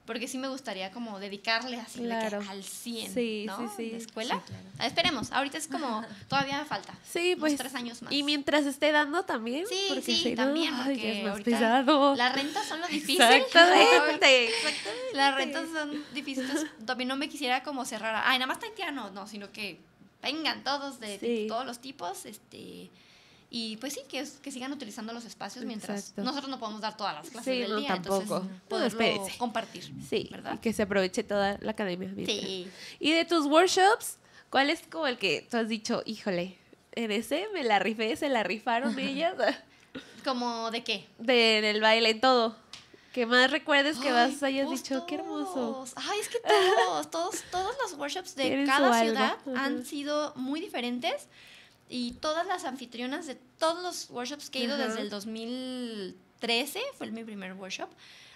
porque 0.05 0.29
sí 0.29 0.37
me 0.37 0.49
gustaría 0.49 0.91
como 0.91 1.19
dedicarle 1.19 1.79
así 1.79 2.07
al 2.11 2.63
100, 2.63 3.15
sí, 3.15 3.45
¿no? 3.47 3.71
Sí, 3.71 3.75
sí. 3.79 3.91
De 3.91 3.97
escuela. 3.97 4.43
Ah, 4.79 4.87
esperemos, 4.87 5.33
ahorita 5.33 5.57
es 5.57 5.67
como, 5.67 6.05
todavía 6.29 6.63
falta. 6.67 6.93
Sí, 7.11 7.37
pues. 7.41 7.57
tres 7.57 7.75
años 7.75 8.03
más. 8.03 8.13
Y 8.13 8.23
mientras 8.23 8.67
esté 8.67 8.93
dando 8.93 9.25
también. 9.25 9.65
Sí, 9.67 10.03
sí, 10.03 10.35
también, 10.35 10.75
porque 10.77 11.27
ahorita 11.27 11.83
las 12.15 12.35
rentas 12.35 12.69
son 12.69 12.83
lo 12.83 12.87
difícil. 12.89 13.23
Exactamente, 13.23 14.51
Las 15.15 15.37
rentas 15.37 15.71
son 15.73 16.05
difíciles, 16.13 16.67
también 16.85 17.09
no 17.09 17.17
me 17.17 17.31
quisiera 17.31 17.63
como 17.63 17.87
cerrar, 17.87 18.25
ay, 18.27 18.39
nada 18.39 18.49
más 18.49 18.61
taitiano, 18.61 19.11
no, 19.11 19.27
sino 19.27 19.51
que 19.53 19.81
vengan 20.21 20.63
todos 20.65 21.01
de 21.01 21.47
todos 21.49 21.65
los 21.65 21.79
tipos, 21.79 22.27
este 22.27 22.91
y 23.51 23.79
pues 23.79 23.95
sí, 23.95 24.01
que, 24.09 24.27
que 24.43 24.53
sigan 24.53 24.73
utilizando 24.73 25.13
los 25.13 25.25
espacios 25.25 25.65
mientras 25.65 26.13
nosotros 26.19 26.51
no 26.51 26.59
podemos 26.59 26.83
dar 26.83 26.97
todas 26.97 27.15
las 27.15 27.31
clases 27.31 27.69
del 27.69 27.79
día, 27.79 27.89
tampoco. 27.89 28.47
entonces 28.69 29.37
compartir. 29.37 29.91
Sí, 30.09 30.29
¿verdad? 30.31 30.55
Y 30.57 30.59
que 30.59 30.73
se 30.75 30.83
aproveche 30.83 31.23
toda 31.25 31.57
la 31.63 31.71
academia. 31.71 32.13
Sí. 32.27 32.69
Y 33.01 33.13
de 33.13 33.25
tus 33.25 33.47
workshops, 33.47 34.19
¿cuál 34.51 34.69
es 34.69 34.83
como 34.91 35.07
el 35.07 35.17
que 35.17 35.47
tú 35.51 35.57
has 35.57 35.69
dicho, 35.69 36.03
híjole, 36.05 36.59
en 36.93 37.11
ese 37.11 37.47
me 37.55 37.65
la 37.65 37.79
rifé, 37.79 38.17
se 38.17 38.29
la 38.29 38.43
rifaron 38.43 38.99
ellas? 38.99 39.35
¿Como 40.25 40.71
de 40.71 40.85
qué? 40.85 41.07
De, 41.19 41.63
del 41.63 41.81
baile, 41.81 42.11
en 42.11 42.21
todo. 42.21 42.55
Que 43.15 43.25
más 43.25 43.51
recuerdes 43.51 43.97
que 43.97 44.13
vas 44.13 44.43
hayas 44.43 44.67
pues 44.67 44.83
dicho, 44.83 45.07
qué 45.07 45.15
hermoso. 45.15 45.87
Ay, 45.97 46.19
es 46.21 46.29
que 46.29 46.39
todos, 46.87 47.11
todos, 47.11 47.45
todos 47.51 47.75
los 47.83 47.95
workshops 47.99 48.37
de 48.37 48.65
cada 48.67 49.01
ciudad 49.01 49.39
han 49.57 49.87
sido 49.87 50.35
muy 50.37 50.61
diferentes 50.61 51.29
y 51.89 52.13
todas 52.13 52.47
las 52.47 52.65
anfitrionas 52.65 53.27
de 53.27 53.35
todos 53.35 53.83
los 53.83 54.11
workshops 54.11 54.51
que 54.51 54.61
he 54.61 54.65
ido 54.65 54.77
desde 54.77 55.01
el 55.01 55.11
2013, 55.11 56.81
fue 56.97 57.11
mi 57.11 57.25
primer 57.25 57.55
workshop, 57.55 57.89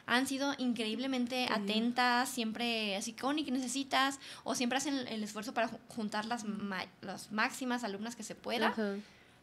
han 0.06 0.26
sido 0.26 0.54
increíblemente 0.58 1.46
atentas, 1.50 2.28
siempre 2.28 2.96
así, 2.96 3.12
Connie, 3.12 3.44
¿qué 3.44 3.52
necesitas? 3.52 4.18
O 4.44 4.54
siempre 4.54 4.78
hacen 4.78 5.06
el 5.08 5.22
esfuerzo 5.22 5.54
para 5.54 5.70
juntar 5.88 6.24
las, 6.24 6.44
las 7.02 7.30
máximas 7.30 7.84
alumnas 7.84 8.16
que 8.16 8.22
se 8.22 8.34
pueda. 8.34 8.74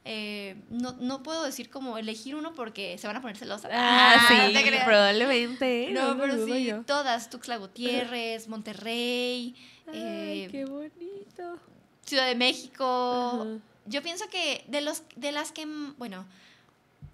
Eh, 0.06 0.56
no, 0.70 0.94
no, 0.94 1.24
puedo 1.24 1.44
decir 1.44 1.70
como 1.70 1.98
elegir 1.98 2.36
uno 2.36 2.54
porque 2.54 2.98
se 2.98 3.06
van 3.08 3.18
a 3.18 3.22
poner 3.22 3.38
celosas. 3.38 3.72
Ah, 3.74 4.16
ah 4.30 4.50
sí, 4.52 4.72
probablemente. 4.86 5.90
No, 5.92 6.18
pero 6.18 6.46
sí, 6.46 6.72
todas. 6.86 7.30
Tuxtla 7.30 7.58
Gutiérrez, 7.58 8.48
Monterrey. 8.48 9.56
Ay, 9.88 9.96
eh, 9.96 10.48
qué 10.52 10.66
bonito. 10.66 11.60
Ciudad 12.06 12.28
de 12.28 12.36
México 12.36 13.60
yo 13.90 14.02
pienso 14.02 14.30
que 14.30 14.64
de, 14.68 14.82
los, 14.82 15.04
de 15.16 15.32
las 15.32 15.52
que, 15.52 15.66
bueno, 15.98 16.26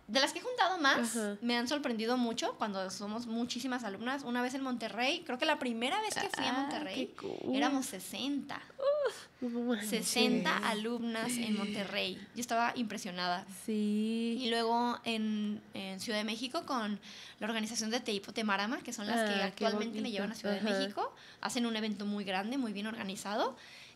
de 0.07 0.19
las 0.19 0.33
que 0.33 0.39
he 0.39 0.41
juntado 0.41 0.77
más, 0.77 1.17
me 1.41 1.57
han 1.57 1.67
sorprendido 1.67 2.15
mucho 2.15 2.55
cuando 2.59 2.91
somos 2.91 3.25
muchísimas 3.25 3.83
alumnas. 3.83 4.23
Una 4.23 4.43
vez 4.43 4.53
en 4.53 4.61
Monterrey, 4.61 5.23
creo 5.25 5.39
que 5.39 5.45
la 5.45 5.57
primera 5.57 5.99
vez 6.01 6.13
que 6.13 6.29
fui 6.29 6.45
a 6.45 6.49
ah, 6.49 6.61
Monterrey, 6.61 7.11
éramos 7.51 7.87
60. 7.87 8.61
60 9.89 10.57
alumnas 10.57 11.31
en 11.37 11.57
Monterrey. 11.57 12.19
Yo 12.35 12.41
estaba 12.41 12.71
impresionada. 12.75 13.45
Sí. 13.65 14.37
Y 14.39 14.49
luego 14.49 14.99
en, 15.05 15.61
Ciudad 15.97 16.19
de 16.19 16.23
México 16.23 16.65
con 16.67 16.99
la 17.39 17.47
organización 17.47 17.89
de 17.89 17.99
Teipo 17.99 18.31
Temarama, 18.31 18.81
que 18.81 18.93
son 18.93 19.07
las 19.07 19.27
que 19.27 19.41
ah, 19.41 19.45
actualmente 19.45 20.01
me 20.01 20.11
llevan 20.11 20.31
a 20.31 20.35
Ciudad 20.35 20.55
de 20.55 20.61
México. 20.61 21.13
Hacen 21.41 21.65
un 21.65 21.75
evento 21.75 22.05
muy 22.05 22.25
grande, 22.25 22.59
muy 22.59 22.73
bien 22.73 22.85
organizado 22.85 23.55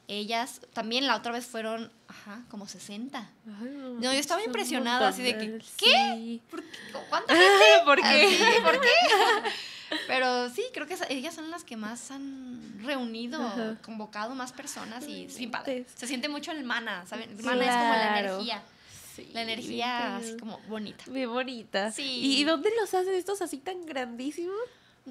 ellas 0.09 0.61
también 0.73 1.07
la 1.07 1.15
otra 1.15 1.31
vez 1.31 1.45
fueron, 1.45 1.91
ajá, 2.07 2.43
como 2.49 2.67
60. 2.67 3.29
no, 3.45 4.01
yo 4.01 4.11
estaba 4.11 4.43
impresionada, 4.43 5.07
así 5.09 5.21
de 5.21 5.37
que, 5.37 5.59
¿qué? 5.77 6.39
¿Por 6.49 6.63
qué? 6.63 6.77
¿Cuánta 7.09 7.35
gente? 7.35 7.85
¿Por 7.85 8.01
qué? 8.01 8.61
¿Por 8.63 8.81
qué? 8.81 8.89
Pero 10.07 10.49
sí, 10.49 10.63
creo 10.73 10.87
que 10.87 10.97
ellas 11.09 11.33
son 11.33 11.49
las 11.51 11.63
que 11.63 11.77
más 11.77 12.11
han 12.11 12.79
reunido, 12.83 13.39
convocado 13.83 14.35
más 14.35 14.51
personas 14.51 15.05
y 15.07 15.47
padre. 15.47 15.85
Se 15.95 16.07
siente 16.07 16.29
mucho 16.29 16.51
el 16.51 16.63
mana, 16.63 17.05
¿saben? 17.05 17.29
El 17.29 17.43
mana 17.43 17.63
es 17.63 17.71
como 17.71 17.93
la 17.93 18.19
energía. 18.19 18.63
la 19.33 19.41
energía 19.41 20.17
así 20.17 20.37
como 20.37 20.59
bonita. 20.67 21.03
Muy 21.07 21.25
bonita. 21.25 21.91
Sí. 21.91 22.39
¿Y 22.39 22.43
dónde 22.43 22.71
los 22.79 22.93
hacen 22.93 23.13
estos 23.13 23.41
así 23.41 23.57
tan 23.57 23.85
grandísimos? 23.85 24.57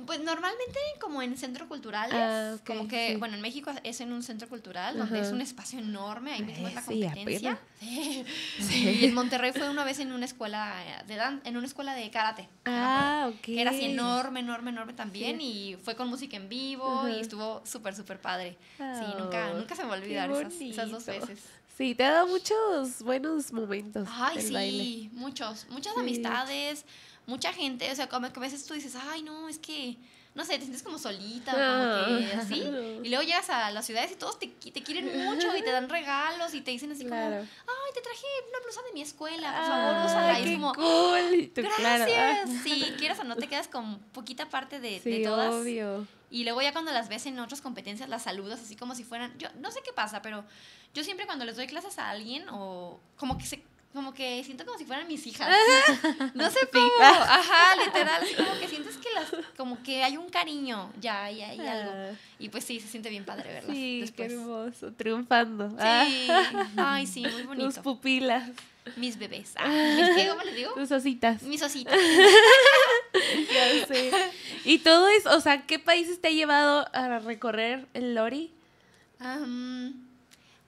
Pues 0.06 0.20
normalmente 0.20 0.78
como 1.00 1.22
en 1.22 1.36
centros 1.36 1.68
culturales, 1.68 2.14
ah, 2.14 2.56
como 2.66 2.86
que, 2.86 3.16
bueno, 3.16 3.34
en 3.34 3.40
México 3.40 3.70
es 3.82 4.00
en 4.00 4.12
un 4.12 4.22
centro 4.22 4.48
cultural 4.48 4.96
donde 4.96 5.20
es 5.20 5.32
un 5.32 5.40
espacio 5.40 5.78
enorme, 5.78 6.32
ahí 6.32 6.42
mismo 6.42 6.68
es 6.68 6.74
la 6.74 6.82
competencia. 6.82 7.58
Sí, 7.80 8.24
sí. 8.60 8.98
Y 9.00 9.04
en 9.06 9.14
Monterrey 9.14 9.52
fue 9.52 9.68
una 9.68 9.84
vez 9.84 9.98
en 9.98 10.12
una 10.12 10.24
escuela 10.24 10.74
de 11.06 11.16
dan 11.16 11.40
en 11.44 11.56
una 11.56 11.66
escuela 11.66 11.94
de 11.94 12.10
karate. 12.10 12.48
Ah, 12.64 13.30
ok. 13.32 13.40
Que 13.40 13.60
era 13.60 13.70
así 13.70 13.84
enorme, 13.86 14.40
enorme, 14.40 14.70
enorme 14.70 14.92
también 14.92 15.40
y 15.40 15.76
fue 15.82 15.96
con 15.96 16.08
música 16.08 16.36
en 16.36 16.48
vivo 16.48 17.08
y 17.08 17.20
estuvo 17.20 17.62
súper, 17.64 17.94
súper 17.94 18.20
padre. 18.20 18.56
sí, 18.76 19.04
nunca, 19.18 19.52
nunca 19.54 19.74
se 19.74 19.82
me 19.82 19.88
va 19.88 19.94
a 19.94 19.98
olvidar 19.98 20.30
esas, 20.30 20.60
esas, 20.60 20.90
dos 20.90 21.06
veces. 21.06 21.40
Sí, 21.76 21.94
te 21.94 22.04
ha 22.04 22.10
dado 22.10 22.26
muchos 22.26 23.02
buenos 23.02 23.52
momentos. 23.52 24.08
Ay, 24.10 24.42
sí, 24.42 25.10
muchos, 25.12 25.66
muchas 25.70 25.96
amistades 25.96 26.84
mucha 27.28 27.52
gente, 27.52 27.92
o 27.92 27.94
sea, 27.94 28.08
como 28.08 28.32
que 28.32 28.40
a 28.40 28.42
veces 28.42 28.64
tú 28.64 28.72
dices, 28.72 28.96
ay, 28.96 29.22
no, 29.22 29.50
es 29.50 29.58
que, 29.58 29.96
no 30.34 30.46
sé, 30.46 30.54
te 30.54 30.62
sientes 30.62 30.82
como 30.82 30.98
solita, 30.98 31.52
como 31.52 32.18
que 32.18 32.32
así. 32.32 32.64
Y 33.04 33.10
luego 33.10 33.22
llegas 33.22 33.50
a 33.50 33.70
las 33.70 33.84
ciudades 33.84 34.10
y 34.10 34.16
todos 34.16 34.38
te, 34.38 34.46
te 34.48 34.82
quieren 34.82 35.24
mucho 35.24 35.54
y 35.54 35.62
te 35.62 35.70
dan 35.70 35.88
regalos 35.90 36.54
y 36.54 36.62
te 36.62 36.70
dicen 36.70 36.90
así 36.90 37.04
como, 37.04 37.20
ay, 37.20 37.92
te 37.94 38.00
traje 38.00 38.26
una 38.48 38.64
blusa 38.64 38.80
de 38.82 38.92
mi 38.94 39.02
escuela, 39.02 39.54
por 39.58 39.66
favor, 39.66 40.06
úsala. 40.06 40.40
Y 40.40 40.48
es 40.48 40.58
como, 40.58 40.74
cool. 40.74 41.52
gracias. 41.54 42.50
Sí, 42.64 42.94
quieras 42.98 43.18
o 43.20 43.24
no 43.24 43.36
te 43.36 43.46
quedas 43.46 43.68
con 43.68 43.98
poquita 44.12 44.48
parte 44.48 44.80
de, 44.80 45.00
de 45.00 45.20
todas. 45.22 45.52
Obvio. 45.52 46.06
Y 46.30 46.44
luego 46.44 46.62
ya 46.62 46.72
cuando 46.72 46.92
las 46.92 47.10
ves 47.10 47.26
en 47.26 47.38
otras 47.38 47.60
competencias, 47.60 48.08
las 48.08 48.22
saludas 48.22 48.60
así 48.60 48.74
como 48.74 48.94
si 48.94 49.04
fueran, 49.04 49.36
yo 49.38 49.48
no 49.60 49.70
sé 49.70 49.80
qué 49.84 49.92
pasa, 49.92 50.22
pero 50.22 50.44
yo 50.94 51.04
siempre 51.04 51.26
cuando 51.26 51.44
les 51.44 51.56
doy 51.56 51.66
clases 51.66 51.98
a 51.98 52.08
alguien 52.08 52.46
o 52.50 53.00
como 53.16 53.36
que 53.36 53.44
se 53.44 53.62
como 53.92 54.12
que 54.12 54.44
siento 54.44 54.64
como 54.64 54.78
si 54.78 54.84
fueran 54.84 55.08
mis 55.08 55.26
hijas. 55.26 55.48
no 56.34 56.50
sé 56.50 56.60
cómo. 56.72 56.90
Ajá, 57.00 57.84
literal. 57.84 58.22
Así 58.22 58.34
como 58.34 58.58
que 58.58 58.68
sientes 58.68 58.96
que 58.98 59.08
las, 59.14 59.32
como 59.56 59.82
que 59.82 60.04
hay 60.04 60.16
un 60.16 60.28
cariño, 60.28 60.92
ya 61.00 61.24
hay, 61.24 61.42
hay 61.42 61.60
algo. 61.60 61.90
Ah. 61.94 62.12
Y 62.38 62.48
pues 62.50 62.64
sí, 62.64 62.80
se 62.80 62.88
siente 62.88 63.08
bien 63.08 63.24
padre 63.24 63.52
verlas. 63.52 63.74
Sí, 63.74 64.00
después. 64.00 64.28
qué 64.28 64.34
hermoso, 64.34 64.92
triunfando. 64.92 65.70
Sí. 65.70 65.76
Ah. 65.80 66.68
Ay, 66.76 67.06
sí, 67.06 67.22
muy 67.22 67.42
bonito. 67.42 67.66
Tus 67.66 67.78
pupilas. 67.78 68.50
Mis 68.96 69.18
bebés. 69.18 69.52
Ah, 69.56 70.12
¿Qué? 70.16 70.28
¿Cómo 70.28 70.42
les 70.42 70.54
digo? 70.54 70.72
Tus 70.74 70.90
ositas. 70.92 71.42
Mis 71.42 71.62
ositas. 71.62 71.94
ya 73.52 73.86
sé. 73.86 74.10
Y 74.64 74.78
todo 74.78 75.08
es, 75.08 75.26
o 75.26 75.40
sea, 75.40 75.66
¿qué 75.66 75.78
países 75.78 76.20
te 76.20 76.28
ha 76.28 76.30
llevado 76.30 76.86
a 76.94 77.18
recorrer 77.18 77.86
el 77.94 78.14
Lori? 78.14 78.50
Um, 79.20 80.07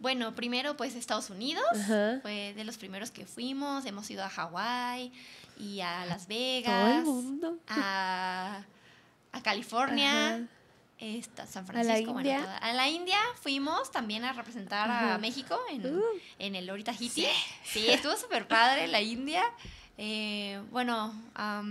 bueno, 0.01 0.35
primero 0.35 0.77
pues 0.77 0.95
Estados 0.95 1.31
Unidos, 1.31 1.65
fue 2.23 2.55
de 2.55 2.65
los 2.65 2.79
primeros 2.79 3.11
que 3.11 3.27
fuimos, 3.27 3.85
hemos 3.85 4.11
ido 4.11 4.25
a 4.25 4.31
Hawái 4.31 5.13
y 5.59 5.81
a 5.81 6.07
Las 6.07 6.27
Vegas, 6.27 7.07
A, 7.69 8.63
California, 9.45 10.49
San 11.47 11.67
Francisco, 11.67 12.11
¿A 12.19 12.23
la, 12.23 12.31
India? 12.31 12.57
a 12.57 12.73
la 12.73 12.89
India 12.89 13.19
fuimos 13.43 13.91
también 13.91 14.25
a 14.25 14.33
representar 14.33 14.91
a 14.91 15.19
México 15.19 15.59
en, 15.71 15.95
uh. 15.95 16.03
en 16.39 16.55
el 16.55 16.67
Lori 16.67 16.83
Tahiti. 16.83 17.27
Sí. 17.65 17.89
estuvo 17.89 18.17
súper 18.17 18.49
padre 18.49 18.89
la 18.89 19.03
India. 19.03 19.45
Eh, 19.99 20.63
bueno, 20.71 21.15
¿a 21.35 21.63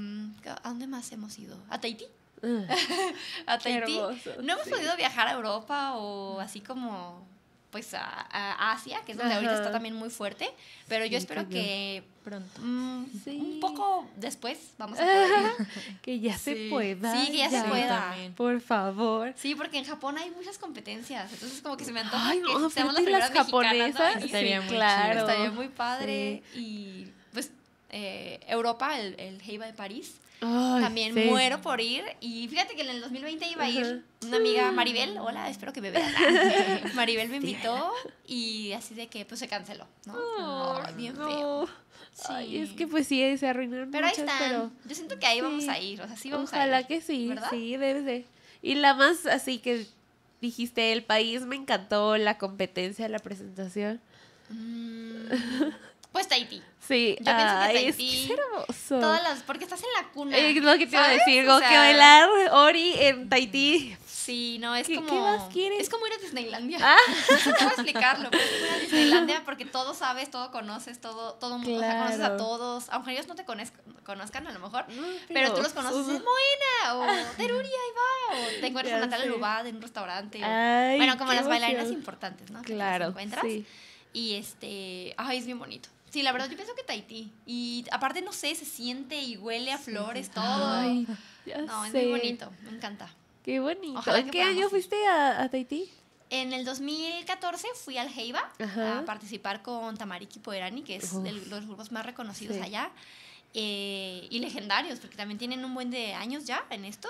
dónde 0.64 0.86
más 0.86 1.12
hemos 1.12 1.38
ido? 1.40 1.58
¿A 1.70 1.82
Tahití? 1.82 2.06
Uh. 2.44 2.64
a 3.48 3.58
Tahití. 3.58 4.00
no 4.44 4.54
hemos 4.54 4.68
podido 4.68 4.96
viajar 4.96 5.28
a 5.28 5.32
Europa 5.34 5.96
o 5.96 6.40
así 6.40 6.62
como 6.62 7.28
pues 7.72 7.94
a, 7.94 8.72
Asia, 8.72 9.02
que 9.06 9.12
es 9.12 9.18
donde 9.18 9.34
ahorita 9.34 9.56
está 9.56 9.72
también 9.72 9.96
muy 9.96 10.10
fuerte, 10.10 10.50
pero 10.88 11.06
yo 11.06 11.18
espero 11.18 11.48
que 11.48 12.04
pronto, 12.24 12.62
mm, 12.62 13.06
un 13.28 13.60
poco 13.60 14.08
después 14.16 14.58
vamos 14.78 15.00
a 15.00 15.04
poder 15.04 15.52
que 16.02 16.20
ya 16.20 16.38
se 16.38 16.68
pueda. 16.70 17.16
Sí, 17.16 17.32
que 17.32 17.38
ya, 17.38 17.50
se 17.50 17.62
pueda. 17.64 18.16
Por 18.36 18.60
favor. 18.62 19.34
Sí, 19.38 19.56
porque 19.56 19.78
en 19.78 19.86
Japón 19.86 20.18
hay 20.18 20.32
muchas 20.32 20.58
competencias, 20.58 21.32
entonces 21.32 21.62
como 21.62 21.78
que 21.78 21.86
se 21.86 21.92
me 21.92 22.00
antoja 22.00 22.32
que 22.32 22.70
seamos 22.72 22.94
las 22.94 23.04
primeras 23.04 23.32
japonesas. 23.32 24.24
Estaría 24.24 24.62
muy 24.62 24.70
claro. 24.70 25.20
Estaría 25.20 25.52
muy 25.52 25.68
padre 25.68 26.44
y 26.56 27.08
pues 27.34 27.52
eh, 27.92 28.40
Europa, 28.48 29.00
el, 29.00 29.16
el 29.20 29.42
Heiba 29.42 29.66
de 29.68 29.74
París 29.74 30.16
también 30.40 31.14
muero 31.28 31.62
por 31.62 31.82
ir. 31.82 32.04
Y 32.20 32.48
fíjate 32.48 32.76
que 32.76 32.82
en 32.82 32.90
el 32.90 33.02
2020 33.02 33.48
iba 33.48 33.64
a 33.64 33.70
ir 33.70 34.04
una 34.24 34.38
amiga 34.38 34.72
Maribel. 34.72 35.18
Hola, 35.18 35.50
espero 35.50 35.74
que 35.74 35.82
me 35.82 35.92
veas. 35.92 36.12
Maribel 36.96 37.30
me 37.30 37.38
invitó 37.38 37.92
y 38.26 38.72
así 38.74 38.94
de 38.94 39.08
que 39.08 39.26
pues 39.26 39.40
se 39.40 39.48
canceló, 39.48 39.88
¿no? 40.06 40.16
bien 40.96 41.16
feo. 41.16 41.68
Sí. 42.14 42.58
es 42.58 42.72
que 42.72 42.88
pues 42.88 43.08
sí, 43.08 43.38
se 43.38 43.48
arruinaron 43.48 43.92
Pero 43.92 44.08
ahí 44.08 44.14
están. 44.16 44.72
Yo 44.86 44.96
siento 44.96 45.20
que 45.20 45.26
ahí 45.26 45.42
vamos 45.42 45.68
a 45.68 45.80
ir. 45.80 46.02
O 46.02 46.08
sea, 46.08 46.18
sí 46.18 46.30
vamos 46.32 46.50
Ojalá 46.52 46.78
a 46.78 46.82
ir. 46.82 46.88
que 46.88 47.02
sí, 47.02 47.30
sí, 47.50 47.78
debe 47.78 48.02
de. 48.02 48.26
Y 48.62 48.76
la 48.76 48.94
más 48.94 49.26
así 49.26 49.60
que 49.60 49.88
dijiste, 50.42 50.92
el 50.92 51.04
país 51.04 51.42
me 51.46 51.56
encantó, 51.56 52.18
la 52.18 52.38
competencia, 52.38 53.08
la 53.10 53.20
presentación. 53.20 54.02
Mm, 54.50 55.28
pues 56.12 56.28
Tahití. 56.28 56.62
Sí, 56.80 57.16
yo 57.20 57.26
pienso 57.26 57.60
que 57.60 57.74
Tahití, 57.74 58.22
es, 58.22 58.28
que 58.28 58.34
hermoso. 58.34 59.00
Todas 59.00 59.24
las, 59.24 59.44
porque 59.44 59.64
estás 59.64 59.82
en 59.82 59.90
la 60.02 60.10
cuna. 60.12 60.38
Es 60.38 60.56
lo 60.56 60.78
que 60.78 60.88
te 60.88 60.96
iba 60.96 61.06
a 61.06 61.12
decir, 61.12 61.46
como 61.46 61.60
que 61.60 61.78
bailar 61.78 62.30
Ori 62.52 62.94
en 62.98 63.30
Tahití. 63.30 63.96
Sí, 64.30 64.58
no, 64.60 64.76
es 64.76 64.88
como. 64.88 65.08
¿Qué 65.08 65.20
más 65.20 65.52
quieres? 65.52 65.82
Es 65.82 65.90
como 65.90 66.06
ir 66.06 66.14
a 66.14 66.18
Disneylandia. 66.18 66.78
Ah. 66.82 66.98
No 67.32 67.38
sé 67.38 67.52
cómo 67.58 67.70
explicarlo, 67.72 68.30
pero 68.30 68.44
es 68.44 68.50
como 68.52 68.66
ir 68.66 68.72
a 68.72 68.80
Disneylandia 68.80 69.42
porque 69.44 69.66
todo 69.66 69.96
sabes, 69.96 70.30
todo 70.30 70.52
conoces, 70.52 71.02
todo, 71.02 71.34
todo 71.34 71.58
mundo, 71.58 71.80
claro. 71.80 72.06
o 72.06 72.08
sea, 72.08 72.18
conoces 72.18 72.26
a 72.26 72.38
todos. 72.38 72.90
Aunque 72.90 73.12
ellos 73.12 73.28
no 73.28 73.36
te 73.36 73.44
conozcan, 73.44 74.46
a 74.46 74.52
lo 74.52 74.60
mejor, 74.60 74.86
pero, 75.30 75.54
tú 75.54 75.64
los 75.64 75.74
conoces. 75.74 76.02
Es 76.02 76.22
Moina, 76.24 76.96
o 76.96 77.36
Teruri, 77.38 77.68
ahí 77.68 77.92
va, 77.96 78.38
o 78.38 78.62
te 78.62 78.68
encuentras 78.68 79.00
con 79.00 79.10
Natalia 79.10 79.32
Lubad 79.32 79.66
en 79.66 79.78
un 79.78 79.82
restaurante. 79.82 80.44
Ay, 80.44 80.98
bueno, 80.98 81.18
como 81.18 81.34
las 81.34 81.42
emoción. 81.42 81.62
bailarinas 81.62 81.92
importantes, 81.92 82.52
¿no? 82.52 82.62
Claro. 82.62 83.06
Que 83.06 83.10
encuentras. 83.10 83.44
Sí. 83.44 83.66
Y 84.14 84.36
este. 84.36 85.16
Ay, 85.18 85.40
es 85.40 85.46
bien 85.48 85.58
bonito. 85.58 85.90
Sí, 86.10 86.24
la 86.24 86.32
verdad 86.32 86.50
yo 86.50 86.56
pienso 86.56 86.74
que 86.76 86.84
Tahití. 86.84 87.32
Y 87.46 87.86
aparte, 87.92 88.22
no 88.22 88.34
sé, 88.34 88.56
se 88.56 88.66
siente 88.66 89.22
y 89.22 89.38
huele 89.38 89.72
a 89.72 89.78
flores, 89.78 90.28
sí, 90.28 90.32
todo. 90.34 90.68
Ay, 90.68 91.08
no, 91.66 91.86
es 91.86 91.94
muy 91.94 92.08
bonito, 92.08 92.52
me 92.64 92.72
encanta. 92.72 93.10
Qué 93.44 93.60
bonito. 93.60 94.00
Ojalá 94.00 94.20
¿En 94.20 94.30
qué 94.30 94.42
año 94.42 94.70
fuiste 94.70 95.08
a, 95.08 95.42
a, 95.42 95.50
Tahití? 95.50 95.90
En 96.30 96.54
el 96.54 96.66
2014 96.66 97.68
fui 97.74 97.98
al 97.98 98.10
Heiba 98.16 98.52
a 98.60 99.04
participar 99.06 99.64
con 99.64 99.98
Tamariki 99.98 100.40
Poerani, 100.40 100.84
que 100.84 100.98
es 100.98 101.24
de 101.24 101.32
los 101.32 101.66
grupos 101.66 101.92
más 101.92 102.06
reconocidos 102.06 102.58
sí. 102.58 102.62
allá. 102.62 102.92
Eh, 103.56 104.28
y 104.30 104.38
legendarios, 104.40 105.00
porque 105.00 105.18
también 105.18 105.40
tienen 105.40 105.66
un 105.66 105.74
buen 105.74 105.90
de 105.90 106.14
años 106.14 106.46
ya 106.46 106.64
en 106.70 106.86
esto. 106.86 107.10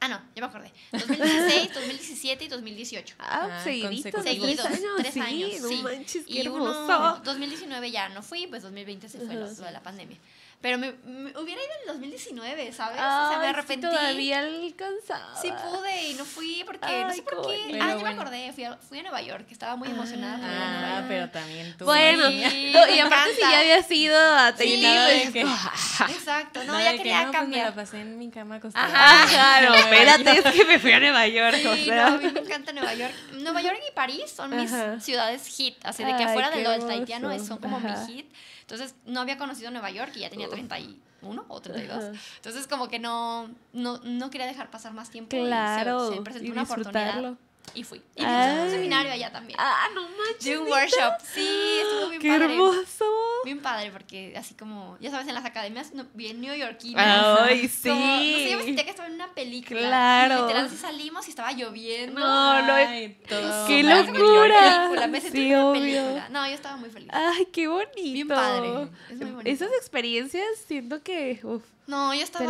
Ah, 0.00 0.06
no, 0.08 0.20
ya 0.34 0.42
me 0.42 0.46
acordé. 0.46 0.72
2016, 0.92 1.74
2017 1.74 2.44
y 2.44 2.48
2018. 2.48 3.14
Ah, 3.18 3.48
ah 3.50 3.64
seguiditos. 3.64 4.22
Seguidos, 4.22 4.66
tres 4.66 4.78
años. 4.78 4.92
Tres 4.98 5.16
años 5.16 5.50
sí, 5.52 5.58
sí. 5.58 5.76
No 5.76 5.82
manches, 5.82 6.24
qué 6.24 6.32
y 6.32 6.40
hermoso. 6.40 6.84
uno, 6.84 7.20
2019 7.24 7.90
ya 7.90 8.08
no 8.10 8.22
fui, 8.22 8.46
pues 8.46 8.62
2020 8.62 9.08
se 9.08 9.18
fue 9.18 9.26
uh 9.26 9.30
-huh. 9.30 9.58
lo 9.58 9.64
de 9.66 9.72
la 9.72 9.82
pandemia. 9.82 10.16
Pero 10.60 10.76
me, 10.76 10.90
me, 11.04 11.30
hubiera 11.38 11.62
ido 11.62 11.70
en 11.76 11.80
el 11.82 11.86
2019, 11.86 12.72
¿sabes? 12.72 12.98
Ay, 13.00 13.26
o 13.26 13.28
sea, 13.30 13.38
me 13.38 13.46
arrepentí. 13.46 13.86
Sí, 13.86 13.92
todavía 13.94 14.38
alcanzaba. 14.40 15.40
Sí 15.40 15.52
pude 15.52 16.02
y 16.10 16.14
no 16.14 16.24
fui 16.24 16.64
porque 16.66 16.84
Ay, 16.84 17.04
no 17.04 17.14
sé 17.14 17.22
por 17.22 17.46
qué. 17.46 17.78
Ah, 17.80 17.94
bueno. 17.94 17.98
ya 17.98 18.04
me 18.04 18.08
acordé, 18.10 18.52
fui 18.52 18.64
a, 18.64 18.76
fui 18.76 18.98
a 18.98 19.02
Nueva 19.02 19.22
York, 19.22 19.46
que 19.46 19.52
estaba 19.52 19.76
muy 19.76 19.88
emocionada. 19.88 20.40
Ah, 20.42 20.94
York. 20.96 21.04
pero 21.06 21.30
también 21.30 21.76
tú. 21.76 21.84
Bueno, 21.84 22.26
Sí, 22.28 22.72
no, 22.74 22.88
y 22.92 22.98
aparte 22.98 23.34
si 23.36 23.40
ya 23.40 23.60
había 23.60 23.82
sido 23.84 24.18
a 24.20 24.52
Sí, 24.56 24.84
pues, 24.84 25.30
que- 25.30 25.40
Exacto, 26.12 26.60
no, 26.64 26.72
Nada 26.72 26.82
ya 26.84 26.90
de 26.90 26.96
que 26.96 27.02
quería 27.04 27.24
no, 27.26 27.30
pues, 27.32 27.48
me 27.48 27.56
la 27.56 27.62
cambiar. 27.62 27.74
pasé 27.74 28.00
en 28.00 28.18
mi 28.18 28.28
cama 28.30 28.56
acostada. 28.56 28.86
Ajá, 28.86 29.28
claro, 29.28 29.74
espérate, 29.76 30.30
es 30.48 30.54
que 30.54 30.64
me 30.64 30.78
fui 30.80 30.90
a 30.92 30.98
Nueva 30.98 31.26
York, 31.28 31.56
Sí, 31.56 31.66
o 31.66 31.70
no, 31.70 31.84
sea. 31.84 32.06
a 32.06 32.10
mí 32.18 32.30
me 32.32 32.40
encanta 32.40 32.72
Nueva 32.72 32.94
York. 32.94 33.14
Nueva 33.34 33.62
York 33.62 33.78
y 33.88 33.94
París 33.94 34.24
son 34.34 34.56
mis 34.56 34.72
Ajá. 34.72 34.98
ciudades 34.98 35.46
hit, 35.46 35.76
así 35.84 36.02
de 36.02 36.10
que 36.16 36.24
Ay, 36.24 36.30
afuera 36.30 36.50
de 36.50 36.64
lo 36.64 36.70
del 36.70 36.84
tahitiano 36.84 37.30
hermoso. 37.30 37.46
son 37.48 37.58
como 37.58 37.76
Ajá. 37.76 38.04
mi 38.08 38.12
hit. 38.12 38.32
Entonces 38.62 38.94
no 39.06 39.20
había 39.22 39.38
conocido 39.38 39.70
Nueva 39.70 39.90
York 39.90 40.12
y 40.16 40.20
ya 40.20 40.28
tenía 40.28 40.46
31 40.50 41.44
o 41.48 41.60
32. 41.60 42.04
Ajá. 42.04 42.12
Entonces 42.36 42.66
como 42.66 42.88
que 42.88 42.98
no, 42.98 43.48
no, 43.72 43.98
no 44.04 44.30
quería 44.30 44.46
dejar 44.46 44.70
pasar 44.70 44.92
más 44.94 45.10
tiempo. 45.10 45.34
y 45.36 45.40
se- 45.40 45.46
Claro, 45.46 46.12
se, 46.12 46.20
presentó 46.22 46.46
y 46.48 46.50
una 46.50 46.62
oportunidad. 46.62 47.34
Y 47.74 47.84
fui. 47.84 48.02
Y 48.16 48.22
hice 48.22 48.60
un 48.62 48.70
seminario 48.70 49.12
allá 49.12 49.30
también. 49.32 49.58
Ah, 49.60 49.86
no 49.94 50.02
manches. 50.02 50.44
de 50.44 50.58
un 50.58 50.68
workshop. 50.68 51.12
Sí, 51.34 51.78
estuvo 51.82 52.08
bien 52.10 52.20
Qué 52.22 52.28
padre. 52.28 52.44
hermoso. 52.52 53.04
Bien 53.44 53.60
padre, 53.60 53.90
porque 53.92 54.34
así 54.36 54.54
como, 54.54 54.96
ya 55.00 55.10
sabes, 55.10 55.28
en 55.28 55.34
las 55.34 55.44
academias 55.44 55.92
no- 55.94 56.06
bien 56.14 56.40
neoyorquinas. 56.40 57.06
Ay, 57.40 57.68
Como, 57.68 57.94
no 57.94 58.18
sé, 58.18 58.50
yo 58.50 58.56
me 58.56 58.62
sí. 58.62 58.64
sentía 58.66 58.84
que 58.84 58.90
estaba 58.90 59.08
en 59.08 59.14
una 59.14 59.32
película. 59.34 59.80
Claro. 59.80 60.34
Y 60.34 60.40
literal, 60.42 60.66
así 60.66 60.76
salimos 60.76 61.26
y 61.26 61.30
estaba 61.30 61.52
lloviendo. 61.52 62.20
No, 62.20 62.62
no, 62.62 62.72
Ay, 62.72 63.18
todo 63.28 63.66
¡Qué 63.66 63.82
locura! 63.82 64.78
película, 64.78 65.06
me 65.06 65.20
sentí 65.20 65.38
Sí, 65.38 65.46
en 65.46 65.58
una 65.58 65.70
obvio. 65.70 65.80
película. 65.80 66.28
No, 66.30 66.46
yo 66.48 66.54
estaba 66.54 66.76
muy 66.76 66.90
feliz. 66.90 67.08
Ay, 67.12 67.46
qué 67.52 67.68
bonito. 67.68 67.92
Bien 68.02 68.28
padre, 68.28 68.88
es 69.10 69.16
muy 69.18 69.30
bonito. 69.30 69.50
Esas 69.50 69.70
experiencias 69.78 70.44
siento 70.66 71.02
que 71.02 71.38
uf, 71.42 71.62
No, 71.88 72.12
yo 72.14 72.20
estaba. 72.22 72.44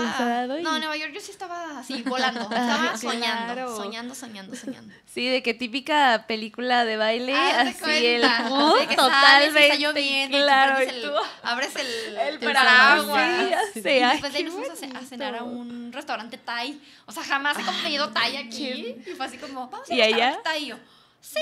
y- 0.58 0.62
No, 0.64 0.78
Nueva 0.78 0.96
York 0.96 1.12
yo 1.14 1.20
sí 1.20 1.30
estaba 1.30 1.78
así, 1.78 2.02
volando. 2.06 2.40
Estaba 2.42 2.90
Ah, 2.92 2.98
soñando, 2.98 3.54
claro. 3.54 3.76
soñando, 3.76 4.14
soñando, 4.14 4.56
soñando. 4.56 4.92
sí, 5.06 5.28
de 5.28 5.42
que 5.44 5.54
típica 5.54 6.24
película 6.26 6.84
de 6.84 6.96
baile, 6.96 7.32
de 7.32 7.38
así 7.38 7.68
el 7.86 8.20
cuenta, 8.20 8.42
mood 8.48 8.78
sales 8.78 8.90
y 8.92 8.96
totalmente 8.96 9.62
está 9.68 9.74
lloviendo 9.76 10.38
claro, 10.38 10.82
y 10.82 10.88
el- 10.88 11.02
tú 11.02 11.12
abres 11.44 11.76
el, 11.76 12.16
el 12.18 12.38
paraguas. 12.40 13.06
paraguas, 13.06 13.64
sí, 13.74 13.80
ya 13.84 13.90
Y 13.90 14.10
después 14.10 14.32
de 14.32 14.38
ahí 14.38 14.44
nos 14.44 14.54
fuimos 14.54 14.70
a, 14.70 14.76
ce- 14.76 14.92
a 14.96 15.00
cenar 15.02 15.36
a 15.36 15.44
un 15.44 15.92
restaurante 15.92 16.36
Thai. 16.36 16.80
O 17.06 17.12
sea, 17.12 17.22
jamás 17.22 17.56
he 17.58 17.62
comido 17.62 18.08
Thai 18.10 18.36
aquí. 18.38 18.96
Y 19.06 19.10
fue 19.16 19.24
así 19.26 19.38
como, 19.38 19.68
vamos 19.68 19.88
a 19.88 19.94
¿Y 19.94 19.98
un 19.98 20.02
allá? 20.02 20.14
restaurante 20.34 20.42
Thai. 20.50 20.62
Y 20.64 20.66
yo, 20.66 20.76
sí. 21.20 21.38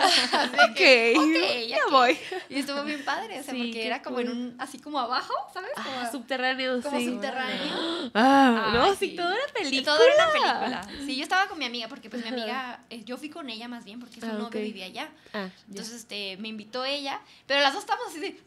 Así 0.00 0.56
de 0.56 0.64
Ok, 0.64 0.74
que, 0.74 1.14
ok, 1.16 1.68
ya 1.68 1.78
voy. 1.90 2.18
Y 2.48 2.60
estuvo 2.60 2.82
bien 2.84 3.04
padre, 3.04 3.40
o 3.40 3.42
sea, 3.42 3.52
Sí, 3.54 3.62
porque 3.64 3.86
era 3.86 4.02
como 4.02 4.20
en 4.20 4.28
un, 4.30 4.56
así 4.58 4.78
como 4.78 4.98
abajo, 4.98 5.32
¿sabes? 5.52 5.70
Como, 5.74 5.88
Ah, 6.00 6.10
subterráneo, 6.10 6.80
como 6.82 6.98
sí. 6.98 7.06
subterráneo. 7.06 8.10
Ah, 8.14 8.70
no, 8.72 8.94
sí, 8.94 9.14
toda 9.16 9.28
una 9.34 9.52
película. 9.52 9.82
Todo 9.92 10.02
era 10.02 10.14
una 10.14 10.32
película. 10.32 11.04
Sí, 11.04 11.16
yo 11.16 11.22
estaba 11.22 11.46
con 11.48 11.58
mi 11.58 11.64
amiga, 11.66 11.88
porque 11.88 12.08
pues 12.08 12.22
mi 12.22 12.28
amiga, 12.30 12.80
eh, 12.90 13.02
yo 13.04 13.16
fui 13.18 13.28
con 13.28 13.48
ella 13.50 13.68
más 13.68 13.84
bien, 13.84 14.00
porque 14.00 14.20
su 14.20 14.26
Ah, 14.26 14.32
novio 14.32 14.60
vivía 14.60 14.86
allá. 14.86 15.10
Ah. 15.34 15.48
Entonces, 15.68 15.94
este, 15.96 16.36
me 16.38 16.48
invitó 16.48 16.84
ella, 16.84 17.20
pero 17.46 17.60
las 17.60 17.72
dos 17.74 17.82
estábamos 17.82 18.08
así 18.08 18.20
de... 18.20 18.40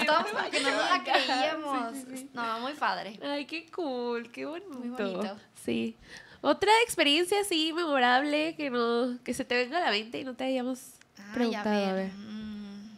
Estábamos 0.00 0.30
como 0.30 0.50
que 0.50 0.60
no 0.60 0.70
nos 0.70 0.90
la 0.90 1.02
creíamos. 1.02 1.94
No, 2.32 2.60
muy 2.60 2.72
padre. 2.74 3.18
Ay, 3.22 3.46
qué 3.46 3.66
cool, 3.70 4.30
qué 4.30 4.44
bonito. 4.46 4.68
bonito. 5.02 5.36
Sí. 5.64 5.96
Otra 6.44 6.70
experiencia 6.84 7.40
así 7.40 7.72
memorable 7.72 8.54
que 8.56 8.68
no 8.70 9.18
que 9.24 9.32
se 9.34 9.44
te 9.44 9.56
venga 9.56 9.78
a 9.78 9.80
la 9.80 9.90
mente 9.90 10.18
y 10.20 10.24
no 10.24 10.34
te 10.34 10.44
hayamos 10.44 10.80
Ay, 11.16 11.24
preguntado, 11.32 11.86
a 11.86 11.90
a 11.90 11.92
ver. 11.94 12.10
ver. 12.10 12.12
mm, 12.12 12.96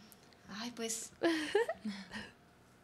Ay, 0.59 0.71
pues... 0.75 1.11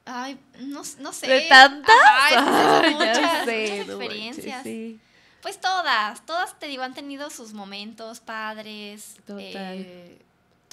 Ay, 0.05 0.37
no, 0.59 0.81
no 0.99 1.13
sé. 1.13 1.27
¿De 1.27 1.41
tantas? 1.47 1.95
Ay, 2.05 2.35
pues, 2.79 2.93
muchas, 2.95 3.21
ya 3.21 3.45
sé, 3.45 3.69
muchas 3.71 3.87
no 3.87 3.97
manches, 3.99 4.37
experiencias. 4.39 4.63
sí. 4.63 4.99
Pues 5.41 5.59
todas, 5.59 6.25
todas 6.25 6.57
te 6.59 6.67
digo, 6.67 6.83
han 6.83 6.93
tenido 6.93 7.29
sus 7.29 7.53
momentos 7.53 8.19
padres. 8.21 9.15
Total. 9.25 9.43
eh, 9.51 10.17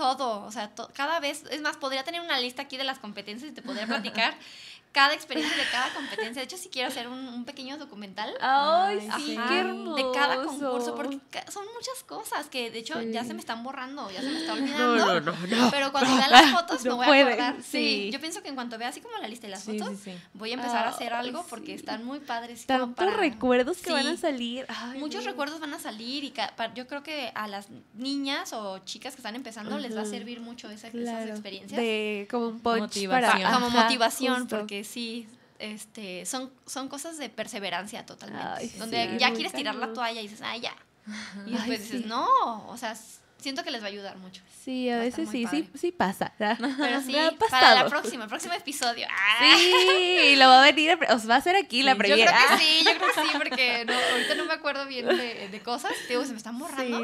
todo, 0.00 0.44
o 0.44 0.50
sea, 0.50 0.68
to- 0.74 0.88
cada 0.94 1.20
vez, 1.20 1.44
es 1.50 1.60
más, 1.60 1.76
podría 1.76 2.02
tener 2.04 2.20
una 2.22 2.38
lista 2.40 2.62
aquí 2.62 2.76
de 2.78 2.84
las 2.84 2.98
competencias 2.98 3.50
y 3.50 3.54
te 3.54 3.60
podría 3.62 3.86
platicar 3.86 4.34
cada 4.92 5.14
experiencia 5.14 5.56
de 5.56 5.70
cada 5.70 5.92
competencia. 5.94 6.40
De 6.40 6.46
hecho, 6.46 6.56
si 6.56 6.68
quiero 6.68 6.88
hacer 6.88 7.06
un, 7.06 7.28
un 7.28 7.44
pequeño 7.44 7.78
documental 7.78 8.34
Ay, 8.40 8.98
Ay, 9.12 9.22
sí, 9.24 9.36
Ajá, 9.36 9.48
qué 9.48 9.58
hermoso. 9.60 9.94
de 9.94 10.18
cada 10.18 10.42
concurso, 10.42 10.94
porque 10.96 11.20
ca- 11.30 11.48
son 11.48 11.64
muchas 11.76 12.02
cosas 12.04 12.48
que 12.48 12.72
de 12.72 12.80
hecho 12.80 12.98
Sí. 13.00 13.12
ya 13.12 13.22
se 13.22 13.32
me 13.32 13.38
están 13.38 13.62
borrando, 13.62 14.10
ya 14.10 14.20
se 14.20 14.28
me 14.28 14.38
está 14.40 14.54
No, 14.56 14.60
olvidando. 14.62 15.20
no, 15.20 15.20
no, 15.46 15.46
no. 15.46 15.70
Pero 15.70 15.92
cuando 15.92 16.16
vea 16.16 16.26
las 16.28 16.50
fotos 16.50 16.84
No 16.84 16.92
me 16.92 16.96
voy 16.96 17.06
puede, 17.06 17.22
a 17.22 17.26
acordar. 17.26 17.56
Sí. 17.62 17.70
sí. 18.06 18.10
yo 18.10 18.20
pienso 18.20 18.42
que 18.42 18.48
en 18.48 18.56
cuanto 18.56 18.78
vea 18.78 18.88
así 18.88 19.00
como 19.00 19.16
la 19.18 19.28
lista 19.28 19.46
de 19.46 19.52
las 19.52 19.62
Sí, 19.62 19.78
fotos, 19.78 19.96
sí, 20.02 20.10
sí. 20.10 20.18
voy 20.34 20.50
a 20.50 20.54
empezar 20.54 20.84
a 20.84 20.88
hacer 20.88 21.12
Ay, 21.14 21.28
algo 21.28 21.46
porque 21.48 21.66
sí. 21.66 21.72
están 21.74 22.04
muy 22.04 22.18
padres. 22.18 22.66
Tantos 22.66 22.96
para- 23.06 23.16
recuerdos 23.16 23.76
que 23.78 23.92
van 23.92 24.08
a 24.08 24.10
Sí. 24.12 24.16
salir. 24.16 24.66
Ay, 24.68 24.98
Muchos 24.98 25.22
no. 25.24 25.30
recuerdos 25.30 25.60
van 25.60 25.72
a 25.72 25.78
salir 25.78 26.24
y 26.24 26.34
yo 26.74 26.88
creo 26.88 27.04
que 27.04 27.30
a 27.36 27.46
las 27.46 27.68
niñas 27.94 28.52
o 28.52 28.78
chicas 28.80 29.14
que 29.14 29.18
están 29.20 29.36
empezando 29.36 29.78
les 29.78 29.89
va 29.96 30.02
a 30.02 30.06
servir 30.06 30.40
mucho 30.40 30.68
esa- 30.70 30.88
esas 30.88 31.00
Claro, 31.00 31.30
experiencias. 31.30 31.80
De 31.80 32.26
como 32.30 32.48
un 32.48 32.60
punch 32.60 32.80
Motivación. 32.80 33.40
para 33.42 33.52
como 33.54 33.66
ajá, 33.66 33.82
motivación, 33.82 34.40
justo. 34.40 34.58
porque 34.58 34.84
sí, 34.84 35.26
este, 35.58 36.24
son, 36.26 36.50
son 36.66 36.88
cosas 36.88 37.18
de 37.18 37.28
perseverancia 37.28 38.06
totalmente. 38.06 38.46
Ay, 38.58 38.72
donde 38.78 39.08
sí, 39.12 39.16
ya 39.18 39.32
quieres 39.32 39.52
tirar 39.52 39.74
la 39.74 39.92
toalla 39.92 40.20
y 40.20 40.24
dices, 40.28 40.42
ay, 40.42 40.60
ya. 40.60 40.74
Y 41.46 41.50
Ay, 41.50 41.52
después 41.54 41.80
dices, 41.82 42.02
sí. 42.02 42.08
no, 42.08 42.26
o 42.68 42.76
sea, 42.76 42.94
siento 43.38 43.62
que 43.64 43.70
les 43.70 43.80
va 43.82 43.86
a 43.86 43.88
ayudar 43.88 44.16
mucho. 44.18 44.42
Sí, 44.64 44.90
a 44.90 44.98
veces 44.98 45.28
sí, 45.30 45.46
sí, 45.50 45.68
sí 45.74 45.90
pasa. 45.92 46.34
Pero 46.38 47.00
sí, 47.06 47.16
para 47.50 47.74
la 47.74 47.86
próxima, 47.86 48.24
el 48.24 48.28
próximo 48.28 48.52
episodio. 48.54 49.06
Sí, 49.40 50.34
lo 50.36 50.46
va 50.48 50.62
a 50.62 50.64
venir, 50.66 50.98
os 51.10 51.28
va 51.28 51.36
a 51.36 51.38
hacer 51.38 51.56
aquí 51.56 51.82
la 51.82 51.94
primera. 51.96 52.18
Yo 52.24 52.26
creo 52.38 52.58
que 52.58 52.64
sí, 52.64 52.84
yo 52.84 52.90
creo 52.98 53.08
que 53.14 53.20
sí, 53.22 53.28
porque 53.38 53.86
ahorita 54.12 54.34
no 54.34 54.44
me 54.44 54.52
acuerdo 54.52 54.86
bien 54.86 55.06
de, 55.06 55.48
de 55.48 55.60
cosas. 55.62 55.92
Digo, 56.08 56.24
se 56.26 56.32
me 56.32 56.36
están 56.36 56.58
borrando. 56.58 57.00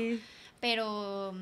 Pero 0.61 1.35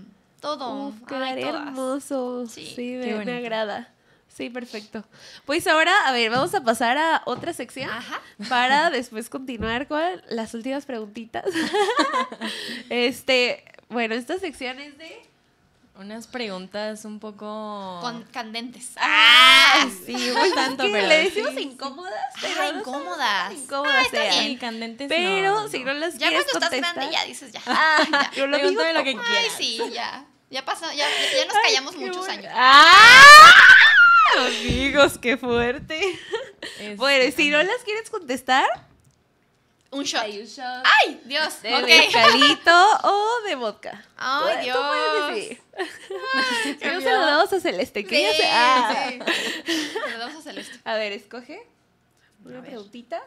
todo. 0.45 0.89
Uf, 0.89 0.95
quedaría 1.07 1.49
hermoso. 1.49 2.47
Sí, 2.47 2.73
sí 2.77 2.97
me, 2.97 3.25
me 3.25 3.37
agrada. 3.37 3.89
Sí, 4.29 4.51
perfecto. 4.51 5.05
Pues 5.47 5.67
ahora, 5.67 5.93
a 6.07 6.13
ver, 6.13 6.31
vamos 6.31 6.55
a 6.55 6.65
pasar 6.65 6.99
a 6.99 7.23
otra 7.25 7.53
sección 7.53 7.89
Ajá. 7.89 8.21
para 8.49 8.91
después 8.91 9.31
continuar 9.31 9.87
con 9.87 10.03
las 10.29 10.55
últimas 10.55 10.87
preguntitas. 10.87 11.45
este, 12.91 13.65
bueno, 13.89 14.17
esta 14.17 14.39
sección 14.39 14.81
es 14.81 14.99
de 14.99 15.23
unas 16.01 16.27
preguntas 16.27 17.05
un 17.05 17.21
poco 17.21 18.01
con 18.01 18.25
candentes. 18.25 18.95
Ah, 18.97 19.89
sí, 20.05 20.33
muy 20.37 20.51
tanto, 20.53 20.83
pero 20.91 21.07
le 21.07 21.25
decimos 21.25 21.57
incómodas, 21.57 22.35
pero 22.41 22.61
ah, 22.61 22.73
incómodas. 22.77 23.53
incómodas, 23.53 24.07
ah, 24.13 24.41
bien. 24.41 24.59
candentes. 24.59 25.09
Pero 25.09 25.69
si 25.69 25.85
no 25.85 25.93
las 25.93 26.19
ya 26.19 26.29
quieres 26.29 26.47
cuando 26.51 26.75
estás 26.75 26.93
grande 26.93 27.13
ya 27.13 27.25
dices 27.25 27.53
ya. 27.53 27.63
Ah, 27.67 28.03
ya. 28.11 28.31
Yo 28.37 28.49
lo 28.49 28.59
digo 28.59 28.83
lo 28.83 29.05
que 29.05 29.13
quieras. 29.13 29.29
Ay, 29.29 29.51
sí, 29.57 29.81
ya. 29.93 30.27
Ya 30.51 30.65
pasó, 30.65 30.87
ya, 30.93 31.07
ya 31.09 31.45
nos 31.47 31.55
callamos 31.55 31.97
muchos 31.97 32.29
años. 32.29 32.53
¡Ah! 32.55 33.23
Amigos, 34.47 35.19
qué 35.19 35.37
fuerte. 35.37 36.19
bueno, 36.97 37.33
si 37.37 37.51
no 37.51 37.63
las 37.63 37.83
quieres 37.85 38.11
contestar, 38.11 38.67
un 39.95 40.03
shot. 40.03 40.23
Ay, 40.23 40.41
un 40.41 40.47
shot. 40.47 40.85
¡Ay, 40.85 41.21
Dios! 41.25 41.63
De 41.63 41.73
okay. 41.73 42.11
o 43.05 43.43
de 43.47 43.55
vodka. 43.55 44.05
¡Ay, 44.17 44.65
Dios! 44.65 44.77
Tú 44.77 44.83
puedes 44.83 45.35
decir. 45.37 45.63
no 46.93 47.01
se 47.01 47.11
lo 47.11 47.21
damos 47.21 47.53
a 47.53 47.61
Celeste. 47.61 48.05
¿Qué 48.05 48.33
sí, 48.37 48.43
ah. 48.45 49.13
sí. 49.65 49.93
Se 50.03 50.11
lo 50.11 50.19
damos 50.19 50.37
a 50.39 50.43
Celeste. 50.43 50.81
A 50.85 50.95
ver, 50.95 51.13
escoge 51.13 51.65
una 52.45 52.61
preguntita. 52.61 53.23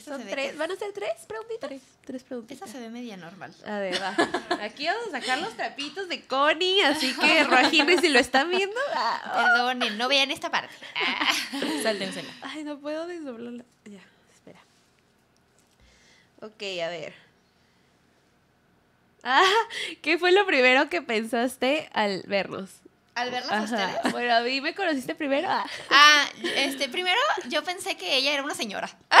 Son 0.00 0.26
tres, 0.26 0.56
¿Van 0.56 0.70
a 0.70 0.76
ser 0.76 0.90
tres 0.92 1.12
preguntitas? 1.28 1.68
Tres, 1.68 1.82
tres 2.06 2.22
preguntitas. 2.22 2.66
Esta 2.66 2.78
se 2.78 2.82
ve 2.82 2.88
media 2.88 3.18
normal. 3.18 3.54
A 3.66 3.78
ver, 3.78 4.00
va. 4.00 4.16
Aquí 4.62 4.86
vamos 4.86 5.08
a 5.08 5.20
sacar 5.20 5.38
los 5.38 5.54
trapitos 5.54 6.08
de 6.08 6.24
Connie, 6.24 6.80
así 6.82 7.14
que 7.14 7.44
Rajine, 7.44 7.98
si 7.98 8.08
lo 8.08 8.18
están 8.18 8.48
viendo. 8.48 8.74
Ah, 8.94 9.52
Perdonen, 9.54 9.98
no 9.98 10.08
vean 10.08 10.30
esta 10.30 10.50
parte. 10.50 10.74
Ah. 10.96 11.32
Sáltensela. 11.82 12.28
Ay, 12.40 12.64
no 12.64 12.78
puedo 12.78 13.06
desdoblarla. 13.06 13.64
Ya, 13.84 14.00
espera. 14.32 14.60
Ok, 16.40 16.62
a 16.82 16.88
ver. 16.88 17.14
Ah, 19.22 19.42
¿qué 20.00 20.18
fue 20.18 20.32
lo 20.32 20.46
primero 20.46 20.88
que 20.88 21.02
pensaste 21.02 21.88
al 21.92 22.22
vernos? 22.26 22.81
Al 23.14 23.30
verlas 23.30 23.52
a 23.52 23.62
ustedes. 23.62 24.12
Bueno, 24.12 24.34
a 24.34 24.40
mí 24.40 24.60
me 24.60 24.74
conociste 24.74 25.14
primero. 25.14 25.48
Ah. 25.50 25.66
ah, 25.90 26.24
este, 26.56 26.88
primero 26.88 27.20
yo 27.48 27.62
pensé 27.62 27.96
que 27.96 28.16
ella 28.16 28.32
era 28.32 28.42
una 28.42 28.54
señora. 28.54 28.88
¡Ah! 29.10 29.20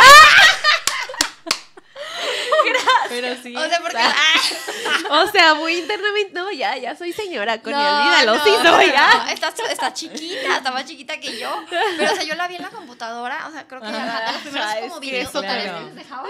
Gracias. 2.64 3.08
Pero 3.08 3.42
sí. 3.42 3.56
O 3.56 3.68
sea, 3.68 3.80
porque. 3.80 3.98
o 5.10 5.26
sea, 5.28 5.54
muy 5.54 5.78
internamente. 5.78 6.32
No, 6.32 6.50
ya, 6.50 6.76
ya 6.76 6.96
soy 6.96 7.12
señora, 7.12 7.60
con 7.60 7.72
no, 7.72 7.78
olvídalo. 7.78 8.36
No, 8.36 8.44
sí, 8.44 8.50
soy 8.62 8.86
ya. 8.86 9.26
está, 9.32 9.52
está, 9.70 9.92
chiquita, 9.92 10.56
está 10.58 10.70
más 10.70 10.84
chiquita 10.84 11.18
que 11.18 11.38
yo. 11.38 11.64
Pero, 11.68 12.12
o 12.12 12.14
sea, 12.14 12.24
yo 12.24 12.34
la 12.34 12.48
vi 12.48 12.56
en 12.56 12.62
la 12.62 12.70
computadora. 12.70 13.46
O 13.48 13.52
sea, 13.52 13.66
creo 13.66 13.80
que 13.80 13.90
ya 13.90 14.32
los 14.32 14.42
primeros 14.42 14.74
como 14.80 15.00
videos 15.00 15.34
o 15.34 15.40
claro. 15.40 15.86
les 15.86 15.94
dejaba. 15.94 16.28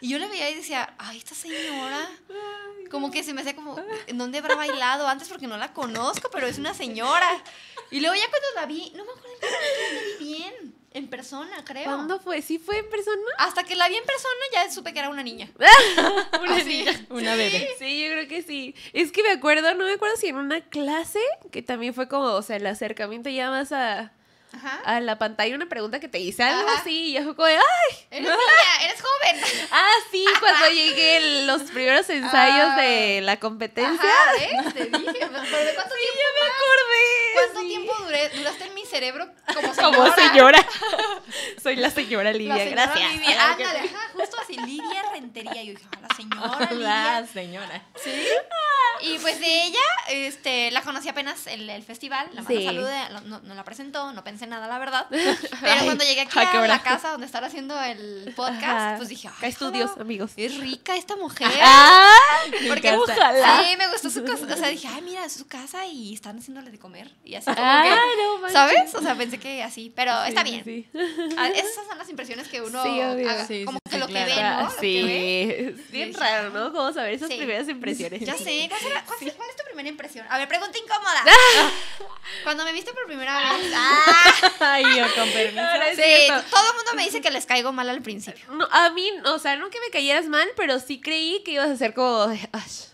Y 0.00 0.08
yo 0.08 0.18
la 0.18 0.26
veía 0.26 0.50
y 0.50 0.56
decía, 0.56 0.94
ay, 0.98 1.18
esta 1.18 1.34
señora. 1.34 2.10
Como 2.90 3.10
que 3.10 3.22
se 3.22 3.32
me 3.32 3.40
hacía 3.40 3.54
como, 3.54 3.76
¿en 4.06 4.18
dónde 4.18 4.38
habrá 4.38 4.54
bailado 4.54 5.08
antes? 5.08 5.28
Porque 5.28 5.46
no 5.46 5.56
la 5.56 5.72
conozco, 5.72 6.28
pero 6.30 6.46
es 6.46 6.58
una 6.58 6.74
señora. 6.74 7.42
Y 7.90 8.00
luego 8.00 8.14
ya 8.14 8.28
cuando 8.28 8.48
la 8.56 8.66
vi, 8.66 8.92
no 8.96 9.04
me 9.04 9.12
acuerdo 9.12 9.38
que 9.40 9.46
la 9.46 10.18
vi 10.18 10.24
bien. 10.24 10.81
En 10.94 11.08
persona, 11.08 11.64
creo. 11.64 11.84
¿Cuándo 11.84 12.20
fue? 12.20 12.42
¿Sí 12.42 12.58
fue 12.58 12.78
en 12.78 12.88
persona? 12.90 13.22
Hasta 13.38 13.64
que 13.64 13.74
la 13.76 13.88
vi 13.88 13.96
en 13.96 14.04
persona 14.04 14.34
ya 14.52 14.70
supe 14.70 14.92
que 14.92 14.98
era 14.98 15.08
una 15.08 15.22
niña. 15.22 15.48
una 16.42 16.58
niña. 16.64 17.06
Una 17.08 17.34
bebé. 17.34 17.68
Sí, 17.78 18.04
yo 18.04 18.10
creo 18.12 18.28
que 18.28 18.42
sí. 18.42 18.74
Es 18.92 19.12
que 19.12 19.22
me 19.22 19.30
acuerdo, 19.30 19.74
no 19.74 19.84
me 19.84 19.92
acuerdo 19.92 20.16
si 20.16 20.28
en 20.28 20.36
una 20.36 20.60
clase, 20.60 21.20
que 21.50 21.62
también 21.62 21.94
fue 21.94 22.08
como, 22.08 22.26
o 22.26 22.42
sea, 22.42 22.56
el 22.56 22.66
acercamiento 22.66 23.30
ya 23.30 23.50
más 23.50 23.72
a 23.72 24.12
a 24.84 25.00
la 25.00 25.18
pantalla 25.18 25.54
una 25.54 25.66
pregunta 25.66 26.00
que 26.00 26.08
te 26.08 26.18
hice 26.18 26.42
algo 26.42 26.68
así 26.68 27.10
y 27.10 27.12
yo 27.14 27.22
fue 27.22 27.34
como 27.34 27.46
¡ay! 27.46 27.58
Eres 28.10 28.28
niña, 28.28 28.84
eres 28.84 29.00
joven. 29.00 29.68
Ah, 29.72 29.94
sí, 30.10 30.24
cuando 30.38 30.68
llegué 30.74 31.44
los 31.46 31.62
primeros 31.62 32.08
ensayos 32.10 32.68
ah. 32.72 32.80
de 32.80 33.20
la 33.22 33.38
competencia. 33.38 34.10
Ajá, 34.10 34.72
Te 34.74 34.84
dije, 34.84 34.92
¿pero 34.92 35.64
de 35.64 35.74
cuánto 35.74 35.94
sí, 35.94 36.02
ya 36.18 36.28
me 36.36 36.50
acordé. 36.50 37.32
¿Cuánto 37.34 37.60
tiempo 37.68 37.94
duré, 38.04 38.28
duraste 38.30 38.64
en 38.64 38.74
mi 38.74 38.84
cerebro 38.84 39.28
como 39.46 39.74
señora? 39.74 39.96
Como 39.96 40.14
señora. 40.14 40.66
Soy 41.62 41.76
la 41.76 41.90
señora 41.90 42.32
Lidia, 42.32 42.56
la 42.56 42.64
señora 42.64 42.86
gracias. 42.86 43.12
Lidia. 43.12 43.50
Ándale, 43.50 43.78
ajá, 43.78 44.10
justo 44.12 44.36
así, 44.42 44.56
Lidia 44.58 45.02
Rentería. 45.12 45.62
Yo 45.62 45.72
dije, 45.72 45.86
ah, 45.90 45.98
la 46.02 46.14
señora 46.14 46.72
Lidia. 46.72 47.20
La 47.20 47.26
señora. 47.26 47.82
¿Sí? 48.02 48.10
Y 49.00 49.18
pues 49.18 49.40
de 49.40 49.64
ella, 49.64 49.80
este, 50.10 50.70
la 50.70 50.82
conocí 50.82 51.08
apenas 51.08 51.46
en 51.46 51.68
el 51.68 51.82
festival, 51.82 52.28
la 52.34 52.44
sí. 52.44 52.64
saludé, 52.64 53.08
no, 53.24 53.40
no 53.40 53.54
la 53.54 53.64
presentó, 53.64 54.12
no 54.12 54.22
pensé 54.22 54.41
nada, 54.46 54.68
la 54.68 54.78
verdad. 54.78 55.06
Pero 55.10 55.84
cuando 55.84 56.04
llegué 56.04 56.22
aquí 56.22 56.38
a 56.38 56.66
la 56.66 56.82
casa 56.82 57.10
donde 57.10 57.26
estaba 57.26 57.46
haciendo 57.46 57.80
el 57.82 58.32
podcast, 58.34 58.96
pues 58.98 59.08
dije, 59.08 59.28
ay, 59.40 59.50
estudios, 59.50 59.96
amigos. 59.98 60.32
Es 60.36 60.58
rica 60.58 60.96
esta 60.96 61.16
mujer. 61.16 61.50
Ah, 61.62 62.10
porque 62.68 62.92
ojalá. 62.92 63.62
Sí, 63.62 63.76
me 63.76 63.88
gustó 63.88 64.10
su 64.10 64.24
casa. 64.24 64.44
O 64.52 64.56
sea, 64.56 64.68
dije, 64.68 64.88
ay, 64.88 65.02
mira, 65.02 65.24
es 65.24 65.32
su 65.32 65.46
casa 65.46 65.86
y 65.86 66.14
están 66.14 66.38
haciéndole 66.38 66.70
de 66.70 66.78
comer. 66.78 67.10
Y 67.24 67.34
así 67.34 67.46
como 67.46 67.60
ah, 67.60 67.84
no, 68.42 68.50
¿sabes? 68.50 68.94
O 68.94 69.02
sea, 69.02 69.14
pensé 69.14 69.38
que 69.38 69.62
así, 69.62 69.92
pero 69.94 70.24
está 70.24 70.42
bien. 70.42 70.64
Sí. 70.64 70.88
Ah, 71.36 71.48
esas 71.48 71.74
son 71.74 71.98
las 71.98 72.08
impresiones 72.08 72.48
que 72.48 72.60
uno 72.60 72.82
sí, 72.82 73.00
haga, 73.00 73.46
como 73.64 73.78
que 73.88 73.98
lo 73.98 74.06
que 74.06 74.24
ve, 74.24 74.42
¿no? 74.42 74.70
Sí, 74.80 75.48
es 75.50 75.90
bien 75.90 76.14
raro, 76.14 76.50
¿no? 76.50 76.72
Como 76.72 76.92
saber 76.92 77.14
esas 77.14 77.28
primeras 77.28 77.68
impresiones. 77.68 78.20
Ya 78.20 78.36
sé, 78.36 78.68
¿cuál, 79.06 79.22
es 79.22 79.56
tu 79.56 79.64
primera 79.64 79.88
impresión? 79.88 80.26
A 80.28 80.38
ver, 80.38 80.48
pregunta 80.48 80.78
incómoda. 80.78 81.24
Cuando 82.44 82.64
me 82.64 82.72
viste 82.72 82.92
por 82.92 83.06
primera 83.06 83.38
vez. 83.38 83.72
Ay, 84.60 84.84
yo 84.96 85.04
con 85.14 85.28
permiso. 85.30 85.62
Sí, 85.94 86.28
todo 86.50 86.70
el 86.70 86.76
mundo 86.76 86.92
me 86.96 87.04
dice 87.04 87.20
que 87.20 87.30
les 87.30 87.46
caigo 87.46 87.72
mal 87.72 87.88
al 87.88 88.02
principio. 88.02 88.44
No, 88.52 88.66
a 88.70 88.90
mí, 88.90 89.10
o 89.24 89.38
sea, 89.38 89.56
no 89.56 89.70
que 89.70 89.78
me 89.80 89.90
cayeras 89.90 90.26
mal, 90.26 90.48
pero 90.56 90.78
sí 90.80 91.00
creí 91.00 91.42
que 91.44 91.52
ibas 91.52 91.70
a 91.70 91.76
ser 91.76 91.94
como. 91.94 92.24
¿Sabes? 92.24 92.90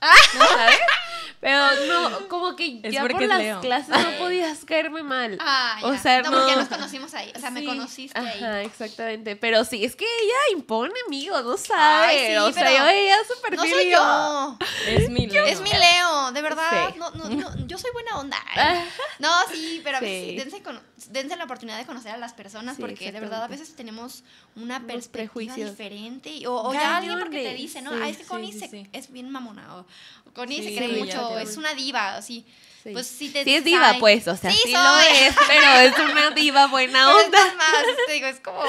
Pero 1.40 1.86
no, 1.86 2.28
como 2.28 2.56
que 2.56 2.80
ya 2.80 3.02
por 3.02 3.22
las 3.22 3.60
clases 3.60 3.88
no 3.88 4.18
podías 4.18 4.64
caerme 4.64 5.02
mal. 5.02 5.38
Ah, 5.40 5.78
O 5.84 5.96
sea, 5.96 6.22
no, 6.22 6.30
porque 6.32 6.50
ya 6.50 6.56
nos 6.56 6.68
conocimos 6.68 7.14
ahí. 7.14 7.32
O 7.36 7.38
sea, 7.38 7.50
me 7.50 7.64
conociste 7.64 8.18
ahí. 8.18 8.38
Ajá, 8.42 8.62
exactamente. 8.62 9.36
Pero 9.36 9.64
sí, 9.64 9.84
es 9.84 9.94
que 9.94 10.04
ella 10.04 10.58
impone, 10.58 10.94
amigo, 11.06 11.40
no 11.42 11.56
sabe. 11.56 12.38
o 12.40 12.52
sea, 12.52 12.76
yo 12.76 12.84
veía 12.84 13.16
su 13.24 13.40
perfil. 13.40 13.58
No 13.58 13.76
soy 13.76 13.90
yo. 13.90 14.58
Es 14.86 15.10
mi 15.10 15.26
Leo. 15.26 15.46
Es 15.46 15.60
mi 15.60 15.70
Leo, 15.70 16.32
de 16.32 16.42
verdad. 16.42 16.94
No, 16.96 17.10
no, 17.12 17.28
no, 17.28 17.66
yo 17.66 17.78
soy 17.78 17.90
buena 17.92 18.18
onda. 18.18 18.38
No, 19.18 19.28
sí, 19.52 19.80
pero 19.82 19.96
a 19.96 20.00
veces 20.00 20.36
dense, 20.44 20.62
dense, 21.10 21.36
la 21.36 21.44
oportunidad 21.44 21.76
de 21.76 21.84
conocer 21.84 22.12
a 22.12 22.18
las 22.18 22.32
personas 22.34 22.76
porque 22.78 23.10
de 23.10 23.18
verdad 23.18 23.42
a 23.42 23.48
veces 23.48 23.74
tenemos 23.74 24.22
una 24.54 24.80
perspectiva 24.86 25.54
diferente. 25.54 26.46
O, 26.46 26.68
o 26.68 26.72
ya 26.72 26.98
alguien 26.98 27.18
porque 27.18 27.42
te 27.42 27.54
dice, 27.54 27.82
¿no? 27.82 27.90
ah, 27.92 28.08
es 28.08 28.18
que 28.18 28.24
Connie 28.24 28.54
es 28.92 29.10
bien 29.10 29.30
mamona. 29.30 29.76
O 29.76 29.86
Connie 30.34 30.62
se 30.62 30.76
cree 30.76 30.88
mucho, 31.00 31.27
es 31.38 31.56
una 31.56 31.74
diva, 31.74 32.16
así. 32.16 32.46
Pues 32.92 33.06
sí, 33.06 33.28
te 33.28 33.44
sí 33.44 33.56
es 33.56 33.64
diva, 33.64 33.96
pues, 33.98 34.28
o 34.28 34.36
sea, 34.36 34.50
sí, 34.50 34.72
lo 34.72 34.98
es, 35.00 35.34
pero 35.46 35.70
es 35.80 36.10
una 36.10 36.30
diva 36.34 36.68
buena 36.68 37.14
onda. 37.14 37.38
es 37.46 37.56
más, 37.56 37.84
te 38.06 38.12
digo, 38.12 38.26
es 38.28 38.40
como 38.40 38.62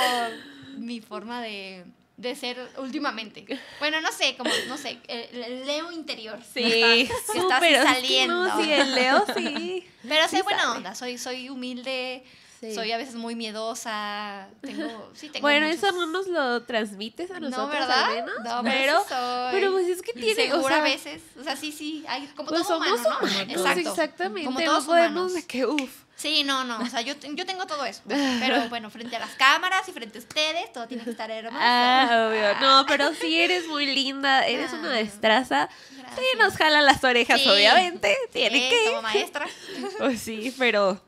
mi 0.78 0.99
forma 0.99 1.41
de, 1.41 1.86
de 2.18 2.36
ser 2.36 2.57
últimamente. 2.78 3.45
Bueno, 3.80 4.01
no 4.01 4.12
sé, 4.12 4.36
como, 4.36 4.51
no 4.68 4.78
sé, 4.78 4.97
el, 5.07 5.66
Leo 5.66 5.91
interior. 5.91 6.39
Sí, 6.53 6.62
que 7.34 7.39
está, 7.39 7.60
saliendo. 7.60 8.62
sí, 8.62 8.72
el 8.72 8.95
Leo 8.95 9.26
sí. 9.38 9.88
Pero 10.07 10.28
soy 10.28 10.41
buena 10.41 10.74
onda, 10.74 10.95
soy, 10.95 11.18
soy 11.18 11.49
humilde, 11.49 12.24
soy 12.60 12.91
a 12.91 12.97
veces 12.97 13.16
muy 13.16 13.36
miedosa. 13.36 14.47
Tengo, 14.62 15.10
sí, 15.14 15.30
tengo 15.30 15.41
bueno, 15.41 15.68
eso 15.68 15.91
no 15.91 16.07
nos 16.07 16.28
lo 16.28 16.64
transmites 16.64 17.32
a 17.32 17.39
nosotros, 17.39 17.68
no, 17.68 17.74
¿verdad? 17.74 18.03
Al 18.03 18.16
menos, 18.16 18.36
no, 18.43 18.64
pero, 18.64 19.05
pero 19.51 19.72
pues 19.72 19.88
es 19.88 20.01
que 20.01 20.14
tiene. 20.14 20.36
Seguro 20.36 20.66
o 20.66 20.68
sea, 20.68 20.78
a 20.80 20.82
veces. 20.82 21.22
O 21.39 21.43
sea, 21.43 21.55
sí, 21.55 21.72
sí. 21.72 22.03
Hay, 22.07 22.28
como 22.36 22.49
pues 22.49 22.64
todo 22.64 22.84
somos 22.84 22.99
humano, 22.99 23.20
¿no? 23.22 23.39
Exacto. 23.53 23.89
Exactamente. 23.89 24.45
Como 24.45 24.60
todos 24.60 24.86
no 24.86 24.93
podemos 24.93 25.34
de 25.34 25.45
que, 25.45 25.66
uff. 25.66 26.03
Sí, 26.20 26.43
no, 26.43 26.66
no, 26.66 26.82
o 26.82 26.86
sea, 26.88 26.99
yo, 26.99 27.14
yo 27.34 27.45
tengo 27.45 27.66
todo 27.66 27.86
eso. 27.86 28.01
Pero 28.05 28.68
bueno, 28.70 28.89
frente 28.89 29.16
a 29.16 29.20
las 29.20 29.36
cámaras 29.36 29.88
y 29.88 29.93
frente 29.93 30.18
a 30.18 30.22
ustedes, 30.22 30.74
todo 30.74 30.86
tiene 30.86 31.05
que 31.05 31.12
estar 31.12 31.32
hermoso. 31.32 31.57
Ah, 31.57 32.28
obvio. 32.28 32.60
No, 32.60 32.86
pero 32.88 33.14
sí 33.14 33.39
eres 33.39 33.68
muy 33.68 33.86
linda, 33.86 34.45
eres 34.45 34.74
una 34.74 34.89
destraza. 34.89 35.70
Sí, 35.88 36.38
nos 36.38 36.57
jala 36.57 36.82
las 36.82 37.01
orejas, 37.05 37.39
obviamente. 37.47 38.18
Tiene 38.34 38.60
sí, 38.60 38.70
que. 38.70 38.89
Como 38.89 39.01
maestra. 39.01 39.47
Pues 39.97 40.20
sí, 40.22 40.53
pero 40.57 41.01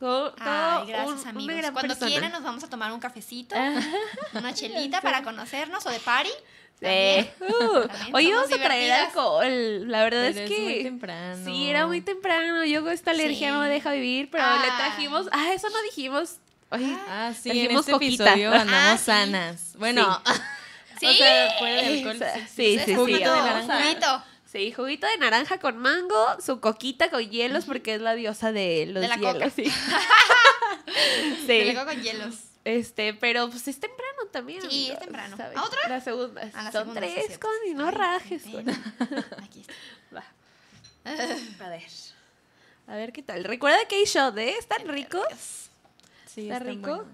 Ay, 0.00 0.86
gracias, 0.86 1.26
amigos. 1.26 1.70
Cuando 1.72 1.98
quieran 1.98 2.32
nos 2.32 2.42
vamos 2.42 2.64
a 2.64 2.70
tomar 2.70 2.92
un 2.92 3.00
cafecito, 3.00 3.54
una 4.34 4.54
chelita 4.54 5.00
para 5.00 5.22
conocernos 5.22 5.84
o 5.86 5.90
de 5.90 6.00
party. 6.00 6.30
Eh. 6.82 7.30
Uh, 7.40 7.86
hoy 8.14 8.32
vamos 8.32 8.50
a 8.52 8.56
traer 8.56 8.92
alcohol. 8.92 9.90
La 9.90 10.02
verdad 10.02 10.26
es 10.26 10.48
que. 10.48 10.60
muy 10.60 10.82
temprano. 10.82 11.44
Sí, 11.44 11.68
era 11.68 11.86
muy 11.86 12.00
temprano. 12.00 12.64
Yo 12.64 12.82
con 12.82 12.92
esta 12.92 13.10
alergia 13.10 13.52
no 13.52 13.60
me 13.60 13.68
deja 13.68 13.92
vivir, 13.92 14.30
pero 14.30 14.44
le 14.44 14.68
ah. 14.70 14.76
trajimos. 14.78 15.26
Ah, 15.30 15.52
eso 15.52 15.68
no 15.68 15.82
dijimos. 15.82 16.38
Oye, 16.70 16.96
ah, 17.08 17.32
sí, 17.38 17.50
en 17.50 17.76
este 17.76 17.92
episodio 17.92 18.52
andamos 18.52 18.72
ah, 18.72 18.96
sanas. 18.96 19.74
Bueno, 19.78 20.22
sí. 20.98 21.06
o 21.06 21.12
sea, 21.12 21.52
fuera 21.58 21.82
de 21.82 21.98
alcohol. 21.98 22.30
Sí, 22.48 22.78
sí, 22.78 22.94
sí. 22.96 23.12
De 23.12 23.20
naranja. 23.20 24.24
Sí, 24.50 24.72
juguito 24.72 25.06
de 25.06 25.16
naranja 25.18 25.60
con 25.60 25.76
mango, 25.76 26.26
su 26.44 26.58
coquita 26.60 27.08
con 27.08 27.28
hielos, 27.30 27.66
porque 27.66 27.94
es 27.94 28.00
la 28.00 28.14
diosa 28.14 28.50
de 28.50 28.86
los 28.86 29.00
de 29.02 29.08
la 29.08 29.16
hielos. 29.16 29.34
Coca. 29.34 29.50
Sí. 29.50 29.70
sí. 31.46 31.74
con 31.74 32.02
hielos. 32.02 32.34
Este, 32.64 33.14
pero 33.14 33.48
pues 33.48 33.68
es 33.68 33.78
temprano 33.78 34.26
también. 34.32 34.60
Sí, 34.68 34.90
es 34.90 34.98
temprano. 34.98 35.36
¿A 35.54 35.64
otra? 35.64 35.88
La 35.88 36.00
segunda. 36.00 36.50
A 36.52 36.72
Son 36.72 36.92
tres 36.94 37.38
con 37.38 37.50
y 37.68 37.74
no 37.74 37.92
rajes. 37.92 38.42
Aquí 38.44 39.60
está. 39.60 39.76
Va. 40.16 40.24
A 41.04 41.68
ver. 41.68 41.82
A 42.88 42.96
ver 42.96 43.12
qué 43.12 43.22
tal. 43.22 43.44
Recuerda 43.44 43.78
que 43.88 43.96
hay 43.96 44.04
shot, 44.04 44.36
¿eh? 44.36 44.56
¿Están 44.58 44.88
ricos? 44.88 45.70
Sí, 46.26 46.50
¿Está 46.50 46.58
rico? 46.58 47.06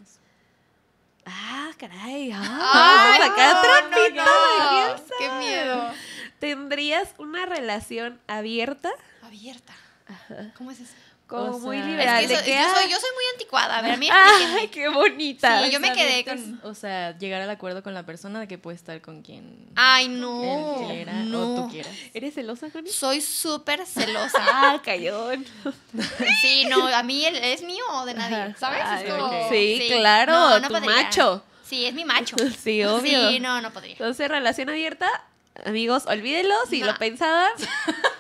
Ah, 1.27 1.71
caray. 1.77 2.31
Ah, 2.33 3.19
acá 3.21 3.61
trapito 3.61 4.25
no, 4.25 5.05
¡Qué 5.19 5.29
miedo! 5.39 5.93
¿Tendrías 6.39 7.15
una 7.19 7.47
relación 7.47 8.21
abierta? 8.27 8.91
Abierta. 9.23 9.75
Ajá. 10.07 10.53
¿Cómo 10.57 10.71
es 10.71 10.81
eso? 10.81 10.95
como 11.27 11.59
muy 11.59 11.83
liberal. 11.83 12.23
yo, 12.23 12.29
soy, 12.29 12.45
yo, 12.45 12.99
soy, 13.01 13.11
muy 13.15 13.25
anticuada. 13.33 13.79
A 13.79 13.83
ver, 13.83 13.99
mira. 13.99 14.15
Ay, 14.57 14.69
qué 14.69 14.89
bonita. 14.89 15.65
Sí, 15.65 15.73
yo 15.73 15.81
me 15.81 15.93
quedé 15.93 16.25
con. 16.25 16.61
O 16.63 16.75
sea, 16.75 17.17
llegar 17.19 17.43
al 17.43 17.51
acuerdo 17.51 17.83
con 17.83 17.95
la 17.95 18.05
persona 18.05 18.41
de 18.41 18.49
que 18.49 18.59
puede 18.59 18.77
estar 18.77 19.01
con 19.01 19.23
quien. 19.23 19.69
Ay, 19.75 20.09
no. 20.09 20.81
Él 20.81 20.87
quiera 20.87 21.13
no. 21.25 21.55
o 21.55 21.57
tú 21.57 21.73
quieras. 21.73 21.93
¿Eres 22.15 22.35
celosa, 22.35 22.71
Connie? 22.71 22.93
Soy 22.93 23.21
súper 23.21 23.85
celosa. 23.87 24.39
ah, 24.41 24.81
cayón. 24.85 25.45
Sí, 26.41 26.67
no, 26.69 26.87
a 26.87 27.03
mí 27.03 27.25
él 27.25 27.37
es 27.37 27.63
mío 27.63 27.85
o 27.93 28.05
de 28.05 28.15
nadie. 28.15 28.55
¿Sabes? 28.59 28.83
es 29.03 29.11
como, 29.11 29.49
sí, 29.49 29.87
claro, 29.89 30.61
tu 30.63 30.81
macho. 30.81 31.43
Sí, 31.65 31.87
es 31.87 31.95
mi 31.95 32.05
macho. 32.05 32.37
Sí, 32.63 32.85
obvio. 32.85 33.31
Sí, 33.31 33.41
no, 33.41 33.61
no 33.61 33.73
podría. 33.73 33.93
Entonces, 33.93 34.29
relación 34.29 34.69
abierta, 34.69 35.09
Amigos, 35.65 36.05
olvídenlo 36.07 36.55
si 36.69 36.83
lo 36.83 36.95
pensaban. 36.97 37.53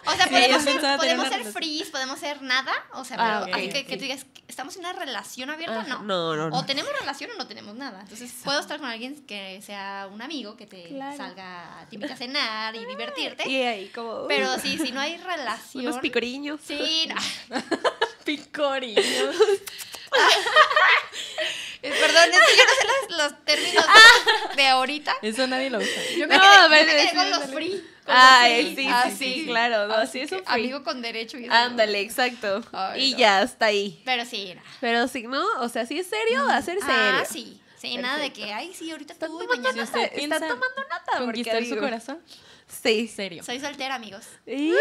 O 0.06 0.12
sea, 0.14 0.26
podemos, 0.30 0.62
ser, 0.62 0.80
podemos 0.96 1.28
ser 1.28 1.44
freeze, 1.44 1.90
podemos 1.90 2.18
ser 2.18 2.42
nada. 2.42 2.72
O 2.92 3.04
sea, 3.04 3.16
ah, 3.18 3.46
pero 3.52 3.72
que, 3.72 3.84
que, 3.84 3.96
tú 3.96 4.02
digas, 4.02 4.26
¿estamos 4.48 4.74
en 4.76 4.80
una 4.80 4.92
relación 4.92 5.50
abierta? 5.50 5.82
no. 5.84 6.02
no. 6.02 6.36
No, 6.36 6.56
O 6.56 6.64
tenemos 6.64 6.90
relación 6.98 7.30
o 7.32 7.34
no 7.34 7.46
tenemos 7.46 7.74
nada. 7.74 8.00
Entonces, 8.00 8.32
puedo 8.44 8.60
estar 8.60 8.78
con 8.78 8.88
alguien 8.88 9.24
que 9.26 9.60
sea 9.62 10.08
un 10.12 10.22
amigo, 10.22 10.56
que 10.56 10.66
te 10.66 10.88
salga, 11.16 11.86
te 11.90 11.96
invite 11.96 12.14
a 12.14 12.16
cenar 12.16 12.74
y 12.74 12.84
divertirte. 12.86 13.48
Y 13.48 13.62
ahí, 13.62 13.88
como. 13.88 14.26
Pero 14.26 14.58
sí, 14.58 14.78
si 14.78 14.92
no 14.92 15.00
hay 15.00 15.16
relación. 15.18 15.86
Unos 15.86 16.00
picoriños. 16.00 16.60
Sí, 16.64 17.08
no. 17.08 17.56
picoriños. 18.24 19.36
Eh, 21.86 21.92
perdón, 22.00 22.24
es 22.32 22.38
que 22.38 22.56
yo 22.56 22.64
no 22.64 22.72
sé 22.74 23.08
los, 23.10 23.18
los 23.22 23.44
términos 23.44 23.84
de 24.56 24.66
ahorita. 24.66 25.14
Eso 25.22 25.46
nadie 25.46 25.70
lo 25.70 25.78
usa. 25.78 26.02
Yo 26.18 26.26
me 26.26 26.84
quedé, 26.84 27.14
con 27.14 27.30
los 27.30 27.44
free. 27.44 27.84
Ah, 28.08 28.46
sí, 28.48 28.76
sí, 28.76 29.16
sí, 29.16 29.44
claro. 29.46 29.88
No, 29.88 30.06
sí, 30.06 30.20
es 30.20 30.32
un 30.32 30.42
Amigo 30.46 30.82
con 30.82 31.02
derecho. 31.02 31.38
Y 31.38 31.48
Ándale, 31.48 32.00
exacto. 32.00 32.62
y 32.96 33.14
ya, 33.16 33.42
está 33.42 33.66
ahí. 33.66 34.02
Pero 34.04 34.24
sí. 34.24 34.54
Pero 34.80 35.08
sí, 35.08 35.22
¿no? 35.24 35.44
O 35.60 35.68
sea, 35.68 35.86
si 35.86 35.98
es 35.98 36.08
serio, 36.08 36.44
va 36.46 36.56
a 36.56 36.62
ser 36.62 36.78
ah, 36.82 36.86
serio. 36.86 37.20
Ah, 37.20 37.24
sí. 37.24 37.60
Sí, 37.76 37.98
nada 37.98 38.18
de 38.18 38.32
que, 38.32 38.52
ay, 38.52 38.72
sí, 38.74 38.90
ahorita 38.90 39.12
está 39.12 39.26
tomando 39.26 39.56
nota. 39.56 40.04
Está 40.04 40.38
tomando 40.40 40.82
nota. 40.90 41.18
¿Conquistar 41.18 41.64
su 41.64 41.78
corazón? 41.78 42.20
Sí. 42.66 43.06
Serio. 43.06 43.44
Soy 43.44 43.60
soltera, 43.60 43.94
amigos. 43.94 44.24
¿Y? 44.44 44.72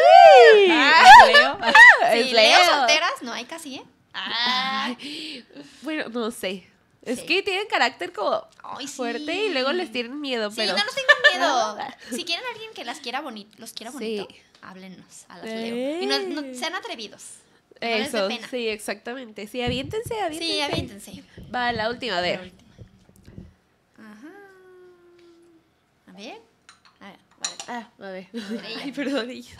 Ah, 0.71 1.03
Leo. 1.27 1.57
Sí, 2.13 2.31
Leo 2.31 2.65
solteras, 2.65 3.21
no 3.21 3.31
hay 3.33 3.45
casi, 3.45 3.75
¿eh? 3.75 3.83
Ay. 4.13 5.45
Bueno, 5.81 6.09
no 6.09 6.31
sé. 6.31 6.67
Es 7.05 7.21
que 7.21 7.43
tienen 7.43 7.67
carácter 7.67 8.11
como 8.11 8.47
fuerte 8.87 9.45
y 9.45 9.53
luego 9.53 9.71
les 9.73 9.91
tienen 9.91 10.19
miedo, 10.19 10.49
sí, 10.49 10.57
pero... 10.57 10.75
no 10.75 10.83
nos 10.83 10.95
tengan 10.95 11.17
miedo. 11.31 11.77
si 12.11 12.25
quieren 12.25 12.43
a 12.45 12.49
alguien 12.49 12.71
que 12.73 12.83
las 12.83 12.99
quiera 12.99 13.21
bonito, 13.21 13.55
los 13.59 13.73
quiera 13.73 13.91
bonito, 13.91 14.27
háblenos 14.61 15.25
a 15.29 15.37
las 15.37 15.45
Leo. 15.45 16.01
Y 16.01 16.05
no, 16.07 16.17
sean 16.55 16.73
atrevidos. 16.73 17.35
Eso, 17.79 18.29
sí, 18.49 18.67
exactamente. 18.69 19.47
Sí, 19.47 19.61
aviéntense, 19.61 20.19
aviéntense. 20.19 20.53
Sí, 20.53 20.61
aviéntense. 20.61 21.23
Va, 21.53 21.71
la 21.71 21.89
última, 21.89 22.17
a 22.17 22.21
ver. 22.21 22.51
Ajá. 23.97 24.31
A 26.07 26.11
ver. 26.13 26.41
A 27.01 27.07
ver, 27.07 27.19
vale. 27.37 27.55
Ah, 27.67 27.89
a 27.99 28.09
ver. 28.09 28.27
Ay, 28.81 28.91
perdón. 28.93 29.29
Eso 29.29 29.51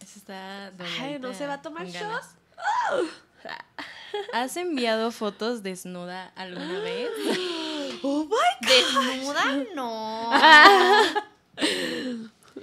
está... 0.00 0.72
Ay, 1.00 1.18
¿no 1.18 1.34
se 1.34 1.46
va 1.46 1.54
a 1.54 1.62
tomar 1.62 1.86
shots? 1.86 2.36
¿Has 4.32 4.56
enviado 4.56 5.10
fotos 5.10 5.62
desnuda 5.62 6.32
alguna 6.36 6.80
vez? 6.80 7.08
Oh 8.04 8.24
my 8.24 8.66
¿Desnuda? 8.66 9.64
No. 9.76 10.32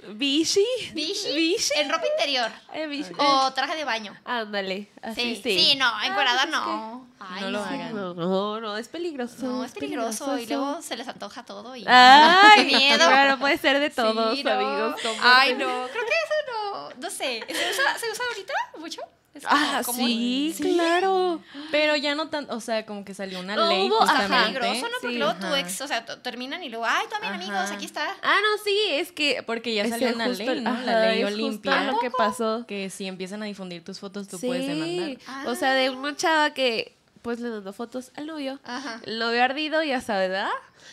¿Vichy? 0.08 0.66
¿Vichy? 0.92 1.56
En 1.76 1.88
ropa 1.88 2.04
interior. 2.06 2.50
Eh, 2.74 3.04
o 3.16 3.52
traje 3.52 3.76
de 3.76 3.84
baño. 3.84 4.14
Ándale. 4.24 4.90
Así 5.00 5.36
sí, 5.36 5.40
sí. 5.42 5.58
Sí, 5.58 5.76
no, 5.76 5.90
encuadrada 6.02 6.42
ah, 6.42 6.46
no. 6.46 7.06
Ay, 7.18 7.42
no 7.42 7.50
lo 7.50 7.64
hagan. 7.64 7.94
No, 7.94 8.60
no, 8.60 8.76
es 8.76 8.88
peligroso. 8.88 9.46
No, 9.46 9.64
es 9.64 9.72
peligroso. 9.72 10.38
Y 10.38 10.46
luego 10.46 10.82
se 10.82 10.96
les 10.96 11.08
antoja 11.08 11.44
todo 11.44 11.74
y. 11.76 11.84
¡Ay! 11.86 12.64
miedo! 12.76 13.06
Claro, 13.06 13.38
puede 13.38 13.56
ser 13.58 13.78
de 13.80 13.90
todos, 13.90 14.16
amigos. 14.16 15.00
Ay, 15.22 15.54
no. 15.54 15.86
Creo 15.88 16.04
que 16.04 16.12
eso 16.12 16.34
no. 16.52 16.90
No 16.96 17.10
sé. 17.10 17.42
¿Se 17.46 17.70
usa, 17.70 17.98
¿Se 17.98 18.10
usa 18.10 18.24
ahorita 18.28 18.54
mucho? 18.78 19.00
Ah, 19.44 19.82
sí, 19.84 20.54
claro. 20.58 21.40
Pero 21.70 21.96
ya 21.96 22.14
no 22.14 22.28
tan, 22.28 22.50
o 22.50 22.60
sea, 22.60 22.84
como 22.86 23.04
que 23.04 23.14
salió 23.14 23.40
una 23.40 23.56
ley 23.68 23.88
justamente. 23.88 24.34
Ajá, 24.34 24.44
peligroso, 24.44 24.82
¿no? 24.82 24.96
Porque 25.00 25.18
luego 25.18 25.34
tu 25.36 25.54
ex, 25.54 25.80
o 25.80 25.86
sea, 25.86 26.04
terminan 26.04 26.62
y 26.62 26.68
luego, 26.68 26.84
ay, 26.86 27.06
también 27.10 27.34
amigos, 27.34 27.70
aquí 27.70 27.84
está. 27.84 28.16
Ah, 28.22 28.38
no, 28.42 28.62
sí, 28.64 28.76
es 28.90 29.12
que 29.12 29.42
porque 29.44 29.74
ya 29.74 29.88
salió 29.88 30.14
una 30.14 30.28
ley, 30.28 30.60
¿no? 30.60 30.80
la 30.82 31.06
ley 31.06 31.24
Olimpia. 31.24 31.84
lo 31.84 31.98
que 31.98 32.10
pasó. 32.10 32.64
Que 32.66 32.90
si 32.90 33.06
empiezan 33.06 33.42
a 33.42 33.46
difundir 33.46 33.84
tus 33.84 34.00
fotos, 34.00 34.28
tú 34.28 34.38
puedes 34.40 34.66
demandar. 34.66 35.18
O 35.46 35.54
sea, 35.54 35.74
de 35.74 35.90
una 35.90 36.16
chava 36.16 36.52
que 36.54 36.96
pues 37.22 37.38
le 37.40 37.50
mandó 37.50 37.72
fotos 37.72 38.12
al 38.16 38.26
novio. 38.26 38.58
Ajá. 38.64 39.00
El 39.04 39.18
novio 39.18 39.42
ardido, 39.44 39.82
ya 39.82 40.00
sabe, 40.00 40.28
¿verdad? 40.28 40.48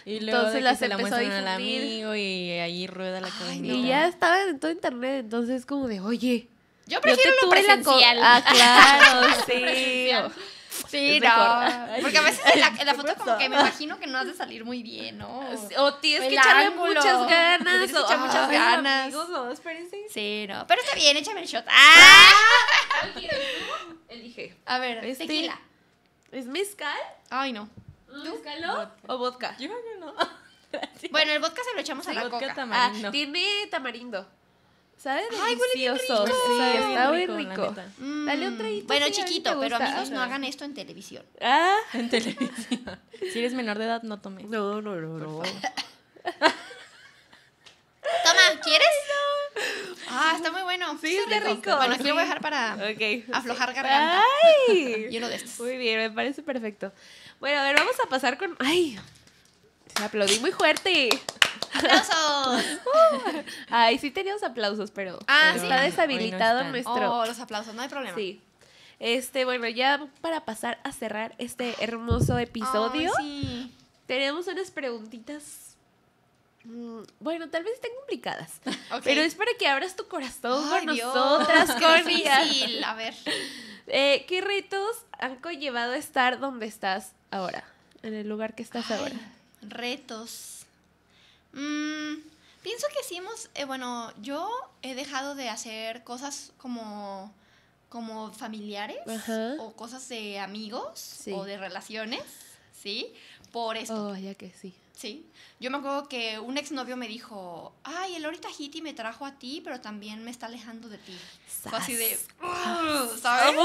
Y 0.05 0.19
luego 0.19 0.39
entonces 0.39 0.63
las 0.63 0.79
se 0.79 0.87
la 0.87 0.97
muestran 0.97 1.31
al 1.31 1.47
amigo 1.47 2.15
y 2.15 2.51
ahí 2.51 2.87
rueda 2.87 3.21
la 3.21 3.29
cosa. 3.29 3.53
Y 3.53 3.87
ya 3.87 4.07
estaba 4.07 4.43
en 4.43 4.59
todo 4.59 4.71
internet, 4.71 5.21
entonces 5.25 5.65
como 5.65 5.87
de, 5.87 6.01
oye, 6.01 6.49
yo 6.87 7.01
prefiero 7.01 7.31
lo 7.43 7.49
presencial. 7.49 8.19
Ah, 8.21 8.43
claro, 8.45 9.27
sí. 9.45 10.11
Sí, 10.87 11.19
no. 11.19 11.87
Porque 12.01 12.17
a 12.17 12.21
veces 12.21 12.41
en 12.53 12.61
la, 12.61 12.67
en 12.67 12.85
la 12.85 12.93
foto 12.93 13.15
como 13.15 13.37
que 13.37 13.49
me 13.49 13.57
imagino 13.57 13.99
que 13.99 14.07
no 14.07 14.17
has 14.19 14.27
de 14.27 14.33
salir 14.33 14.63
muy 14.63 14.83
bien, 14.83 15.17
¿no? 15.17 15.41
O 15.77 15.93
tienes 15.95 16.29
que 16.29 16.35
echarle 16.35 16.69
muchas 16.71 17.27
ganas. 17.27 17.93
O 17.93 18.05
echar 18.05 18.19
muchas 18.19 18.49
ganas. 18.49 19.13
no, 19.13 19.51
espérense. 19.51 20.05
Sí, 20.09 20.45
no. 20.47 20.65
Pero 20.67 20.81
está 20.81 20.95
bien, 20.95 21.17
échame 21.17 21.41
el 21.41 21.47
shot. 21.47 21.65
¡Ah! 21.69 22.31
Elige. 24.07 24.55
A 24.65 24.79
ver, 24.79 25.03
este, 25.05 25.25
tequila. 25.25 25.59
¿Es 26.31 26.45
mezcal? 26.45 26.97
Ay, 27.29 27.53
no. 27.53 27.69
¿Mezcal 28.07 28.91
o 29.07 29.17
vodka? 29.17 29.55
Yo 29.59 29.69
no. 29.99 30.13
Bueno, 31.11 31.31
el 31.31 31.39
vodka 31.39 31.61
se 31.63 31.73
lo 31.73 31.79
echamos 31.79 32.07
a 32.07 32.13
la 32.13 32.29
coca. 32.29 32.53
Tamarindo. 32.53 33.07
Ah, 33.07 33.11
tiene 33.11 33.67
tamarindo. 33.71 34.27
¿Sabes? 34.97 35.27
Ay, 35.41 35.55
delicioso. 35.55 36.25
Sí, 36.25 36.33
está 36.75 37.09
muy 37.09 37.27
rico. 37.27 37.75
Mm. 37.99 38.25
Dale 38.25 38.47
un 38.47 38.57
traguito. 38.57 38.87
Bueno, 38.87 39.05
chiquito, 39.09 39.59
pero 39.59 39.75
amigos, 39.75 40.09
no 40.09 40.21
hagan 40.21 40.43
esto 40.43 40.65
en 40.65 40.73
televisión. 40.73 41.23
Ah, 41.39 41.77
en 41.93 42.09
televisión. 42.09 42.99
si 43.31 43.39
eres 43.39 43.53
menor 43.53 43.77
de 43.77 43.85
edad, 43.85 44.01
no 44.03 44.19
tomes. 44.19 44.45
No, 44.45 44.81
no, 44.81 44.95
no, 44.95 45.17
no. 45.19 45.41
Toma, 48.23 48.61
¿quieres? 48.63 48.87
Ah, 50.09 50.33
está 50.35 50.51
muy 50.51 50.61
bueno. 50.63 50.97
Sí, 50.99 51.15
está 51.17 51.39
rico. 51.41 51.75
Bueno, 51.75 51.95
aquí 51.95 52.03
lo 52.03 52.13
voy 52.13 52.21
a 52.21 52.25
dejar 52.25 52.41
para 52.41 52.73
aflojar 53.33 53.73
garganta. 53.73 54.23
Ay. 54.67 55.07
Y 55.11 55.17
uno 55.17 55.29
de 55.29 55.35
estos. 55.35 55.59
Muy 55.59 55.77
bien, 55.77 55.99
me 55.99 56.09
parece 56.11 56.41
perfecto. 56.41 56.91
Bueno, 57.39 57.59
a 57.59 57.63
ver, 57.63 57.75
vamos 57.75 57.95
a 58.03 58.09
pasar 58.09 58.37
con. 58.37 58.55
Ay, 58.59 58.97
se 59.97 60.03
aplaudí 60.03 60.39
muy 60.39 60.51
fuerte. 60.51 61.09
¡Aplausos! 61.73 62.63
Ay, 63.69 63.97
sí 63.97 64.11
teníamos 64.11 64.43
aplausos, 64.43 64.91
pero 64.91 65.19
ah, 65.27 65.53
está 65.55 65.81
deshabilitado 65.81 66.63
nuestro. 66.65 67.13
Oh, 67.13 67.25
los 67.25 67.39
aplausos, 67.39 67.73
no 67.73 67.81
hay 67.81 67.89
problema. 67.89 68.15
Sí. 68.15 68.41
Este, 68.99 69.45
bueno, 69.45 69.67
ya 69.67 70.07
para 70.21 70.45
pasar 70.45 70.79
a 70.83 70.91
cerrar 70.91 71.35
este 71.37 71.75
hermoso 71.79 72.37
episodio, 72.39 73.11
tenemos 74.07 74.47
unas 74.47 74.71
preguntitas. 74.71 75.75
Mm, 76.63 77.01
bueno, 77.19 77.49
tal 77.49 77.63
vez 77.63 77.73
estén 77.75 77.91
complicadas. 77.97 78.59
Pero 79.03 79.21
es 79.21 79.35
para 79.35 79.51
que 79.59 79.67
abras 79.67 79.95
tu 79.95 80.07
corazón 80.07 80.67
con 80.69 80.85
nosotras, 80.85 81.71
con 81.73 82.83
A 82.83 82.93
ver. 82.95 83.13
Eh, 83.87 84.25
¿Qué 84.27 84.41
retos 84.41 85.05
han 85.17 85.37
conllevado 85.37 85.93
estar 85.93 86.39
donde 86.39 86.65
estás 86.65 87.13
ahora? 87.31 87.63
En 88.03 88.13
el 88.13 88.27
lugar 88.27 88.55
que 88.55 88.63
estás 88.63 88.89
ahora. 88.91 89.15
Retos. 89.61 90.65
Mm, 91.53 92.15
pienso 92.61 92.87
que 92.95 93.03
sí 93.03 93.17
hemos, 93.17 93.49
eh, 93.55 93.65
bueno, 93.65 94.11
yo 94.21 94.49
he 94.81 94.95
dejado 94.95 95.35
de 95.35 95.49
hacer 95.49 96.03
cosas 96.03 96.51
como, 96.57 97.33
como 97.89 98.31
familiares 98.33 98.99
o 99.59 99.73
cosas 99.73 100.07
de 100.09 100.39
amigos 100.39 101.21
o 101.31 101.43
de 101.43 101.57
relaciones, 101.57 102.23
¿sí? 102.73 103.13
Por 103.51 103.77
esto. 103.77 104.09
Oh, 104.09 104.15
ya 104.15 104.35
que 104.35 104.51
sí. 104.51 104.75
Sí. 104.97 105.29
Yo 105.59 105.69
me 105.69 105.77
acuerdo 105.77 106.09
que 106.09 106.39
un 106.39 106.57
exnovio 106.57 106.97
me 106.97 107.07
dijo, 107.07 107.71
ay, 107.83 108.15
el 108.15 108.25
ahorita 108.25 108.47
Hiti 108.57 108.81
me 108.81 108.93
trajo 108.93 109.27
a 109.27 109.37
ti, 109.37 109.61
pero 109.63 109.79
también 109.79 110.23
me 110.23 110.31
está 110.31 110.47
alejando 110.47 110.89
de 110.89 110.97
ti. 110.97 111.15
Fue 111.69 111.77
así 111.77 111.93
de, 111.93 112.17
¿sabes? 113.21 113.55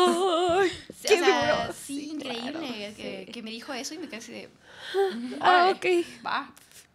sí, 0.95 1.15
o 1.15 1.19
sea, 1.19 1.73
sí, 1.73 2.11
increíble 2.11 2.93
que, 2.95 3.31
que, 3.33 3.43
me 3.43 3.51
dijo 3.51 3.73
eso 3.73 3.95
y 3.95 3.99
me 3.99 4.09
quedé 4.09 4.17
así 4.19 4.33
de, 4.33 4.51
ah, 5.41 5.73
ok. 5.75 5.87
Va. 6.25 6.53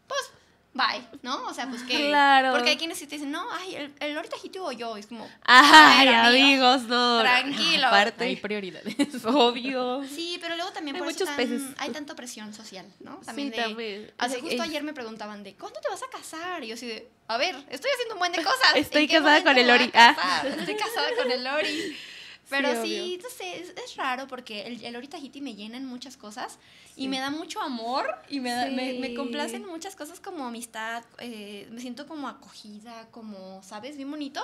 Pues 0.08 0.32
bye, 0.78 1.04
¿no? 1.22 1.48
O 1.48 1.54
sea, 1.54 1.68
pues 1.68 1.84
que. 1.84 2.08
Claro. 2.08 2.52
Porque 2.52 2.70
hay 2.70 2.78
quienes 2.78 2.98
sí 2.98 3.08
te 3.08 3.16
dicen, 3.16 3.32
no, 3.32 3.46
ay, 3.52 3.76
el, 3.76 3.94
el 4.00 4.16
ahorita 4.16 4.38
o 4.62 4.72
yo. 4.72 4.98
Es 4.98 5.08
como. 5.08 5.28
Ay, 5.44 6.08
amigos, 6.08 6.84
no. 6.84 7.20
Tranquilo. 7.20 7.88
Aparte, 7.88 8.24
hay 8.24 8.36
prioridades. 8.36 8.96
Obvio. 9.26 10.04
Sí, 10.06 10.38
pero 10.42 10.56
luego 10.56 10.72
también 10.72 10.96
hay 10.96 11.02
por 11.02 11.12
muchos 11.12 11.30
peces. 11.30 11.62
hay 11.78 11.90
tanta 11.90 12.16
presión 12.16 12.54
social, 12.54 12.86
¿no? 13.00 13.18
También 13.26 13.52
sí, 13.52 13.60
también. 13.60 14.12
Así, 14.18 14.40
justo 14.40 14.64
ayer 14.64 14.84
me 14.84 14.94
preguntaban 14.94 15.44
de, 15.44 15.56
¿cuándo 15.56 15.80
te 15.82 15.90
vas 15.90 16.04
a 16.04 16.10
casar? 16.10 16.64
Y 16.64 16.68
yo 16.68 16.76
así 16.76 16.88
de, 16.88 17.10
a 17.28 17.38
ver, 17.38 17.56
estoy 17.70 17.92
haciendo 17.92 18.16
un 18.16 18.20
buen 18.20 18.32
de 18.32 18.44
cosas. 18.44 18.58
Estoy 18.76 19.08
casada 19.08 19.44
con 19.44 19.58
el 19.58 19.68
Lori. 19.68 19.92
Ah. 19.94 20.44
Estoy 20.60 20.76
casada 20.76 21.08
con 21.18 21.32
el 21.32 21.44
Lori. 21.44 21.98
Pero 22.50 22.82
sí, 22.82 23.20
no 23.22 23.30
sé, 23.30 23.62
es, 23.62 23.96
raro 23.98 24.28
porque 24.28 24.68
el, 24.68 24.84
el 24.84 24.96
ahorita 24.96 25.18
Hiti 25.18 25.42
me 25.42 25.56
llena 25.56 25.78
en 25.78 25.86
muchas 25.86 26.16
cosas 26.16 26.60
y 26.96 27.08
me 27.08 27.20
da 27.20 27.30
mucho 27.30 27.62
amor 27.62 28.16
y 28.30 28.40
me, 28.40 28.70
me, 28.72 28.94
me, 28.94 29.14
complace 29.14 29.58
en 29.58 29.66
muchas 29.66 29.96
cosas 29.96 30.20
como 30.20 30.46
amistad, 30.46 31.04
eh, 31.20 31.68
me 31.72 31.82
siento 31.82 32.08
como 32.08 32.28
acogida, 32.28 33.08
como, 33.12 33.62
¿sabes? 33.64 33.98
Bien 33.98 34.10
bonito, 34.10 34.42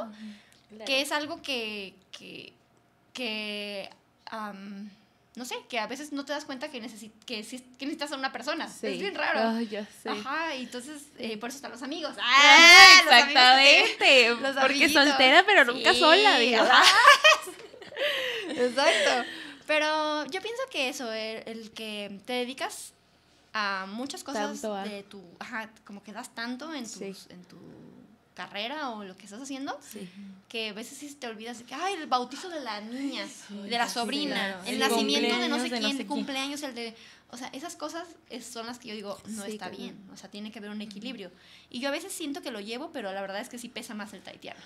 que 0.86 1.02
es 1.02 1.12
algo 1.12 1.42
que, 1.42 1.96
que, 2.12 2.54
que 3.14 3.90
no 5.36 5.46
sé, 5.46 5.56
que 5.68 5.80
a 5.80 5.88
veces 5.88 6.12
no 6.12 6.26
te 6.26 6.34
das 6.34 6.46
cuenta 6.46 6.70
que, 6.70 6.80
que, 7.26 7.38
necesitas 7.38 8.12
a 8.12 8.16
una 8.16 8.32
persona. 8.32 8.66
Es 8.66 9.00
bien 9.00 9.16
raro. 9.16 9.60
ya 9.62 9.86
sé. 9.86 10.10
Ajá, 10.10 10.56
y 10.56 10.64
entonces 10.64 11.08
eh, 11.18 11.38
por 11.38 11.50
eso 11.50 11.56
están 11.56 11.72
los 11.72 11.82
amigos. 11.82 12.14
¡Ah! 12.22 13.00
Exactamente. 13.02 14.36
Porque 14.62 14.90
soltera, 14.90 15.44
pero 15.46 15.66
nunca 15.66 15.94
sola, 15.94 16.38
digamos. 16.38 16.70
Exacto. 18.56 19.30
Pero 19.68 20.26
yo 20.26 20.42
pienso 20.42 20.62
que 20.72 20.90
eso, 20.90 21.12
el, 21.12 21.72
que 21.72 22.20
te 22.26 22.34
dedicas 22.34 22.94
a 23.54 23.86
muchas 23.88 24.24
cosas 24.24 24.62
de 24.62 25.04
tu, 25.04 25.22
ajá, 25.40 25.70
como 25.86 26.04
que 26.04 26.12
das 26.12 26.34
tanto 26.36 26.74
en, 26.74 26.86
en 26.86 27.44
tu 27.46 27.58
carrera 28.34 28.90
o 28.90 29.04
lo 29.04 29.16
que 29.16 29.26
estás 29.26 29.42
haciendo, 29.42 29.80
que 30.50 30.70
a 30.70 30.74
veces 30.74 30.98
sí 30.98 31.14
te 31.16 31.28
olvidas 31.28 31.60
de 31.60 31.66
que, 31.66 31.76
ay, 31.76 31.94
el 31.94 32.08
bautizo 32.08 32.50
de 32.50 32.60
la 32.60 32.82
niña, 32.82 33.26
de 33.50 33.78
la 33.78 33.88
sobrina, 33.88 34.62
el, 34.66 34.80
nacimiento 34.80 35.38
de 35.38 35.50
no 35.50 35.60
sé 35.60 35.70
quién, 35.70 35.98
el 36.00 36.08
cumpleaños, 36.08 36.62
el 36.64 36.76
de... 36.76 36.96
O 37.30 37.38
sea, 37.38 37.48
esas 37.48 37.76
cosas 37.76 38.08
son 38.42 38.68
las 38.68 38.78
que 38.78 38.90
yo 38.90 38.96
digo, 38.96 39.18
no 39.26 39.44
está 39.46 39.70
bien. 39.70 39.98
O 40.14 40.18
sea, 40.18 40.30
tiene 40.30 40.52
que 40.52 40.60
haber 40.60 40.70
un 40.70 40.82
equilibrio. 40.82 41.32
Y 41.72 41.80
yo 41.80 41.90
a 41.90 41.92
veces 41.92 42.14
siento 42.14 42.44
que 42.44 42.52
lo 42.52 42.60
llevo, 42.60 42.92
pero 42.92 43.12
la 43.12 43.22
verdad 43.22 43.42
es 43.42 43.50
que 43.50 43.58
sí 43.58 43.70
pesa 43.70 43.96
más 43.96 44.14
el 44.14 44.22
taitiano. 44.22 44.60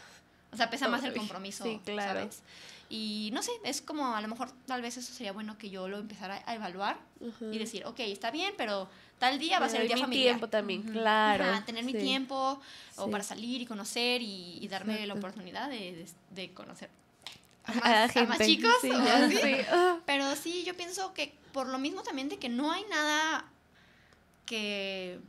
O 0.51 0.57
sea, 0.57 0.69
pesa 0.69 0.89
más 0.89 1.03
el 1.03 1.13
compromiso, 1.13 1.63
sí, 1.63 1.79
claro. 1.85 2.19
¿sabes? 2.19 2.41
Y 2.89 3.29
no 3.33 3.43
sé, 3.43 3.51
es 3.63 3.81
como 3.81 4.15
a 4.15 4.21
lo 4.21 4.27
mejor 4.27 4.49
tal 4.65 4.81
vez 4.81 4.97
eso 4.97 5.13
sería 5.13 5.33
bueno 5.33 5.57
que 5.57 5.69
yo 5.69 5.87
lo 5.87 5.97
empezara 5.97 6.41
a 6.45 6.55
evaluar 6.55 6.97
y 7.51 7.57
decir, 7.57 7.85
ok, 7.85 7.99
está 7.99 8.31
bien, 8.31 8.53
pero 8.57 8.87
tal 9.19 9.39
día 9.39 9.59
va 9.59 9.65
a 9.65 9.69
ser 9.69 9.81
el 9.81 9.87
día 9.87 9.97
familiar. 9.97 10.25
tiempo 10.25 10.47
también, 10.47 10.83
claro. 10.83 11.45
tener 11.65 11.83
mi 11.83 11.93
tiempo 11.93 12.61
o 12.95 13.09
para 13.09 13.23
salir 13.23 13.61
y 13.61 13.65
conocer 13.65 14.21
y, 14.21 14.65
darme 14.69 15.05
la 15.05 15.15
oportunidad 15.15 15.69
de, 15.69 16.05
de, 16.31 16.53
conocer 16.53 16.89
a 17.65 17.73
más, 17.73 18.15
a 18.15 18.23
más 18.25 18.39
chicos. 18.39 18.73
Ah. 18.93 19.99
Pero 20.05 20.35
sí, 20.35 20.63
yo 20.65 20.75
pienso 20.75 21.13
que 21.13 21.33
por 21.51 21.67
lo 21.67 21.79
mismo 21.79 22.03
también 22.03 22.29
de 22.29 22.37
que 22.37 22.49
no 22.49 22.71
hay 22.71 22.83
nada 22.89 23.45
que 24.45 25.19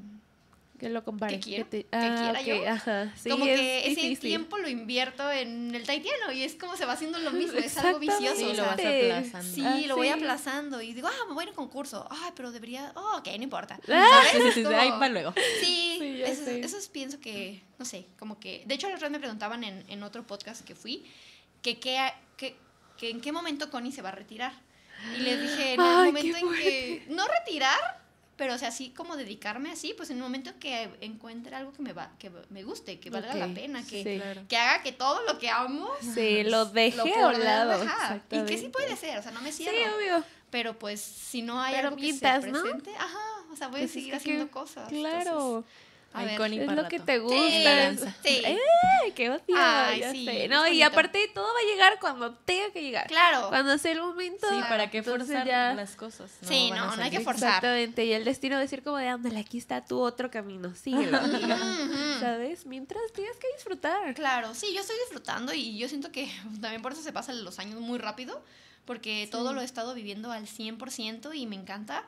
que 0.79 0.89
lo 0.89 1.05
compare. 1.05 1.41
Que, 1.41 1.65
que, 1.65 1.87
ah, 1.93 2.33
quiera 2.33 2.43
yo. 2.43 2.69
Ajá. 2.69 3.13
Sí, 3.17 3.31
como 3.31 3.45
que 3.45 3.91
ese 3.91 4.17
tiempo 4.17 4.59
lo 4.59 4.69
invierto 4.69 5.31
en 5.31 5.75
el 5.75 5.85
taitiano 5.85 6.33
y 6.33 6.43
es 6.43 6.55
como 6.55 6.77
se 6.77 6.87
va 6.87 6.93
haciendo 6.93 7.19
lo 7.19 7.33
mismo, 7.33 7.59
es 7.59 7.77
algo 7.79 7.99
vicioso. 7.99 8.37
Sí, 8.37 8.57
lo 8.57 8.65
vas 8.65 8.79
aplazando. 8.79 9.55
Sí, 9.55 9.63
ah, 9.65 9.81
lo 9.87 9.97
voy 9.97 10.09
aplazando 10.09 10.81
y 10.81 10.95
digo, 10.95 11.09
ah, 11.09 11.25
me 11.29 11.35
voy 11.35 11.43
a 11.43 11.45
ir 11.45 11.49
a 11.49 11.51
un 11.51 11.57
concurso. 11.57 12.07
Ay, 12.11 12.31
pero 12.35 12.53
debería, 12.53 12.93
oh, 12.95 13.19
ok, 13.19 13.27
no 13.37 13.43
importa. 13.43 13.79
Ah, 13.89 14.23
sí, 14.55 14.65
ahí 14.65 14.91
va 14.91 15.09
luego. 15.09 15.35
Sí, 15.61 16.23
eso, 16.25 16.49
eso, 16.51 16.77
pienso 16.93 17.21
que, 17.21 17.63
no 17.79 17.85
sé, 17.85 18.07
como 18.19 18.39
que, 18.39 18.63
de 18.67 18.75
hecho, 18.75 18.89
los 18.89 18.97
otro 18.97 19.11
me 19.11 19.19
preguntaban 19.19 19.65
en, 19.65 19.85
en 19.89 20.03
otro 20.03 20.27
podcast 20.27 20.65
que 20.65 20.75
fui, 20.75 21.05
que, 21.63 21.79
que, 21.79 21.99
que, 22.37 22.57
que 22.97 23.11
en 23.11 23.21
qué 23.21 23.33
momento 23.33 23.71
Connie 23.71 23.93
se 23.93 24.03
va 24.03 24.11
a 24.11 24.13
retirar. 24.13 24.53
Y 25.17 25.21
les 25.21 25.41
dije, 25.41 25.75
en 25.75 25.81
el 25.81 26.07
momento 26.07 26.39
en 26.39 26.53
que, 26.55 27.07
no 27.09 27.25
retirar, 27.27 28.08
pero 28.39 28.55
o 28.55 28.59
sea, 28.59 28.69
así 28.69 28.91
como 28.91 29.17
dedicarme 29.17 29.73
así, 29.73 29.95
pues 29.97 30.11
en 30.11 30.19
un 30.19 30.23
momento 30.23 30.53
que 30.61 30.89
encuentre 31.01 31.57
algo 31.57 31.73
que 31.73 31.83
me 31.83 31.93
va, 31.93 32.13
que 32.21 32.31
me 32.51 32.63
guste, 32.63 33.01
que 33.01 33.11
valga 33.11 33.35
la 33.35 33.49
pena, 33.49 33.85
que, 33.85 34.23
que 34.49 34.57
haga 34.57 34.81
que 34.85 34.93
todo 34.93 35.21
lo 35.27 35.41
que 35.41 35.51
amo 35.51 35.91
sí, 36.15 36.45
lo 36.45 36.65
deje 36.67 37.01
a 37.01 37.27
un 37.27 37.45
lado. 37.45 37.85
Y 38.31 38.45
que 38.45 38.57
sí 38.57 38.69
puede 38.69 38.95
ser, 38.97 39.19
o 39.19 39.23
sea, 39.23 39.33
no 39.33 39.43
me 39.43 39.51
cierro. 39.51 39.77
Sí, 39.77 39.85
obvio. 39.93 40.25
Pero 40.51 40.79
pues 40.79 41.01
si 41.01 41.43
no 41.43 41.61
hay 41.61 41.75
algo 41.75 41.97
que 41.97 42.13
se 42.13 42.21
presente, 42.41 42.95
ajá, 42.97 43.45
o 43.53 43.57
sea, 43.57 43.67
voy 43.67 43.81
a 43.81 43.83
pues 43.83 43.93
seguir 43.93 44.15
haciendo 44.15 44.49
cosas. 44.53 44.89
Claro. 44.89 45.65
A 46.13 46.25
ver, 46.25 46.41
es 46.41 46.73
lo 46.73 46.89
que 46.89 46.99
te 47.01 47.19
gusta. 47.19 47.97
Sí. 48.23 48.43
¡Eh! 48.45 49.13
¡Qué 49.15 49.31
odio! 49.31 49.57
Ay, 49.57 50.03
sí, 50.11 50.49
No, 50.49 50.67
y 50.67 50.83
aparte 50.83 51.31
todo 51.35 51.47
va 51.47 51.61
a 51.61 51.71
llegar 51.71 51.99
cuando 52.01 52.35
tenga 52.35 52.73
que 52.73 52.83
llegar. 52.83 53.07
Claro. 53.07 53.49
Cuando 53.49 53.77
sea 53.79 53.93
el 53.93 54.01
momento. 54.01 54.49
Sí, 54.49 54.61
¿para 54.69 54.91
qué 54.91 55.03
forzar 55.03 55.47
ya... 55.47 55.75
las 55.75 55.97
cosas? 55.97 56.31
sí, 56.43 56.71
no, 56.71 56.97
no 56.97 57.03
hay 57.03 57.11
que 57.11 57.21
forzar. 57.21 57.49
Exactamente. 57.49 58.05
Y 58.05 58.13
el 58.13 58.25
destino 58.25 58.59
decir 58.59 58.83
como 58.83 58.97
de, 58.97 59.09
ándale, 59.09 59.39
aquí 59.39 59.59
está 59.59 59.85
tu 59.85 60.01
otro 60.01 60.31
camino. 60.31 60.75
Síguelo. 60.75 61.19
¿Sabes? 62.21 62.67
Mientras 62.67 63.03
tienes 63.15 63.37
que 63.37 63.47
disfrutar. 63.55 64.15
Claro, 64.15 64.55
sí, 64.55 64.73
yo 64.75 64.81
estoy 64.81 64.97
disfrutando 65.01 65.53
y 65.53 65.79
yo 65.79 65.89
siento 65.89 66.11
que 66.11 66.31
también 66.61 66.83
por 66.83 66.93
eso 66.93 67.03
se 67.03 67.13
pasan 67.13 67.45
los 67.45 67.59
años 67.59 67.81
muy 67.81 67.99
rápido. 67.99 68.43
Porque 68.85 69.29
todo 69.31 69.53
lo 69.53 69.61
he 69.61 69.65
estado 69.65 69.93
viviendo 69.93 70.33
al 70.33 70.47
100% 70.47 71.37
y 71.37 71.47
me 71.47 71.57
encanta 71.57 72.05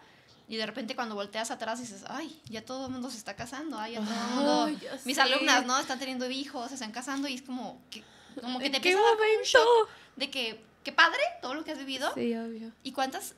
y 0.51 0.57
de 0.57 0.67
repente 0.67 0.97
cuando 0.97 1.15
volteas 1.15 1.53
atrás 1.53 1.79
dices, 1.79 2.03
ay, 2.09 2.43
ya 2.47 2.65
todo 2.65 2.87
el 2.87 2.93
mundo 2.93 3.09
se 3.09 3.17
está 3.17 3.37
casando, 3.37 3.79
ay, 3.79 3.93
ya 3.93 4.01
todo 4.01 4.67
el 4.67 4.73
mundo, 4.73 4.81
mis 5.05 5.17
alumnas, 5.17 5.65
¿no? 5.65 5.79
Están 5.79 6.01
teniendo 6.01 6.29
hijos, 6.29 6.71
se 6.71 6.75
están 6.75 6.91
casando 6.91 7.29
y 7.29 7.35
es 7.35 7.43
como 7.43 7.81
que, 7.89 8.03
como 8.41 8.59
que 8.59 8.69
te 8.69 8.79
empieza 8.79 8.99
a 8.99 9.03
dar 9.03 9.13
un 9.39 9.45
shock 9.45 9.89
de 10.17 10.29
que, 10.29 10.61
qué 10.83 10.91
padre 10.91 11.21
todo 11.41 11.55
lo 11.55 11.63
que 11.63 11.71
has 11.71 11.79
vivido. 11.79 12.13
Sí, 12.15 12.35
obvio. 12.35 12.73
Y 12.83 12.91
cuántas, 12.91 13.35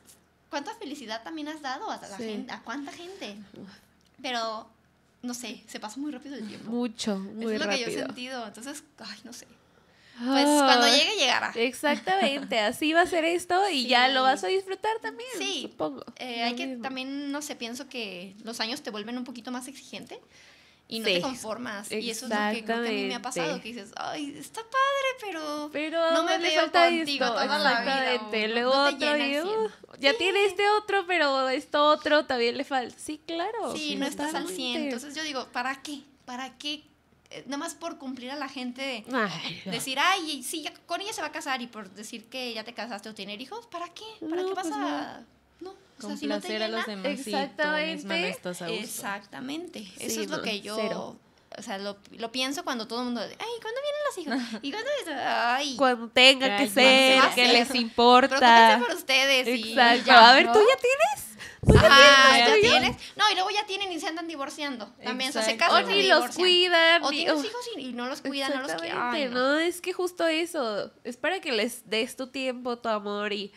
cuánta 0.49 0.73
felicidad 0.73 1.21
también 1.21 1.49
has 1.49 1.61
dado 1.61 1.87
a 1.91 1.97
la 1.97 2.17
gente, 2.17 2.51
a 2.51 2.63
cuánta 2.63 2.91
gente. 2.91 3.37
Pero, 4.19 4.67
no 5.21 5.35
sé, 5.35 5.63
se 5.67 5.79
pasa 5.79 5.99
muy 5.99 6.11
rápido 6.11 6.35
el 6.35 6.47
tiempo. 6.47 6.71
Mucho, 6.71 7.19
muy 7.19 7.45
rápido. 7.45 7.53
Es 7.53 7.59
lo 7.59 7.69
que 7.69 7.79
yo 7.79 7.87
he 7.89 8.05
sentido, 8.05 8.47
entonces, 8.47 8.83
ay, 8.97 9.19
no 9.23 9.33
sé. 9.33 9.45
Pues 10.17 10.45
cuando 10.45 10.87
llegue, 10.87 11.15
llegará. 11.17 11.51
Exactamente, 11.55 12.59
así 12.59 12.93
va 12.93 13.01
a 13.01 13.07
ser 13.07 13.25
esto 13.25 13.69
y 13.69 13.87
ya 13.87 14.07
lo 14.09 14.23
vas 14.23 14.43
a 14.43 14.47
disfrutar 14.47 14.99
también, 15.01 15.29
sí. 15.37 15.63
supongo. 15.63 16.03
Eh, 16.17 16.43
hay 16.43 16.55
que 16.55 16.77
también, 16.77 17.31
no 17.31 17.41
sé, 17.41 17.55
pienso 17.55 17.89
que 17.89 18.35
los 18.43 18.59
años 18.59 18.81
te 18.83 18.91
vuelven 18.91 19.17
un 19.17 19.23
poquito 19.23 19.51
más 19.51 19.67
exigente 19.67 20.19
y 20.87 20.99
no 20.99 21.05
te 21.05 21.21
conformas. 21.21 21.91
Y 21.91 22.09
eso 22.09 22.27
es 22.27 22.31
lo 22.31 22.51
que 22.53 22.63
creo 22.63 22.83
que 22.83 22.89
a 22.89 22.91
mí 22.91 23.05
me 23.05 23.15
ha 23.15 23.21
pasado, 23.21 23.59
que 23.59 23.69
dices, 23.69 23.91
ay, 23.95 24.35
está 24.37 24.61
padre, 24.61 25.71
pero, 25.71 26.11
no 26.11 26.23
me 26.23 26.37
veo 26.37 26.71
contigo 26.71 27.25
esto. 27.25 27.33
toda 27.33 27.57
la 27.57 27.81
vida. 28.31 28.47
Luego 28.49 28.71
otro, 28.71 29.71
ya 29.99 30.13
tiene 30.15 30.45
este 30.45 30.69
otro, 30.69 31.05
pero 31.07 31.49
esto 31.49 31.85
otro 31.85 32.25
también 32.25 32.57
le 32.57 32.63
falta. 32.63 32.95
Sí, 32.99 33.19
claro. 33.25 33.75
Sí, 33.75 33.95
no 33.95 34.05
estás 34.05 34.35
al 34.35 34.47
100. 34.47 34.83
Entonces 34.83 35.15
yo 35.15 35.23
digo, 35.23 35.47
¿para 35.51 35.81
qué? 35.81 36.01
¿Para 36.25 36.57
qué 36.57 36.83
nada 37.45 37.57
más 37.57 37.75
por 37.75 37.97
cumplir 37.97 38.31
a 38.31 38.35
la 38.35 38.49
gente, 38.49 39.03
decir, 39.65 39.97
ay, 39.99 40.43
sí, 40.43 40.65
con 40.85 41.01
ella 41.01 41.13
se 41.13 41.21
va 41.21 41.27
a 41.27 41.31
casar 41.31 41.61
y 41.61 41.67
por 41.67 41.89
decir 41.91 42.25
que 42.25 42.53
ya 42.53 42.63
te 42.63 42.73
casaste 42.73 43.09
o 43.09 43.13
tener 43.13 43.41
hijos, 43.41 43.67
¿para 43.67 43.87
qué? 43.89 44.03
¿Para 44.29 44.43
qué 44.43 44.53
vas 44.53 44.67
pues 44.67 44.75
a...? 44.75 45.23
No. 45.59 45.71
O 45.71 46.07
sea, 46.07 46.17
si 46.17 46.27
no 46.27 46.35
a 46.35 46.67
los 46.67 46.85
demás 46.85 47.05
Exactamente. 47.05 48.29
Exactamente. 48.79 49.87
Eso 49.99 50.21
es 50.21 50.29
lo 50.29 50.41
que 50.41 50.61
yo... 50.61 51.17
O 51.57 51.61
sea, 51.61 51.77
lo, 51.77 51.97
lo, 52.17 52.31
pienso 52.31 52.63
cuando 52.63 52.87
todo 52.87 53.01
el 53.01 53.05
mundo 53.05 53.21
dice, 53.21 53.37
ay, 53.39 53.61
¿cuándo 53.61 53.79
vienen 53.83 54.39
los 54.39 54.49
hijos? 54.49 54.59
¿Y 54.63 54.71
cuándo 54.71 54.89
Ay, 55.23 55.75
cuando 55.75 56.07
tenga 56.09 56.57
que 56.57 56.67
ser, 56.67 57.21
que 57.35 57.47
les 57.47 57.75
importa. 57.75 58.79
por 58.79 58.95
ustedes. 58.95 59.47
Exacto. 59.47 60.11
a 60.11 60.33
ver, 60.33 60.51
¿tú 60.51 60.59
ya 60.59 60.77
tienes? 60.79 61.32
Ajá, 61.75 62.37
ya 62.37 62.55
tienes. 62.59 62.97
No, 63.15 63.29
y 63.31 63.35
luego 63.35 63.49
ya 63.49 63.65
tienen 63.65 63.91
y 63.91 63.99
se 63.99 64.07
andan 64.07 64.27
divorciando. 64.27 64.87
También, 65.03 65.29
o 65.29 65.33
sea, 65.33 65.43
se 65.43 65.57
casan. 65.57 65.85
O 65.85 65.87
ni 65.87 66.03
los 66.07 66.35
cuidan. 66.35 67.03
O 67.03 67.09
tienes 67.09 67.43
hijos 67.43 67.69
y, 67.77 67.93
no 67.93 68.07
los 68.07 68.21
cuidan, 68.21 68.53
no 68.53 68.61
los 68.61 68.73
quieren. 68.73 69.33
No, 69.33 69.59
es 69.59 69.81
que 69.81 69.93
justo 69.93 70.27
eso. 70.27 70.91
Es 71.03 71.17
para 71.17 71.39
que 71.39 71.51
les 71.51 71.89
des 71.89 72.15
tu 72.15 72.27
tiempo, 72.27 72.77
tu 72.77 72.89
amor 72.89 73.33
y 73.33 73.51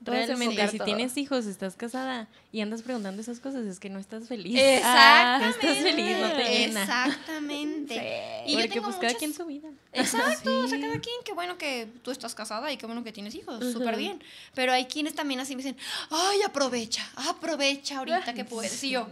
Realmente, 0.00 0.68
si 0.68 0.78
tienes 0.78 1.16
hijos, 1.16 1.46
estás 1.46 1.76
casada 1.76 2.28
y 2.52 2.60
andas 2.60 2.82
preguntando 2.82 3.22
esas 3.22 3.40
cosas, 3.40 3.64
es 3.64 3.80
que 3.80 3.88
no 3.88 3.98
estás 3.98 4.28
feliz. 4.28 4.58
Exactamente. 4.58 5.44
no 5.44 5.50
estás 5.50 5.82
feliz, 5.82 6.18
no 6.18 6.32
te 6.32 6.44
llena. 6.44 6.82
Exactamente. 6.82 8.44
Y 8.46 8.56
Porque 8.56 8.82
pues 8.82 8.96
cada 8.96 9.14
quien 9.14 9.32
su 9.32 9.46
vida. 9.46 9.68
Exacto, 9.92 10.60
o 10.60 10.68
sea, 10.68 10.80
cada 10.80 11.00
quien, 11.00 11.16
qué 11.24 11.32
bueno 11.32 11.56
que 11.56 11.88
tú 12.02 12.10
estás 12.10 12.34
casada 12.34 12.70
y 12.72 12.76
qué 12.76 12.86
bueno 12.86 13.02
que 13.04 13.12
tienes 13.12 13.34
hijos, 13.34 13.72
súper 13.72 13.96
bien. 13.96 14.22
Pero 14.54 14.72
hay 14.72 14.86
quienes 14.86 15.14
también 15.14 15.40
así 15.40 15.56
me 15.56 15.62
dicen, 15.62 15.76
ay, 16.10 16.42
aprovecha, 16.42 17.08
aprovecha 17.16 17.98
ahorita 17.98 18.34
que 18.34 18.44
puedes. 18.44 18.82
Y 18.84 18.90
yo, 18.90 19.08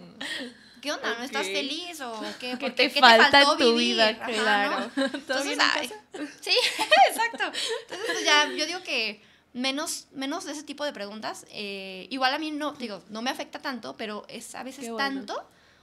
¿qué 0.82 0.92
onda? 0.92 1.14
¿No 1.16 1.24
estás 1.24 1.46
feliz 1.46 2.00
o 2.00 2.20
qué? 2.38 2.58
¿Qué 2.58 2.70
te, 2.70 2.90
falta 2.90 3.42
en 3.42 3.58
tu 3.58 3.76
vida? 3.76 4.18
claro. 4.26 4.90
Entonces, 4.96 5.58
sí, 6.40 6.50
exacto. 7.08 7.44
Entonces, 7.44 8.06
pues 8.06 8.24
ya, 8.24 8.50
yo 8.52 8.66
digo 8.66 8.82
que 8.82 9.22
menos, 9.52 10.06
menos 10.12 10.44
de 10.44 10.52
ese 10.52 10.62
tipo 10.62 10.84
de 10.84 10.92
preguntas. 10.92 11.46
Eh, 11.50 12.06
igual 12.10 12.34
a 12.34 12.38
mí 12.38 12.50
no, 12.50 12.72
digo, 12.72 13.02
no 13.08 13.22
me 13.22 13.30
afecta 13.30 13.58
tanto, 13.60 13.96
pero 13.96 14.24
es 14.28 14.54
a 14.54 14.62
veces 14.62 14.90
tanto 14.96 15.34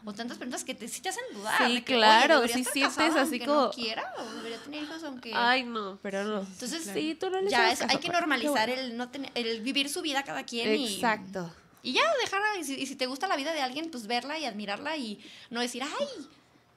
o 0.06 0.14
tantas 0.14 0.38
preguntas 0.38 0.64
que 0.64 0.74
te, 0.74 0.88
sí 0.88 1.02
te 1.02 1.10
hacen 1.10 1.24
dudar. 1.34 1.68
Sí, 1.68 1.82
claro, 1.82 2.48
si 2.48 2.64
sientes 2.64 3.16
así 3.16 3.40
como... 3.40 3.64
No 3.64 3.72
quiera 3.72 4.14
o 4.18 4.34
debería 4.36 4.58
tener 4.60 4.84
hijos 4.84 5.04
aunque... 5.04 5.34
Ay, 5.36 5.64
no, 5.64 6.00
pero 6.02 6.24
no. 6.24 6.40
Entonces, 6.42 6.90
sí, 6.94 7.16
tú 7.20 7.30
no 7.30 7.42
ya 7.50 7.72
es, 7.72 7.82
hay 7.82 7.98
que 7.98 8.10
normalizar 8.10 8.70
el, 8.70 8.96
no 8.96 9.10
tener, 9.10 9.32
el 9.36 9.62
vivir 9.62 9.90
su 9.90 10.02
vida 10.02 10.24
cada 10.24 10.44
quien 10.44 10.70
Exacto. 10.70 11.52
Y, 11.82 11.94
ya 11.94 12.02
dejar, 12.22 12.42
y 12.60 12.64
si, 12.64 12.76
y 12.76 12.86
si, 12.86 12.96
te 12.96 13.06
gusta 13.06 13.28
la 13.28 13.38
vida 13.38 13.54
de 13.54 13.62
alguien, 13.62 13.90
pues 13.90 14.08
verla 14.08 14.38
y 14.38 14.46
admirarla 14.46 14.98
y 14.98 15.24
no 15.50 15.62
decir, 15.62 15.84
ay, 15.84 16.08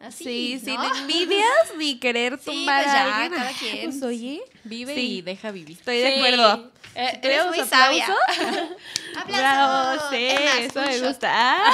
Así, 0.03 0.24
sí, 0.24 0.61
sin 0.64 0.80
envidias 0.80 1.76
ni 1.78 1.98
querer 2.00 2.36
tumbar 2.36 2.82
pues 2.82 2.94
a 2.94 3.05
alguien. 3.05 3.40
Cada 3.40 3.53
quien. 3.53 3.90
Pues, 3.90 4.03
oye, 4.03 4.42
vive 4.64 4.94
y 4.94 5.22
deja 5.22 5.53
vivir. 5.53 5.78
Estoy 5.78 5.98
de 5.98 6.16
acuerdo. 6.16 6.72
Eh, 6.94 7.20
eres 7.22 7.46
muy 7.46 7.61
sabia. 7.61 8.07
Bravo, 9.28 10.03
sí, 10.11 10.26
eso 10.61 10.80
me 10.82 11.00
gusta. 11.00 11.30
¡Ah! 11.32 11.72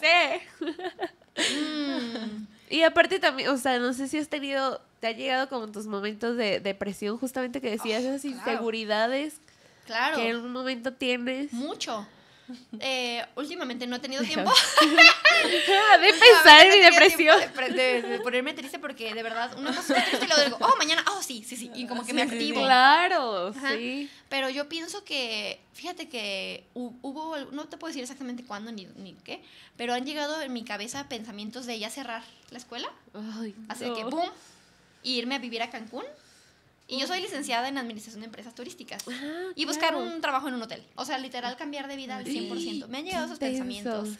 sí. 0.00 0.40
Mm. 1.36 2.46
Y 2.70 2.82
aparte 2.82 3.18
también, 3.18 3.50
o 3.50 3.58
sea, 3.58 3.78
no 3.78 3.92
sé 3.92 4.08
si 4.08 4.16
has 4.16 4.28
tenido, 4.28 4.80
te 5.00 5.08
ha 5.08 5.12
llegado 5.12 5.48
como 5.50 5.70
tus 5.70 5.86
momentos 5.86 6.38
de 6.38 6.60
depresión, 6.60 7.18
justamente 7.18 7.60
que 7.60 7.70
decías 7.70 8.02
esas 8.02 8.24
inseguridades 8.24 9.34
claro. 9.86 10.16
que 10.16 10.30
en 10.30 10.36
un 10.36 10.52
momento 10.52 10.94
tienes. 10.94 11.52
Mucho. 11.52 12.06
Eh, 12.80 13.24
últimamente 13.36 13.86
no 13.86 13.96
he 13.96 13.98
tenido 13.98 14.22
tiempo 14.24 14.50
de 14.80 16.14
pensar 16.14 16.66
en 16.66 16.72
mi 16.72 16.80
depresión. 16.80 17.38
De, 17.74 18.20
ponerme 18.22 18.54
triste 18.54 18.78
porque 18.78 19.14
de 19.14 19.22
verdad 19.22 19.56
una 19.58 19.74
cosa 19.74 19.94
triste 19.94 20.24
y 20.24 20.28
luego 20.28 20.44
digo, 20.44 20.58
oh, 20.60 20.76
mañana, 20.76 21.04
oh, 21.12 21.22
sí, 21.22 21.44
sí, 21.46 21.56
sí. 21.56 21.70
Y 21.74 21.86
como 21.86 22.04
que 22.04 22.12
me 22.12 22.22
activo. 22.22 22.62
claro, 22.62 23.52
sí. 23.52 24.10
Pero 24.28 24.48
yo 24.48 24.68
pienso 24.68 25.04
que, 25.04 25.60
fíjate 25.74 26.08
que 26.08 26.64
hubo, 26.74 27.36
no 27.52 27.66
te 27.66 27.76
puedo 27.76 27.90
decir 27.90 28.02
exactamente 28.02 28.44
cuándo 28.44 28.72
ni, 28.72 28.86
ni 28.96 29.14
qué, 29.24 29.42
pero 29.76 29.94
han 29.94 30.06
llegado 30.06 30.40
en 30.40 30.52
mi 30.52 30.64
cabeza 30.64 31.08
pensamientos 31.08 31.66
de 31.66 31.78
ya 31.78 31.90
cerrar 31.90 32.22
la 32.50 32.58
escuela. 32.58 32.88
Ay, 33.38 33.54
así 33.68 33.84
que, 33.92 34.04
boom, 34.04 34.30
irme 35.02 35.34
a 35.34 35.38
vivir 35.38 35.62
a 35.62 35.70
Cancún 35.70 36.04
y 36.88 36.98
yo 36.98 37.06
soy 37.06 37.20
licenciada 37.20 37.68
en 37.68 37.78
Administración 37.78 38.20
de 38.20 38.26
Empresas 38.26 38.54
Turísticas. 38.54 39.04
Ah, 39.08 39.52
y 39.54 39.64
buscar 39.64 39.94
un 39.94 40.20
trabajo 40.20 40.48
en 40.48 40.54
un 40.54 40.62
hotel. 40.62 40.82
O 40.94 41.04
sea, 41.04 41.16
literal 41.18 41.56
cambiar 41.56 41.88
de 41.88 41.96
vida 41.96 42.16
al 42.16 42.24
100%. 42.24 42.86
Me 42.88 42.98
han 42.98 43.04
llegado 43.04 43.26
esos 43.26 43.38
pensamientos. 43.38 44.10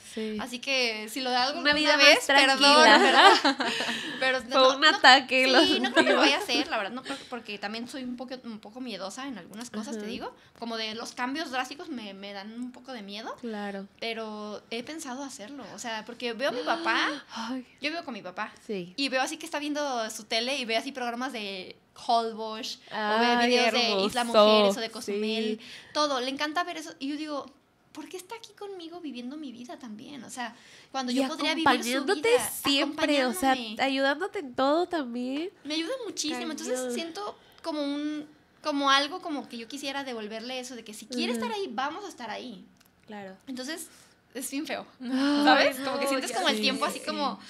Así 0.40 0.58
que 0.58 1.08
si 1.08 1.20
lo 1.20 1.30
de 1.30 1.36
algo 1.36 1.60
una 1.60 1.74
vida 1.74 1.96
vez, 1.96 2.24
perdón. 2.26 2.86
Pero, 4.20 4.40
Fue 4.42 4.76
un 4.76 4.84
ataque. 4.84 5.52
Sí, 5.66 5.80
no 5.80 5.92
creo 5.92 6.06
que 6.06 6.12
lo 6.12 6.20
vaya 6.20 6.36
a 6.36 6.40
hacer, 6.40 6.68
la 6.68 6.78
verdad. 6.78 6.92
No, 6.92 7.02
porque 7.28 7.58
también 7.58 7.88
soy 7.88 8.04
un 8.04 8.16
poco, 8.16 8.36
un 8.44 8.58
poco 8.58 8.80
miedosa 8.80 9.26
en 9.26 9.38
algunas 9.38 9.70
cosas, 9.70 9.98
te 9.98 10.06
digo. 10.06 10.34
Como 10.58 10.76
de 10.76 10.94
los 10.94 11.12
cambios 11.12 11.50
drásticos 11.50 11.88
me, 11.88 12.14
me, 12.14 12.32
dan 12.32 12.52
un 12.52 12.72
poco 12.72 12.92
de 12.92 13.02
miedo. 13.02 13.36
Claro. 13.40 13.86
Pero 14.00 14.62
he 14.70 14.82
pensado 14.82 15.24
hacerlo. 15.24 15.64
O 15.74 15.78
sea, 15.78 16.04
porque 16.04 16.32
veo 16.32 16.50
a 16.50 16.52
mi 16.52 16.62
papá. 16.62 17.24
Yo 17.80 17.90
vivo 17.90 18.04
con 18.04 18.14
mi 18.14 18.22
papá. 18.22 18.52
Sí. 18.66 18.94
Y 18.96 19.08
veo 19.08 19.20
así 19.20 19.36
que 19.36 19.46
está 19.46 19.58
viendo 19.58 20.08
su 20.10 20.24
tele 20.24 20.56
y 20.58 20.64
veo 20.64 20.78
así 20.78 20.92
programas 20.92 21.32
de 21.32 21.76
Holbox, 21.94 22.78
o 22.90 23.20
ve 23.20 23.46
videos 23.46 23.72
de 23.72 24.04
Isla 24.06 24.24
Mujeres 24.24 24.76
o 24.76 24.80
de 24.80 24.90
Cozumel, 24.90 25.60
todo. 25.92 26.20
Le 26.20 26.30
encanta 26.30 26.64
ver 26.64 26.76
eso. 26.76 26.94
Y 26.98 27.08
yo 27.08 27.16
digo, 27.16 27.46
¿por 27.92 28.08
qué 28.08 28.16
está 28.16 28.34
aquí 28.36 28.52
conmigo 28.52 29.00
viviendo 29.00 29.36
mi 29.36 29.52
vida 29.52 29.78
también? 29.78 30.24
O 30.24 30.30
sea, 30.30 30.56
cuando 30.90 31.12
yo 31.12 31.28
podría 31.28 31.54
vivir 31.54 31.84
su 31.84 32.04
vida. 32.04 32.50
siempre, 32.64 33.26
o 33.26 33.34
sea, 33.34 33.56
ayudándote 33.78 34.40
en 34.40 34.54
todo 34.54 34.86
también. 34.86 35.50
Me 35.64 35.74
ayuda 35.74 35.92
muchísimo. 36.04 36.50
Entonces 36.50 36.94
siento 36.94 37.36
como 37.62 37.82
un 37.82 38.26
como 38.62 38.90
algo 38.90 39.20
como 39.20 39.48
que 39.48 39.58
yo 39.58 39.66
quisiera 39.66 40.04
devolverle 40.04 40.60
eso 40.60 40.76
de 40.76 40.84
que 40.84 40.94
si 40.94 41.06
quiere 41.06 41.32
estar 41.32 41.50
ahí, 41.50 41.68
vamos 41.70 42.04
a 42.04 42.08
estar 42.08 42.30
ahí. 42.30 42.64
Claro. 43.06 43.36
Entonces, 43.48 43.88
es 44.34 44.50
bien 44.50 44.66
feo. 44.66 44.86
¿Sabes? 45.00 45.78
Como 45.80 45.98
que 45.98 46.06
sientes 46.06 46.32
como 46.32 46.48
el 46.48 46.60
tiempo 46.60 46.84
así 46.84 47.00
como 47.00 47.40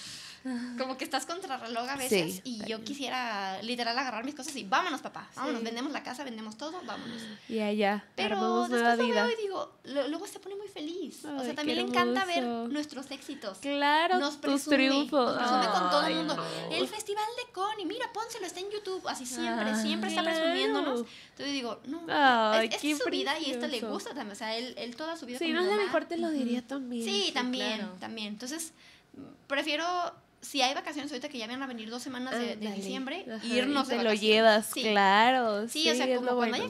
como 0.79 0.97
que 0.97 1.05
estás 1.05 1.27
contra 1.27 1.57
reloj 1.57 1.89
a 1.89 1.97
veces 1.97 2.41
y 2.45 2.65
yo 2.67 2.83
quisiera 2.83 3.63
literal 3.63 3.97
agarrar 3.97 4.25
mis 4.25 4.35
cosas 4.35 4.55
y 4.57 4.65
vámonos 4.65 5.01
papá, 5.01 5.29
vámonos, 5.37 5.63
vendemos 5.63 5.93
la 5.93 6.03
casa, 6.03 6.25
vendemos 6.25 6.57
todo, 6.57 6.81
vámonos. 6.85 7.23
Ya, 7.49 7.71
ya. 7.73 8.05
Pero 8.17 8.69
después 8.69 8.99
lo 8.99 9.15
veo 9.15 9.31
y 9.31 9.37
digo, 9.37 9.73
luego 9.85 10.27
se 10.27 10.41
pone 10.41 10.57
muy 10.57 10.69
feliz. 10.69 11.25
o 11.25 11.43
sea, 11.43 11.55
también 11.55 11.79
le 11.79 11.85
encanta 11.85 12.25
ver 12.25 12.45
nuestros 12.45 13.11
éxitos. 13.11 13.59
Claro, 13.59 14.19
nos 14.19 14.41
tus 14.41 14.65
triunfos. 14.65 15.37
Nos 15.37 15.37
presume 15.37 15.67
con 15.67 15.91
todo 15.91 16.07
el 16.07 16.15
mundo. 16.17 16.45
El 16.71 16.89
festival 16.89 17.25
de 17.45 17.53
Connie, 17.53 17.87
mira, 17.87 18.13
pónselo, 18.13 18.47
está 18.47 18.61
en 18.61 18.71
YouTube, 18.71 19.07
así 19.09 19.27
siempre, 19.27 19.75
siempre 19.77 20.11
está 20.11 20.23
presumiéndonos. 20.23 21.05
Entonces 21.31 21.53
digo, 21.53 21.81
no, 21.87 22.55
es, 22.55 22.99
su 22.99 23.11
vida 23.11 23.39
y 23.39 23.51
esto 23.51 23.67
le 23.67 23.81
gusta 23.81 24.11
también, 24.11 24.33
o 24.33 24.37
sea, 24.37 24.57
él, 24.57 24.75
él 24.77 24.97
toda 24.97 25.17
su 25.17 25.27
vida 25.27 25.39
Sí, 25.39 25.53
no 25.53 25.61
es 25.61 25.67
la 25.67 25.77
mejor 25.77 26.05
te 26.05 26.17
lo 26.17 26.31
diría 26.31 26.67
también. 26.67 27.05
Sí, 27.05 27.31
también, 27.33 27.89
también. 27.99 28.29
Entonces, 28.29 28.73
prefiero 29.47 29.85
si 30.43 30.61
hay 30.61 30.75
vacaciones 30.75 31.11
ahorita 31.13 31.29
que 31.29 31.39
ya 31.39 31.47
van 31.47 31.63
a 31.63 31.67
venir 31.67 31.89
dos 31.89 32.03
semanas 32.03 32.39
de, 32.39 32.57
diciembre, 32.57 33.25
irnos 33.45 33.89
te 33.89 34.03
lo 34.03 34.13
llevas, 34.13 34.73
claro. 34.75 35.69
Sí, 35.69 35.89
o 35.89 35.95
sea, 35.95 36.15
como 36.17 36.35
cuando 36.35 36.57
haya 36.57 36.69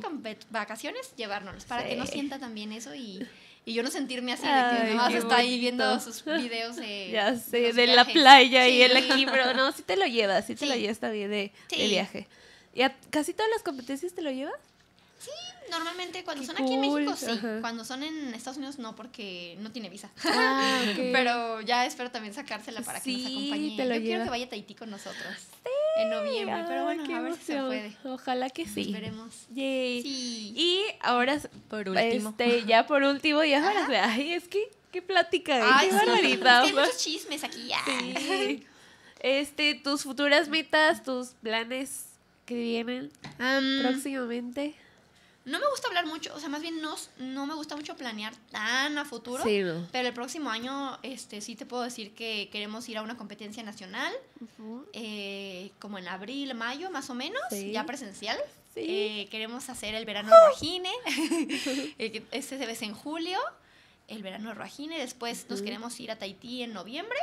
vacaciones, 0.51 1.15
llevárnoslos, 1.17 1.65
para 1.65 1.89
que 1.89 1.97
no 1.97 2.07
sienta 2.07 2.39
también 2.39 2.73
eso 2.73 2.95
y, 2.95 3.27
y 3.65 3.73
yo 3.73 3.83
no 3.83 3.91
sentirme 3.91 4.35
así 4.35 4.43
de 4.43 4.49
que 4.53 4.91
nomás 4.91 5.15
está 5.15 5.37
ahí 5.37 5.59
viendo 5.59 5.99
sus 6.01 6.25
videos 6.25 6.77
de 6.77 7.11
Ya 7.13 7.37
sé, 7.37 7.73
de 7.73 7.87
la 7.87 8.05
playa 8.05 8.69
y 8.69 8.83
el 8.83 8.97
aquí, 8.97 9.27
pero 9.27 9.55
no, 9.55 9.73
sí 9.73 9.83
te 9.83 9.97
lo 9.97 10.07
llevas, 10.07 10.47
sí 10.47 10.55
te 10.55 10.67
lo 10.67 10.77
llevas 10.77 10.99
también 10.99 11.31
de, 11.31 11.53
de 11.71 11.89
viaje. 11.89 12.29
¿Y 12.75 12.83
a 12.83 12.95
casi 13.11 13.33
todas 13.33 13.51
las 13.51 13.63
competencias 13.63 14.15
te 14.15 14.23
lo 14.23 14.31
llevas? 14.31 14.55
Sí, 15.23 15.31
normalmente 15.71 16.25
cuando 16.25 16.45
son 16.45 16.57
aquí 16.57 16.75
en 16.75 16.81
México 16.81 17.15
sí, 17.17 17.27
cuando 17.61 17.85
son 17.85 18.03
en 18.03 18.35
Estados 18.35 18.57
Unidos 18.57 18.79
no 18.79 18.97
porque 18.97 19.57
no 19.61 19.71
tiene 19.71 19.89
visa. 19.89 20.11
Ah, 20.25 20.83
Pero 20.97 21.61
ya 21.61 21.87
espero 21.87 22.11
también 22.11 22.35
sacársela 22.35 22.81
para 22.81 23.01
que 23.01 23.13
nos 23.13 23.27
acompañe. 23.27 23.77
Yo 23.77 24.03
quiero 24.03 24.25
que 24.25 24.31
vaya 24.31 24.47
a 24.47 24.49
Tahití 24.49 24.75
con 24.75 24.91
nosotros. 24.91 25.35
En 25.97 26.11
noviembre, 26.11 26.65
pero 26.67 26.85
bueno, 26.85 27.05
a 27.17 27.21
ver 27.21 27.35
si 27.35 27.45
se 27.45 27.61
puede. 27.61 27.95
Ojalá 28.05 28.49
que 28.49 28.67
sí. 28.67 28.81
Esperemos. 28.81 29.47
Sí. 29.55 30.55
Y 30.57 30.83
ahora 31.01 31.39
por 31.69 31.91
último. 31.91 32.31
Este, 32.31 32.65
ya 32.65 32.87
por 32.87 33.03
último, 33.03 33.45
ya 33.45 33.63
ahora, 33.63 34.07
ay, 34.11 34.33
es 34.33 34.49
que 34.49 34.71
qué 34.91 35.03
plática, 35.03 35.59
¿eh? 35.59 35.71
ay, 35.71 35.89
qué 35.89 35.95
barbaridad. 35.95 36.63
hay 36.63 36.73
muchos 36.73 36.97
chismes 36.99 37.45
aquí 37.45 37.69
ya. 37.69 37.79
Sí. 37.85 38.67
Este, 39.23 39.77
tus 39.77 40.03
futuras 40.03 40.49
metas, 40.49 41.05
tus 41.05 41.29
planes 41.29 42.07
que 42.45 42.57
vienen 42.57 43.13
próximamente. 43.81 44.75
No 45.45 45.59
me 45.59 45.67
gusta 45.69 45.89
hablar 45.89 46.07
mucho, 46.07 46.33
o 46.35 46.39
sea, 46.39 46.49
más 46.49 46.63
bien 46.63 46.81
no, 46.81 46.95
no 47.19 47.47
me 47.47 47.55
gusta 47.55 47.75
mucho 47.75 47.97
planear 47.97 48.33
tan 48.53 48.97
a 48.97 49.05
futuro. 49.05 49.43
Pero 49.91 50.09
el 50.09 50.15
próximo 50.15 50.51
año, 50.51 50.99
este, 51.03 51.41
sí 51.41 51.57
te 51.57 51.67
puedo 51.67 51.83
decir 51.83 52.15
que 52.15 52.49
queremos 52.53 52.89
ir 52.89 52.99
a 52.99 53.03
una 53.03 53.17
competencia 53.17 53.63
nacional, 53.65 54.13
eh, 54.93 55.73
como 55.81 55.99
en 55.99 56.07
abril, 56.07 56.55
mayo, 56.55 56.91
más 56.91 57.11
o 57.11 57.15
menos, 57.15 57.43
ya 57.51 57.85
presencial. 57.87 58.39
Eh, 58.77 59.29
queremos 59.31 59.69
hacer 59.69 59.95
el 59.95 60.07
verano 60.07 60.31
¡Oh! 60.33 60.49
Rojine, 60.49 60.91
este 61.99 62.59
se 62.59 62.67
ve 62.67 62.77
en 62.81 62.95
julio, 62.95 63.39
el 64.09 64.23
verano 64.23 64.55
Rojine. 64.55 64.99
Después 64.99 65.47
nos 65.51 65.61
queremos 65.61 65.99
ir 66.01 66.11
a 66.11 66.17
Tahití 66.17 66.63
en 66.63 66.73
noviembre 66.73 67.19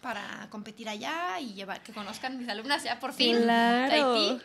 para 0.00 0.46
competir 0.50 0.88
allá 0.88 1.40
y 1.40 1.54
llevar 1.54 1.82
que 1.82 1.92
conozcan 1.92 2.38
mis 2.38 2.48
alumnas 2.48 2.84
ya 2.84 3.00
por 3.00 3.12
fin. 3.12 3.36
Tahití. 3.46 4.40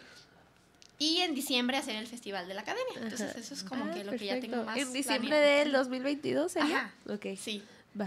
Y 1.03 1.19
en 1.19 1.35
diciembre 1.35 1.75
hacer 1.75 1.97
el 1.97 2.07
festival 2.07 2.47
de 2.47 2.53
la 2.53 2.61
academia. 2.61 2.93
Entonces, 2.95 3.35
eso 3.35 3.53
es 3.53 3.63
como 3.63 3.83
ah, 3.85 3.93
que 3.93 4.05
lo 4.05 4.11
que 4.11 4.25
ya 4.25 4.39
tengo 4.39 4.63
más. 4.63 4.77
¿En 4.77 4.93
diciembre 4.93 5.37
del 5.37 5.73
2022 5.73 6.55
Ajá. 6.55 6.93
Ok. 7.09 7.25
Sí. 7.37 7.61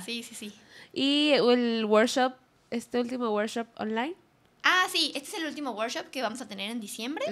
Sí, 0.05 0.23
sí, 0.23 0.35
sí. 0.35 0.53
¿Y 0.93 1.33
el 1.33 1.85
workshop, 1.85 2.33
este 2.71 2.99
último 2.99 3.31
workshop 3.31 3.67
online? 3.77 4.15
Ah, 4.63 4.87
sí, 4.91 5.13
este 5.15 5.29
es 5.29 5.35
el 5.35 5.47
último 5.47 5.73
workshop 5.73 6.07
que 6.11 6.23
vamos 6.23 6.41
a 6.41 6.49
tener 6.49 6.71
en 6.71 6.81
diciembre. 6.81 7.25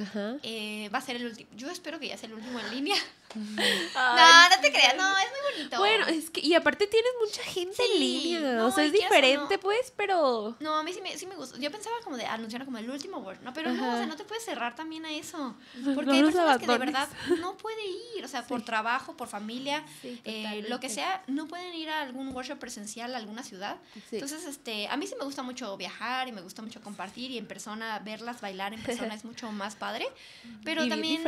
Eh, 0.42 0.90
va 0.94 0.98
a 0.98 1.02
ser 1.02 1.16
el 1.16 1.26
último. 1.26 1.48
Yo 1.56 1.70
espero 1.70 1.98
que 1.98 2.08
ya 2.08 2.18
sea 2.18 2.28
el 2.28 2.34
último 2.34 2.60
en 2.60 2.70
línea. 2.70 2.96
No, 3.34 4.48
no 4.48 4.60
te 4.60 4.72
creas, 4.72 4.96
no, 4.96 5.18
es 5.18 5.26
muy 5.30 5.52
bonito. 5.52 5.78
Bueno, 5.78 6.06
es 6.06 6.30
que, 6.30 6.40
y 6.40 6.54
aparte 6.54 6.86
tienes 6.86 7.10
mucha 7.20 7.42
gente 7.42 7.82
en 7.92 8.00
línea, 8.00 8.64
o 8.64 8.70
sea, 8.70 8.84
es 8.84 8.92
diferente, 8.92 9.58
pues, 9.58 9.92
pero... 9.96 10.56
No, 10.60 10.76
a 10.76 10.82
mí 10.82 10.92
sí 10.92 11.00
me, 11.00 11.16
sí 11.16 11.26
me 11.26 11.36
gusta. 11.36 11.58
Yo 11.58 11.70
pensaba 11.70 11.96
como 12.02 12.16
de 12.16 12.26
anunciar 12.26 12.64
como 12.64 12.78
el 12.78 12.88
último 12.90 13.18
Word, 13.18 13.40
no, 13.42 13.52
pero 13.52 13.72
no, 13.72 13.94
o 13.94 13.96
sea, 13.96 14.06
no 14.06 14.16
te 14.16 14.24
puedes 14.24 14.44
cerrar 14.44 14.74
también 14.74 15.04
a 15.04 15.12
eso. 15.12 15.56
Porque 15.94 16.12
hay 16.12 16.22
personas 16.22 16.58
que 16.58 16.66
de 16.66 16.78
verdad 16.78 17.08
no 17.40 17.56
puede 17.56 17.84
ir, 18.16 18.24
o 18.24 18.28
sea, 18.28 18.46
por 18.46 18.64
trabajo, 18.64 19.16
por 19.16 19.28
familia, 19.28 19.84
eh, 20.02 20.64
lo 20.68 20.80
que 20.80 20.88
sea, 20.88 21.22
no 21.26 21.46
pueden 21.46 21.74
ir 21.74 21.88
a 21.88 22.02
algún 22.02 22.34
workshop 22.34 22.58
presencial 22.58 23.14
a 23.14 23.18
alguna 23.18 23.42
ciudad. 23.42 23.76
Entonces, 24.10 24.44
este, 24.44 24.88
a 24.88 24.96
mí 24.96 25.06
sí 25.06 25.14
me 25.18 25.24
gusta 25.24 25.42
mucho 25.42 25.76
viajar 25.76 26.28
y 26.28 26.32
me 26.32 26.40
gusta 26.40 26.62
mucho 26.62 26.80
compartir 26.80 27.30
y 27.30 27.38
en 27.38 27.46
persona 27.46 27.98
verlas 27.98 28.40
bailar 28.40 28.74
en 28.74 28.82
persona 28.82 29.14
es 29.14 29.24
mucho 29.24 29.50
más 29.52 29.74
padre, 29.74 30.06
pero 30.64 30.86
también 30.88 31.22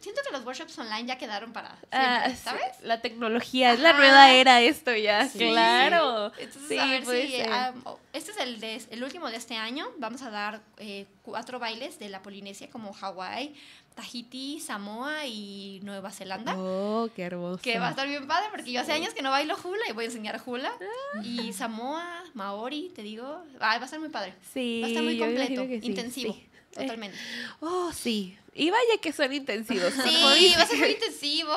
siento 0.00 0.22
que 0.24 0.32
los 0.32 0.44
workshops 0.44 0.78
online 0.78 1.06
ya 1.06 1.18
quedaron 1.18 1.47
para 1.52 1.78
ah, 1.90 2.22
siempre, 2.24 2.36
¿sabes? 2.42 2.80
La 2.82 3.00
tecnología 3.00 3.72
es 3.72 3.80
la 3.80 3.92
nueva 3.92 4.32
era 4.32 4.60
esto 4.60 4.94
ya, 4.94 5.28
claro. 5.28 6.32
Entonces, 6.38 6.78
a 6.78 6.86
ver 6.86 7.04
si 7.04 7.42
oh, 7.84 7.98
este 8.12 8.30
es 8.32 8.36
el, 8.38 8.60
de, 8.60 8.82
el 8.90 9.04
último 9.04 9.28
de 9.28 9.36
este 9.36 9.56
año, 9.56 9.88
vamos 9.98 10.22
a 10.22 10.30
dar 10.30 10.60
eh, 10.78 11.06
cuatro 11.22 11.58
bailes 11.58 11.98
de 11.98 12.08
la 12.08 12.22
Polinesia 12.22 12.68
como 12.70 12.92
Hawái, 12.92 13.54
Tahiti, 13.98 14.60
Samoa 14.60 15.26
y 15.26 15.80
Nueva 15.82 16.12
Zelanda. 16.12 16.54
Oh, 16.56 17.08
qué 17.16 17.22
hermoso. 17.22 17.60
Que 17.62 17.80
va 17.80 17.88
a 17.88 17.90
estar 17.90 18.06
bien 18.06 18.28
padre 18.28 18.46
porque 18.52 18.70
yo 18.70 18.80
hace 18.80 18.92
años 18.92 19.12
que 19.12 19.22
no 19.22 19.30
bailo 19.30 19.56
hula 19.62 19.82
y 19.88 19.92
voy 19.92 20.04
a 20.04 20.06
enseñar 20.06 20.40
hula. 20.46 20.70
Ah. 20.80 21.20
Y 21.24 21.52
Samoa, 21.52 22.22
Maori, 22.34 22.92
te 22.94 23.02
digo, 23.02 23.42
va 23.60 23.72
a 23.72 23.84
estar 23.84 23.98
muy 23.98 24.08
padre. 24.08 24.34
Sí. 24.54 24.80
Va 24.82 24.86
a 24.86 24.90
estar 24.90 25.02
muy 25.02 25.18
completo, 25.18 25.64
intensivo. 25.64 26.36
Totalmente. 26.78 27.18
oh, 27.60 27.92
sí. 27.92 28.36
Y 28.54 28.70
vaya 28.70 28.98
que 29.00 29.12
son 29.12 29.32
intensivos. 29.32 29.92
Sí, 30.04 30.52
va 30.56 30.62
a 30.62 30.66
ser 30.66 30.78
muy 30.78 30.90
intensivo. 30.90 31.52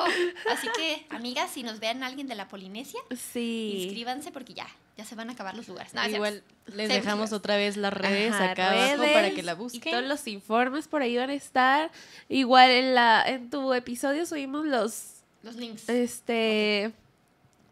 Así 0.50 0.68
que, 0.76 1.04
amigas, 1.10 1.50
si 1.50 1.62
nos 1.64 1.80
vean 1.80 2.02
alguien 2.04 2.28
de 2.28 2.36
la 2.36 2.48
Polinesia, 2.48 3.00
sí. 3.32 3.84
inscríbanse 3.84 4.30
porque 4.30 4.54
ya, 4.54 4.68
ya 4.96 5.04
se 5.04 5.16
van 5.16 5.28
a 5.28 5.32
acabar 5.32 5.56
los 5.56 5.66
lugares. 5.66 5.92
Igual 6.08 6.44
les 6.66 6.88
dejamos 6.88 7.32
otra 7.32 7.56
vez 7.56 7.76
las 7.76 7.92
redes 7.92 8.32
acá 8.34 8.70
abajo 8.70 9.12
para 9.12 9.30
que 9.32 9.42
la 9.42 9.54
busquen. 9.54 9.82
Y 9.84 9.90
todos 9.90 10.04
los 10.04 10.26
informes 10.28 10.86
por 10.86 11.02
ahí 11.02 11.16
van 11.16 11.30
a 11.30 11.34
estar. 11.34 11.90
Igual 12.28 12.70
en 12.70 12.94
la 12.94 13.24
en 13.26 13.50
tu 13.50 13.72
episodio 13.74 14.24
subimos 14.24 14.64
los 14.64 15.22
los 15.42 15.56
links. 15.56 15.88
Este 15.88 16.92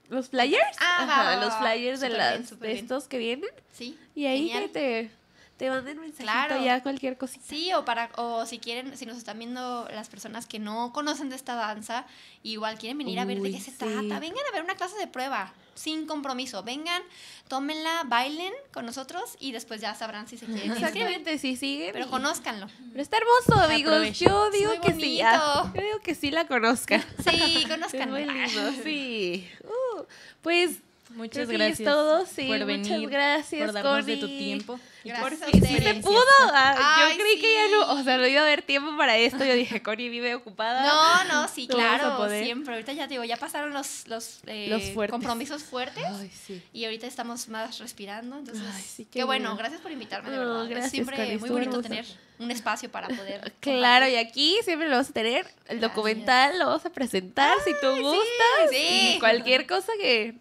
los 0.09 0.29
flyers, 0.31 0.77
ah, 0.81 1.05
Ajá, 1.05 1.45
los 1.45 1.55
flyers 1.55 2.01
de, 2.01 2.09
las, 2.09 2.59
de 2.59 2.73
estos 2.73 3.07
que 3.07 3.19
vienen. 3.19 3.51
Sí. 3.73 3.97
Y 4.17 4.27
ahí 4.27 4.69
te 4.73 5.09
te 5.61 5.69
manden 5.69 6.01
mensajito 6.01 6.33
claro. 6.33 6.65
ya 6.65 6.83
cualquier 6.83 7.19
cosita. 7.19 7.45
Sí, 7.47 7.71
o 7.75 7.85
para 7.85 8.09
o 8.17 8.47
si 8.47 8.59
quieren, 8.59 8.97
si 8.97 9.05
nos 9.05 9.19
están 9.19 9.39
viendo 9.39 9.87
las 9.93 10.09
personas 10.09 10.47
que 10.47 10.59
no 10.59 10.91
conocen 10.95 11.29
de 11.29 11.37
esta 11.37 11.55
danza, 11.55 12.07
igual 12.43 12.79
quieren 12.79 12.97
venir 12.97 13.21
a 13.21 13.27
ver 13.27 13.43
de 13.43 13.53
qué 13.53 13.61
se 13.61 13.73
trata, 13.73 14.19
vengan 14.21 14.43
a 14.49 14.53
ver 14.55 14.63
una 14.65 14.75
clase 14.77 14.97
de 14.97 15.07
prueba, 15.07 15.53
sin 15.75 16.07
compromiso. 16.07 16.63
Vengan, 16.63 17.03
tómenla, 17.49 18.05
bailen 18.07 18.55
con 18.73 18.87
nosotros 18.87 19.37
y 19.39 19.53
después 19.53 19.83
ya 19.83 19.95
sabrán 19.95 20.27
si 20.29 20.39
se 20.39 20.47
quieren. 20.47 20.73
Exactamente, 20.73 21.39
sí, 21.39 21.57
sí. 21.57 21.91
Pero 21.93 22.09
conózcanlo. 22.09 22.67
Pero 22.93 23.03
está 23.03 23.19
hermoso, 23.19 23.63
amigos. 23.63 24.19
Yo 24.19 24.51
digo 24.53 24.73
que 24.81 24.95
sí. 24.95 25.19
yo 25.19 25.73
digo 25.75 26.01
que 26.03 26.15
sí 26.15 26.31
la 26.31 26.47
conozcan. 26.47 27.05
Sí, 27.29 27.67
conozcan. 27.69 28.11
muy 28.11 28.25
lindo, 28.25 28.73
sí. 28.83 29.47
Uh, 29.71 30.05
pues 30.43 30.81
Muchas 31.11 31.49
gracias 31.49 31.89
a 31.89 31.93
todos, 31.93 32.29
sí, 32.29 32.47
por 32.47 32.65
venir, 32.65 32.93
muchas 32.93 33.11
gracias, 33.11 33.65
por 33.67 33.75
darnos 33.75 34.07
de 34.07 34.17
tu 34.17 34.29
tiempo. 34.29 34.79
Y 35.03 35.13
por 35.13 35.35
sí, 35.35 35.61
se 35.61 35.95
pudo. 35.95 36.21
Ah, 36.53 37.09
yo 37.11 37.17
creí 37.19 37.41
que 37.41 37.55
ya 37.55 37.69
no, 37.71 37.93
o 37.93 38.05
sea, 38.05 38.19
no 38.19 38.27
iba 38.27 38.41
a 38.41 38.45
haber 38.45 38.63
tiempo 38.63 38.97
para 38.97 39.17
esto. 39.17 39.45
Yo 39.45 39.55
dije, 39.55 39.83
Connie 39.83 40.09
vive 40.09 40.35
ocupada. 40.35 40.87
No, 40.87 41.25
no, 41.25 41.49
sí, 41.55 41.67
claro, 41.67 42.29
siempre. 42.29 42.75
Ahorita 42.75 42.93
ya 42.93 43.07
digo, 43.07 43.25
ya 43.25 43.37
pasaron 43.37 43.73
los, 43.73 44.07
los, 44.09 44.41
eh, 44.47 44.95
compromisos 45.09 45.63
fuertes. 45.63 46.05
Ay, 46.07 46.31
sí. 46.31 46.63
Y 46.73 46.85
ahorita 46.85 47.07
estamos 47.07 47.49
más 47.49 47.79
respirando. 47.79 48.39
Entonces, 48.39 48.65
Ay, 48.73 48.83
sí, 48.83 49.09
qué, 49.11 49.25
bueno. 49.25 49.57
Gracias 49.57 49.81
por 49.81 49.91
invitarme, 49.91 50.31
de 50.31 50.39
verdad. 50.39 50.67
gracias, 50.69 50.91
siempre 50.91 51.39
muy 51.39 51.51
bonito 51.51 51.81
tener 51.83 52.05
un 52.39 52.51
espacio 52.51 52.91
para 52.91 53.09
poder. 53.09 53.53
Claro, 53.61 54.09
y 54.09 54.17
aquí 54.17 54.57
siempre 54.65 54.89
lo 54.89 54.97
vamos 54.97 55.11
a 55.11 55.13
tener. 55.13 55.47
El 55.69 55.81
documental 55.81 56.59
lo 56.59 56.67
vamos 56.67 56.85
a 56.85 56.91
presentar 56.91 57.57
si 57.65 57.73
tú 57.81 57.89
gustas. 58.01 58.71
Sí, 58.71 59.15
y 59.15 59.19
cualquier 59.19 59.67
cosa 59.67 59.93
que 60.01 60.35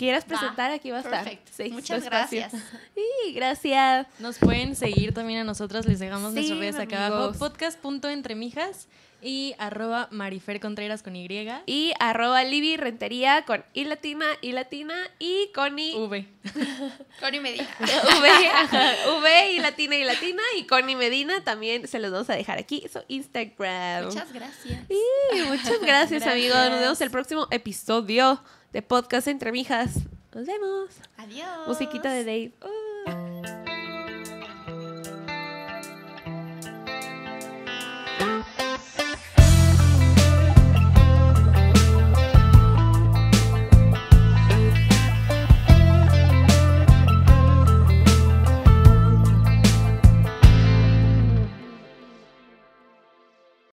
quieras 0.00 0.24
presentar, 0.24 0.70
aquí 0.70 0.90
va 0.90 0.98
a 0.98 1.00
estar. 1.00 1.38
Sí, 1.50 1.70
Muchas 1.70 2.04
gracias. 2.04 2.52
Sí, 2.94 3.32
gracias. 3.34 4.06
Nos 4.18 4.38
pueden 4.38 4.74
seguir 4.74 5.12
también 5.12 5.40
a 5.40 5.44
nosotras, 5.44 5.84
les 5.84 5.98
dejamos 5.98 6.32
nuestras 6.32 6.58
redes 6.58 6.76
acá 6.76 7.06
abajo. 7.06 7.38
Podcast.entremijas 7.38 8.88
y 9.22 9.54
arroba 9.58 10.08
Marifer 10.10 10.58
Contreras 10.58 11.02
con 11.02 11.14
Y. 11.16 11.28
Y 11.66 11.92
arroba 12.00 12.42
Libby 12.44 12.78
Rentería 12.78 13.44
con 13.44 13.62
I 13.74 13.84
latina, 13.84 14.24
I 14.40 14.52
latina 14.52 14.94
y 15.18 15.50
Connie. 15.54 15.94
V. 15.96 16.26
Connie 17.20 17.40
Medina. 17.40 17.68
V, 17.78 19.10
V 19.20 19.52
y 19.52 19.58
latina 19.58 19.96
y 19.96 20.04
latina 20.04 20.42
y 20.56 20.64
Connie 20.64 20.96
Medina 20.96 21.44
también 21.44 21.86
se 21.86 21.98
los 21.98 22.10
vamos 22.10 22.30
a 22.30 22.34
dejar 22.34 22.58
aquí 22.58 22.86
su 22.90 23.00
Instagram. 23.08 24.06
Muchas 24.06 24.32
gracias. 24.32 24.80
Sí, 24.88 25.42
muchas 25.46 25.80
gracias, 25.82 26.26
amigos. 26.26 26.56
Nos 26.70 26.80
vemos 26.80 27.00
el 27.02 27.10
próximo 27.10 27.46
episodio 27.50 28.42
de 28.72 28.82
podcast 28.82 29.28
entre 29.28 29.52
mijas. 29.52 29.94
Nos 30.34 30.46
vemos. 30.46 30.90
Adiós. 31.16 31.66
Musiquita 31.66 32.10
de 32.10 32.24
Dave. 32.24 32.54